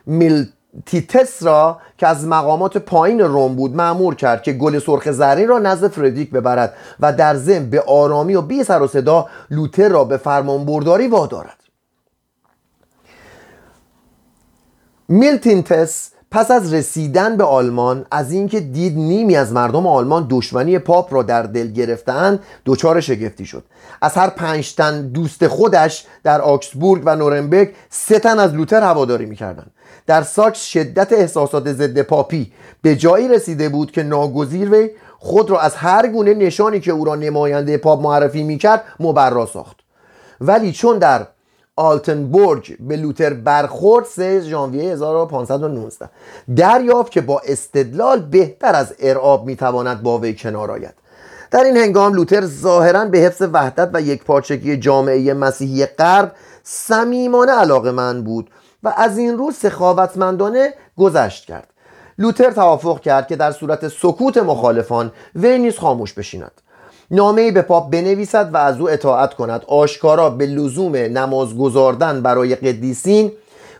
میلتیتس 0.06 1.42
را 1.42 1.80
که 1.98 2.06
از 2.06 2.26
مقامات 2.26 2.78
پایین 2.78 3.20
روم 3.20 3.56
بود 3.56 3.76
مأمور 3.76 4.14
کرد 4.14 4.42
که 4.42 4.52
گل 4.52 4.78
سرخ 4.78 5.10
زرین 5.10 5.48
را 5.48 5.58
نزد 5.58 5.88
فردریک 5.88 6.30
ببرد 6.30 6.74
و 7.00 7.12
در 7.12 7.34
ضمن 7.34 7.70
به 7.70 7.80
آرامی 7.80 8.34
و 8.34 8.42
بی 8.42 8.64
سر 8.64 8.82
و 8.82 8.86
صدا 8.86 9.28
لوتر 9.50 9.88
را 9.88 10.04
به 10.04 10.16
فرمان 10.16 10.64
برداری 10.64 11.06
وادارد. 11.06 11.56
میلتیتس 15.08 16.13
پس 16.34 16.50
از 16.50 16.74
رسیدن 16.74 17.36
به 17.36 17.44
آلمان 17.44 18.06
از 18.10 18.32
اینکه 18.32 18.60
دید 18.60 18.96
نیمی 18.96 19.36
از 19.36 19.52
مردم 19.52 19.86
آلمان 19.86 20.26
دشمنی 20.30 20.78
پاپ 20.78 21.14
را 21.14 21.22
در 21.22 21.42
دل 21.42 21.66
گرفتند 21.72 22.40
دچار 22.66 23.00
شگفتی 23.00 23.46
شد. 23.46 23.64
از 24.02 24.14
هر 24.14 24.30
پنج 24.30 24.74
تن 24.74 25.08
دوست 25.08 25.46
خودش 25.46 26.06
در 26.24 26.40
آوگسبورگ 26.40 27.02
و 27.04 27.16
نورنبرگ 27.16 27.74
سه 27.90 28.18
تن 28.18 28.38
از 28.38 28.54
لوتر 28.54 28.82
هواداری 28.82 29.26
می‌کردند. 29.26 29.70
در 30.06 30.22
ساکس 30.22 30.64
شدت 30.64 31.12
احساسات 31.12 31.72
ضد 31.72 32.02
پاپی 32.02 32.52
به 32.82 32.96
جایی 32.96 33.28
رسیده 33.28 33.68
بود 33.68 33.90
که 33.90 34.02
ناگزیر 34.02 34.70
وی 34.70 34.90
خود 35.18 35.50
را 35.50 35.60
از 35.60 35.74
هر 35.74 36.06
گونه 36.06 36.34
نشانی 36.34 36.80
که 36.80 36.92
او 36.92 37.04
را 37.04 37.14
نماینده 37.14 37.78
پاپ 37.78 38.00
معرفی 38.00 38.42
می‌کرد 38.42 38.84
مبرا 39.00 39.46
ساخت. 39.46 39.76
ولی 40.40 40.72
چون 40.72 40.98
در 40.98 41.26
آلتنبورگ 41.76 42.76
به 42.80 42.96
لوتر 42.96 43.34
برخورد 43.34 44.04
3 44.04 44.40
ژانویه 44.40 44.92
1519 44.92 46.08
دریافت 46.56 47.12
که 47.12 47.20
با 47.20 47.42
استدلال 47.44 48.20
بهتر 48.20 48.74
از 48.74 48.94
ارعاب 48.98 49.46
می‌تواند 49.46 50.02
با 50.02 50.18
وی 50.18 50.34
کنار 50.34 50.70
آید. 50.70 50.94
در 51.50 51.64
این 51.64 51.76
هنگام 51.76 52.14
لوتر 52.14 52.46
ظاهرا 52.46 53.04
به 53.04 53.18
حفظ 53.18 53.48
وحدت 53.52 53.90
و 53.92 54.00
یکپارچگی 54.00 54.76
جامعه 54.76 55.34
مسیحی 55.34 55.86
غرب 55.86 56.32
صمیمانه 56.62 57.52
علاقه 57.52 57.90
من 57.90 58.24
بود 58.24 58.50
و 58.82 58.94
از 58.96 59.18
این 59.18 59.38
رو 59.38 59.50
سخاوتمندانه 59.50 60.74
گذشت 60.96 61.44
کرد. 61.44 61.70
لوتر 62.18 62.50
توافق 62.50 63.00
کرد 63.00 63.26
که 63.26 63.36
در 63.36 63.52
صورت 63.52 63.88
سکوت 63.88 64.36
مخالفان 64.36 65.12
وی 65.34 65.58
نیز 65.58 65.78
خاموش 65.78 66.12
بشیند. 66.12 66.60
نامه 67.10 67.52
به 67.52 67.62
پاپ 67.62 67.90
بنویسد 67.90 68.50
و 68.52 68.56
از 68.56 68.80
او 68.80 68.90
اطاعت 68.90 69.34
کند. 69.34 69.64
آشکارا 69.68 70.30
به 70.30 70.46
لزوم 70.46 70.96
نماز 70.96 71.58
گذاردن 71.58 72.22
برای 72.22 72.54
قدیسین 72.54 73.32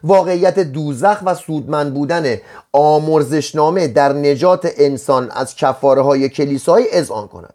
واقعیت 0.04 0.58
دوزخ 0.58 1.18
و 1.24 1.34
سودمند 1.34 1.94
بودن 1.94 2.36
آمرزشنامه 2.72 3.88
در 3.88 4.12
نجات 4.12 4.68
انسان 4.76 5.30
از 5.30 5.56
کفاره 5.56 6.02
های 6.02 6.28
کلیسایی 6.28 6.86
اذعان 6.92 7.28
کند 7.28 7.54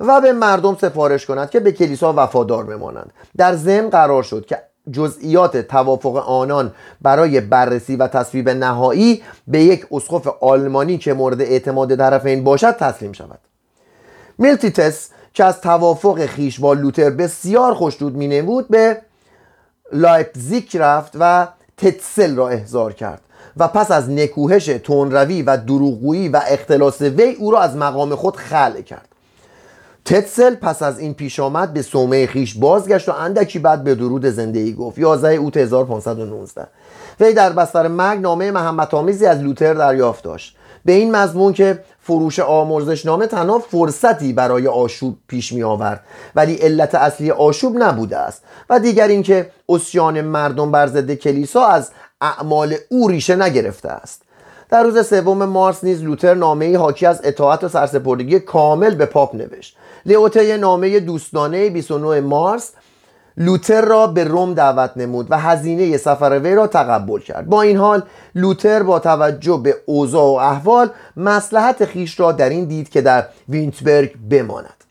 و 0.00 0.20
به 0.20 0.32
مردم 0.32 0.76
سفارش 0.80 1.26
کند 1.26 1.50
که 1.50 1.60
به 1.60 1.72
کلیسا 1.72 2.14
وفادار 2.16 2.64
بمانند. 2.64 3.12
در 3.36 3.54
ضمن 3.54 3.90
قرار 3.90 4.22
شد 4.22 4.46
که 4.46 4.58
جزئیات 4.92 5.56
توافق 5.56 6.16
آنان 6.16 6.72
برای 7.02 7.40
بررسی 7.40 7.96
و 7.96 8.06
تصویب 8.06 8.48
نهایی 8.48 9.22
به 9.48 9.62
یک 9.62 9.86
اسقف 9.92 10.28
آلمانی 10.40 10.98
که 10.98 11.12
مورد 11.12 11.40
اعتماد 11.40 11.96
طرفین 11.96 12.44
باشد 12.44 12.76
تسلیم 12.76 13.12
شود. 13.12 13.38
میلتیتس 14.38 15.08
که 15.34 15.44
از 15.44 15.60
توافق 15.60 16.26
خویش 16.26 16.60
با 16.60 16.72
لوتر 16.72 17.10
بسیار 17.10 17.74
خوشنود 17.74 18.16
مینمود 18.16 18.68
به 18.68 18.96
لایپزیک 19.92 20.76
رفت 20.76 21.12
و 21.20 21.48
تتسل 21.76 22.36
را 22.36 22.48
احضار 22.48 22.92
کرد 22.92 23.20
و 23.56 23.68
پس 23.68 23.90
از 23.90 24.10
نکوهش 24.10 24.66
تندروی 24.66 25.42
و 25.42 25.56
دروغگویی 25.56 26.28
و 26.28 26.40
اختلاس 26.48 27.00
وی 27.00 27.32
او 27.32 27.50
را 27.50 27.60
از 27.60 27.76
مقام 27.76 28.14
خود 28.14 28.36
خلع 28.36 28.80
کرد. 28.80 29.08
تتسل 30.04 30.54
پس 30.54 30.82
از 30.82 30.98
این 30.98 31.14
پیش 31.14 31.40
آمد 31.40 31.72
به 31.72 31.82
صومعه 31.82 32.26
خویش 32.26 32.54
بازگشت 32.54 33.08
و 33.08 33.12
اندکی 33.12 33.58
بعد 33.58 33.84
بدرود 33.84 34.26
زندگی 34.26 34.72
گفت. 34.72 34.98
11 34.98 35.28
اوت 35.34 35.56
1519 35.56 36.66
وی 37.20 37.32
در 37.32 37.52
بستر 37.52 37.88
مرگ 37.88 38.20
نامه 38.20 38.50
محبت 38.50 38.94
از 38.94 39.40
لوتر 39.40 39.74
دریافت 39.74 40.24
داشت. 40.24 40.56
به 40.84 40.92
این 40.92 41.16
مضمون 41.16 41.52
که 41.52 41.78
فروش 42.08 42.38
آمرزشنامه 42.38 43.26
تنها 43.26 43.58
فرصتی 43.58 44.32
برای 44.32 44.66
آشوب 44.66 45.18
پیش 45.26 45.52
می 45.52 45.62
آورد 45.62 46.00
ولی 46.34 46.54
علت 46.54 46.94
اصلی 46.94 47.30
آشوب 47.30 47.82
نبوده 47.82 48.16
است. 48.16 48.42
و 48.70 48.80
دیگر 48.80 49.08
اینکه 49.08 49.50
اسیان 49.68 50.20
مردم 50.20 50.70
بر 50.70 50.86
ضد 50.86 51.14
کلیسا 51.14 51.66
از 51.66 51.90
اعمال 52.20 52.74
او 52.88 53.08
ریشه 53.08 53.36
نگرفته 53.36 53.88
است. 53.88 54.22
در 54.70 54.82
روز 54.82 55.06
سوم 55.06 55.44
مارس 55.44 55.84
نیز 55.84 56.02
لوتر 56.02 56.34
نامه 56.34 56.78
حاکی 56.78 57.06
از 57.06 57.20
اطاعت 57.24 57.64
و 57.64 57.68
سرسپردگی 57.68 58.40
کامل 58.40 58.94
به 58.94 59.06
پاپ 59.06 59.34
نوشت. 59.34 59.76
لئوته 60.06 60.56
نامه 60.56 61.00
دوستانه 61.00 61.70
29 61.70 62.20
مارس 62.20 62.72
لوتر 63.38 63.80
را 63.80 64.06
به 64.06 64.24
روم 64.24 64.54
دعوت 64.54 64.90
نمود 64.96 65.26
و 65.30 65.38
هزینه 65.38 65.96
سفر 65.96 66.40
وی 66.44 66.54
را 66.54 66.66
تقبل 66.66 67.20
کرد. 67.20 67.46
با 67.46 67.62
این 67.62 67.76
حال 67.76 68.02
لوتر 68.34 68.82
با 68.82 68.98
توجه 68.98 69.60
به 69.62 69.76
اوضاع 69.86 70.22
و 70.22 70.34
احوال 70.34 70.90
مسلحت 71.16 71.84
خیش 71.84 72.20
را 72.20 72.32
در 72.32 72.48
این 72.48 72.64
دید 72.64 72.88
که 72.88 73.00
در 73.00 73.26
وینتبرگ 73.48 74.12
بماند. 74.30 74.84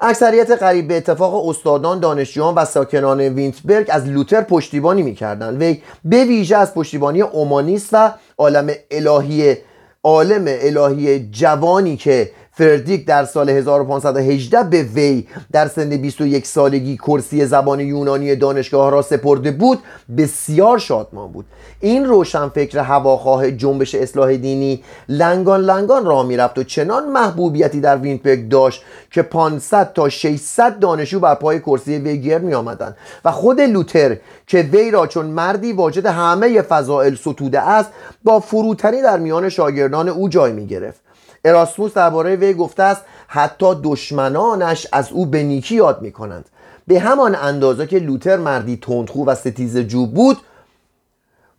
اکثریت 0.00 0.50
قریب 0.50 0.88
به 0.88 0.96
اتفاق 0.96 1.48
استادان 1.48 2.00
دانشجویان 2.00 2.54
و 2.54 2.64
ساکنان 2.64 3.20
وینتبرگ 3.20 3.86
از 3.90 4.08
لوتر 4.08 4.40
پشتیبانی 4.40 5.02
می‌کردند. 5.02 5.62
وی 5.62 5.82
به 6.04 6.24
ویژه 6.24 6.56
از 6.56 6.74
پشتیبانی 6.74 7.22
اومانیست 7.22 7.88
و 7.92 8.10
عالم 8.38 8.70
الهی 8.90 9.56
عالم 10.04 10.44
الهی 10.46 11.28
جوانی 11.30 11.96
که 11.96 12.30
فردریک 12.54 13.06
در 13.06 13.24
سال 13.24 13.50
1518 13.50 14.62
به 14.62 14.82
وی 14.82 15.26
در 15.52 15.68
سن 15.68 15.96
21 15.96 16.46
سالگی 16.46 16.96
کرسی 16.96 17.46
زبان 17.46 17.80
یونانی 17.80 18.36
دانشگاه 18.36 18.90
را 18.90 19.02
سپرده 19.02 19.50
بود 19.50 19.78
بسیار 20.16 20.78
شادمان 20.78 21.32
بود. 21.32 21.44
این 21.80 22.04
روشنفکر 22.04 22.78
هواخواه 22.78 23.50
جنبش 23.50 23.94
اصلاح 23.94 24.36
دینی 24.36 24.84
لنگان 25.08 25.60
لنگان 25.60 26.04
را 26.04 26.22
می‌رفت 26.22 26.58
و 26.58 26.62
چنان 26.62 27.08
محبوبیتی 27.08 27.80
در 27.80 27.96
وینپک 27.96 28.50
داشت 28.50 28.82
که 29.10 29.22
500 29.22 29.92
تا 29.92 30.08
600 30.08 30.78
دانشجو 30.78 31.20
بر 31.20 31.34
پای 31.34 31.60
کرسی 31.60 31.98
وی 31.98 32.20
گرد 32.20 32.42
می 32.42 32.54
آمدند 32.54 32.96
و 33.24 33.30
خود 33.30 33.60
لوتر 33.60 34.16
که 34.46 34.58
وی 34.58 34.90
را 34.90 35.06
چون 35.06 35.26
مردی 35.26 35.72
واجد 35.72 36.06
همه 36.06 36.62
فضائل 36.62 37.14
ستوده 37.14 37.60
است 37.60 37.90
با 38.24 38.40
فروتنی 38.40 39.02
در 39.02 39.18
میان 39.18 39.48
شاگردان 39.48 40.08
او 40.08 40.28
جای 40.28 40.52
می 40.52 40.66
گرفت 40.66 41.11
اراسموس 41.44 41.94
درباره 41.94 42.36
وی 42.36 42.54
گفته 42.54 42.82
است 42.82 43.04
حتی 43.28 43.66
دشمنانش 43.82 44.86
از 44.92 45.12
او 45.12 45.26
به 45.26 45.42
نیکی 45.42 45.74
یاد 45.74 46.02
می 46.02 46.12
کنند 46.12 46.48
به 46.86 47.00
همان 47.00 47.34
اندازه 47.34 47.86
که 47.86 47.98
لوتر 47.98 48.36
مردی 48.36 48.76
تندخو 48.76 49.24
و 49.24 49.34
ستیز 49.34 49.78
جو 49.78 50.06
بود 50.06 50.38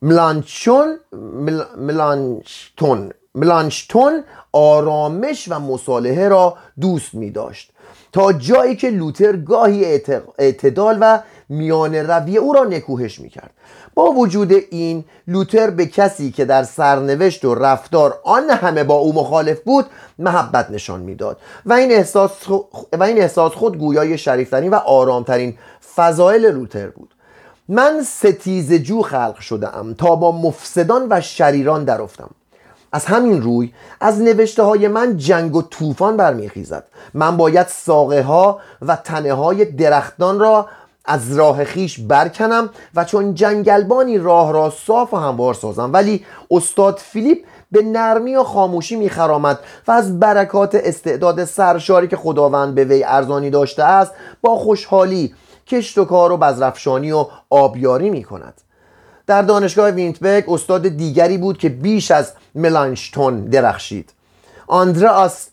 ملانچون 0.01 0.99
ملانچتون 1.77 3.11
ملانچتون 3.36 4.23
آرامش 4.51 5.47
و 5.51 5.59
مصالحه 5.59 6.27
را 6.27 6.57
دوست 6.81 7.13
می 7.13 7.31
داشت 7.31 7.71
تا 8.11 8.34
جایی 8.34 8.75
که 8.75 8.89
لوتر 8.89 9.36
گاهی 9.36 9.99
اعتدال 10.38 10.97
و 11.01 11.19
میان 11.49 11.95
روی 11.95 12.38
او 12.38 12.53
را 12.53 12.63
نکوهش 12.63 13.19
می 13.19 13.29
کرد 13.29 13.51
با 13.95 14.05
وجود 14.05 14.51
این 14.71 15.05
لوتر 15.27 15.69
به 15.69 15.85
کسی 15.85 16.31
که 16.31 16.45
در 16.45 16.63
سرنوشت 16.63 17.45
و 17.45 17.55
رفتار 17.55 18.19
آن 18.23 18.49
همه 18.49 18.83
با 18.83 18.95
او 18.95 19.13
مخالف 19.13 19.59
بود 19.59 19.85
محبت 20.19 20.71
نشان 20.71 20.99
می‌داد. 20.99 21.37
و 21.65 21.73
این 21.73 21.91
احساس 21.91 22.49
و 22.99 23.03
این 23.03 23.17
احساس 23.17 23.51
خود 23.51 23.77
گویای 23.77 24.17
شریفترین 24.17 24.71
و 24.71 24.75
آرامترین 24.75 25.57
فضایل 25.95 26.45
لوتر 26.45 26.87
بود. 26.87 27.09
من 27.69 28.03
ستیز 28.03 28.73
جو 28.73 29.01
خلق 29.01 29.39
شده 29.39 29.77
ام 29.77 29.93
تا 29.93 30.15
با 30.15 30.31
مفسدان 30.31 31.07
و 31.09 31.21
شریران 31.21 31.83
درافتم 31.83 32.29
از 32.91 33.05
همین 33.05 33.41
روی 33.41 33.73
از 34.01 34.21
نوشته 34.21 34.63
های 34.63 34.87
من 34.87 35.17
جنگ 35.17 35.55
و 35.55 35.61
طوفان 35.61 36.17
برمیخیزد. 36.17 36.83
من 37.13 37.37
باید 37.37 37.67
ساقه 37.67 38.21
ها 38.21 38.59
و 38.81 38.95
تنه 38.95 39.33
های 39.33 39.65
درختان 39.65 40.39
را 40.39 40.67
از 41.05 41.37
راه 41.37 41.63
خیش 41.63 41.99
برکنم 41.99 42.69
و 42.95 43.05
چون 43.05 43.33
جنگلبانی 43.33 44.17
راه 44.17 44.51
را 44.51 44.73
صاف 44.85 45.13
و 45.13 45.17
هموار 45.17 45.53
سازم. 45.53 45.93
ولی 45.93 46.25
استاد 46.51 46.97
فیلیپ 46.97 47.37
به 47.71 47.81
نرمی 47.81 48.35
و 48.35 48.43
خاموشی 48.43 48.95
میخرامد 48.95 49.59
و 49.87 49.91
از 49.91 50.19
برکات 50.19 50.75
استعداد 50.75 51.45
سرشاری 51.45 52.07
که 52.07 52.17
خداوند 52.17 52.75
به 52.75 52.83
وی 52.83 53.03
ارزانی 53.03 53.49
داشته 53.49 53.83
است 53.83 54.11
با 54.41 54.55
خوشحالی 54.55 55.35
کشت 55.67 55.97
و 55.97 56.05
کار 56.05 56.31
و 56.31 56.37
بزرفشانی 56.37 57.11
و 57.11 57.25
آبیاری 57.49 58.09
می 58.09 58.23
کند 58.23 58.61
در 59.27 59.41
دانشگاه 59.41 59.91
وینتبرگ 59.91 60.49
استاد 60.49 60.87
دیگری 60.87 61.37
بود 61.37 61.57
که 61.57 61.69
بیش 61.69 62.11
از 62.11 62.33
ملانشتون 62.55 63.45
درخشید. 63.45 64.13
آندراس 64.67 65.47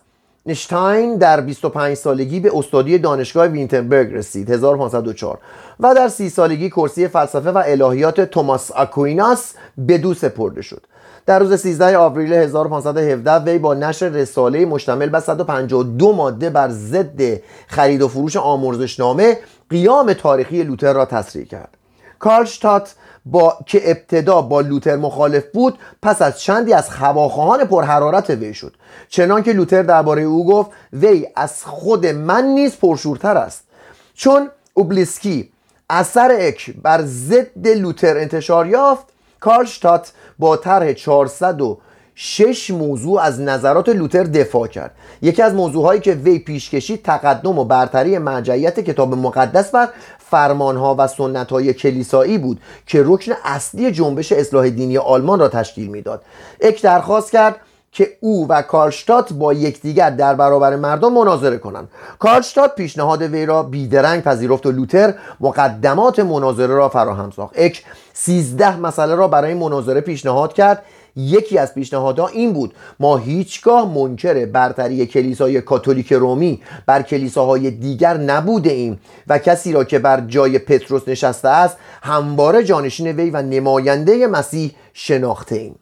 نشتاین 0.50 1.16
در 1.16 1.40
25 1.40 1.96
سالگی 1.96 2.40
به 2.40 2.50
استادی 2.54 2.98
دانشگاه 2.98 3.46
وینتربرگ 3.46 4.14
رسید 4.14 4.50
1504 4.50 5.38
و 5.80 5.94
در 5.94 6.08
30 6.08 6.28
سالگی 6.28 6.70
کرسی 6.70 7.08
فلسفه 7.08 7.50
و 7.50 7.62
الهیات 7.66 8.20
توماس 8.20 8.70
آکویناس 8.70 9.52
به 9.78 9.98
دو 9.98 10.14
سپرده 10.14 10.62
شد. 10.62 10.82
در 11.26 11.38
روز 11.38 11.60
13 11.60 11.98
آوریل 11.98 12.32
1517 12.32 13.34
وی 13.34 13.58
با 13.58 13.74
نشر 13.74 14.08
رساله 14.08 14.66
مشتمل 14.66 15.08
بر 15.08 15.20
152 15.20 16.12
ماده 16.12 16.50
بر 16.50 16.68
ضد 16.68 17.40
خرید 17.66 18.02
و 18.02 18.08
فروش 18.08 18.36
آمرزشنامه 18.36 19.38
قیام 19.70 20.12
تاریخی 20.12 20.62
لوتر 20.62 20.92
را 20.92 21.04
تصریح 21.04 21.44
کرد. 21.44 21.76
کارلشتات 22.18 22.94
با 23.26 23.58
که 23.66 23.90
ابتدا 23.90 24.42
با 24.42 24.60
لوتر 24.60 24.96
مخالف 24.96 25.44
بود 25.52 25.78
پس 26.02 26.22
از 26.22 26.40
چندی 26.40 26.72
از 26.72 26.90
خواخواهان 26.90 27.64
پرحرارت 27.64 28.30
وی 28.30 28.54
شد. 28.54 28.74
چنان 29.08 29.42
که 29.42 29.52
لوتر 29.52 29.82
درباره 29.82 30.22
او 30.22 30.46
گفت 30.46 30.70
وی 30.92 31.26
از 31.36 31.64
خود 31.64 32.06
من 32.06 32.44
نیز 32.44 32.76
پرشورتر 32.76 33.36
است. 33.36 33.64
چون 34.14 34.50
اوبلیسکی 34.74 35.50
اثر 35.90 36.36
اک 36.40 36.74
بر 36.82 37.02
ضد 37.04 37.68
لوتر 37.68 38.16
انتشار 38.18 38.66
یافت 38.66 39.04
کارلشتات 39.40 40.12
با 40.38 40.56
طرح 40.56 40.92
400 40.92 41.60
شش 42.22 42.70
موضوع 42.70 43.20
از 43.20 43.40
نظرات 43.40 43.88
لوتر 43.88 44.22
دفاع 44.22 44.66
کرد. 44.66 44.90
یکی 45.22 45.42
از 45.42 45.54
موضوعهایی 45.54 46.00
که 46.00 46.12
وی 46.12 46.38
پیش 46.38 46.70
کشید 46.70 47.02
تقدم 47.02 47.58
و 47.58 47.64
برتری 47.64 48.18
مرجعیت 48.18 48.80
کتاب 48.80 49.14
مقدس 49.14 49.70
بر 49.70 49.88
فرمانها 50.18 50.96
و 50.98 51.06
سنتهای 51.06 51.74
کلیسایی 51.74 52.38
بود 52.38 52.60
که 52.86 53.02
رکن 53.06 53.32
اصلی 53.44 53.92
جنبش 53.92 54.32
اصلاح 54.32 54.68
دینی 54.68 54.98
آلمان 54.98 55.40
را 55.40 55.48
تشکیل 55.48 55.88
می‌داد. 55.88 56.22
اک 56.60 56.82
درخواست 56.82 57.32
کرد 57.32 57.56
که 57.92 58.08
او 58.20 58.48
و 58.48 58.62
کارلشتات 58.62 59.32
با 59.32 59.52
یکدیگر 59.52 60.10
در 60.10 60.34
برابر 60.34 60.76
مردم 60.76 61.12
مناظره 61.12 61.58
کنند. 61.58 61.88
کارلشتات 62.18 62.74
پیشنهاد 62.74 63.22
وی 63.22 63.46
را 63.46 63.62
بیدرنگ 63.62 64.22
پذیرفت 64.22 64.66
و 64.66 64.72
لوتر 64.72 65.14
مقدمات 65.40 66.18
مناظره 66.18 66.74
را 66.74 66.88
فراهم 66.88 67.30
ساخت. 67.30 67.54
اک 67.58 67.84
سیزده 68.12 68.76
مسئله 68.76 69.14
را 69.14 69.28
برای 69.28 69.54
مناظره 69.54 70.00
پیشنهاد 70.00 70.52
کرد. 70.52 70.82
یکی 71.16 71.58
از 71.58 71.74
پیشنهادها 71.74 72.28
این 72.28 72.52
بود 72.52 72.74
ما 73.00 73.16
هیچگاه 73.16 73.94
منکر 73.94 74.46
برتری 74.46 75.06
کلیسای 75.06 75.60
کاتولیک 75.60 76.12
رومی 76.12 76.62
بر 76.86 77.02
کلیساهای 77.02 77.70
دیگر 77.70 78.16
نبوده 78.16 78.70
ایم 78.70 79.00
و 79.28 79.38
کسی 79.38 79.72
را 79.72 79.84
که 79.84 79.98
بر 79.98 80.20
جای 80.20 80.58
پتروس 80.58 81.08
نشسته 81.08 81.48
است 81.48 81.76
همواره 82.02 82.64
جانشین 82.64 83.06
وی 83.06 83.30
و 83.30 83.42
نماینده 83.42 84.26
مسیح 84.26 84.74
شناخته 84.92 85.56
ایم. 85.56 85.74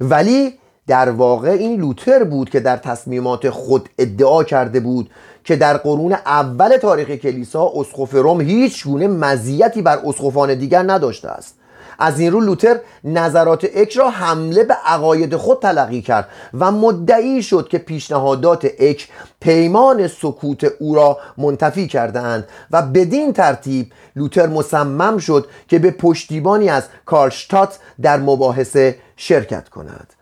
ولی 0.00 0.54
در 0.86 1.10
واقع 1.10 1.50
این 1.50 1.80
لوتر 1.80 2.24
بود 2.24 2.50
که 2.50 2.60
در 2.60 2.76
تصمیمات 2.76 3.50
خود 3.50 3.88
ادعا 3.98 4.44
کرده 4.44 4.80
بود 4.80 5.10
که 5.44 5.56
در 5.56 5.76
قرون 5.76 6.12
اول 6.12 6.76
تاریخ 6.76 7.10
کلیسا 7.10 7.72
اسقف 7.76 8.14
روم 8.14 8.40
هیچ 8.40 8.84
گونه 8.84 9.08
مزیتی 9.08 9.82
بر 9.82 9.98
اسقفان 10.06 10.54
دیگر 10.54 10.82
نداشته 10.82 11.28
است. 11.28 11.61
از 11.98 12.20
این 12.20 12.32
رو 12.32 12.40
لوتر 12.40 12.80
نظرات 13.04 13.66
اک 13.74 13.92
را 13.92 14.10
حمله 14.10 14.64
به 14.64 14.74
عقاید 14.74 15.36
خود 15.36 15.58
تلقی 15.58 16.02
کرد 16.02 16.28
و 16.58 16.72
مدعی 16.72 17.42
شد 17.42 17.68
که 17.68 17.78
پیشنهادات 17.78 18.66
اک 18.78 19.08
پیمان 19.40 20.08
سکوت 20.08 20.64
او 20.80 20.94
را 20.94 21.18
منتفی 21.38 21.86
کردهاند 21.86 22.48
و 22.70 22.82
بدین 22.82 23.32
ترتیب 23.32 23.92
لوتر 24.16 24.46
مصمم 24.46 25.18
شد 25.18 25.46
که 25.68 25.78
به 25.78 25.90
پشتیبانی 25.90 26.68
از 26.68 26.84
کارلشتات 27.06 27.78
در 28.02 28.16
مباحثه 28.16 28.96
شرکت 29.16 29.68
کند. 29.68 30.12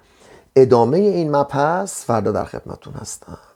ادامه 0.56 0.98
این 0.98 1.36
مبحث 1.36 2.04
فردا 2.04 2.32
در 2.32 2.44
خدمتتون 2.44 2.94
هستم. 2.94 3.49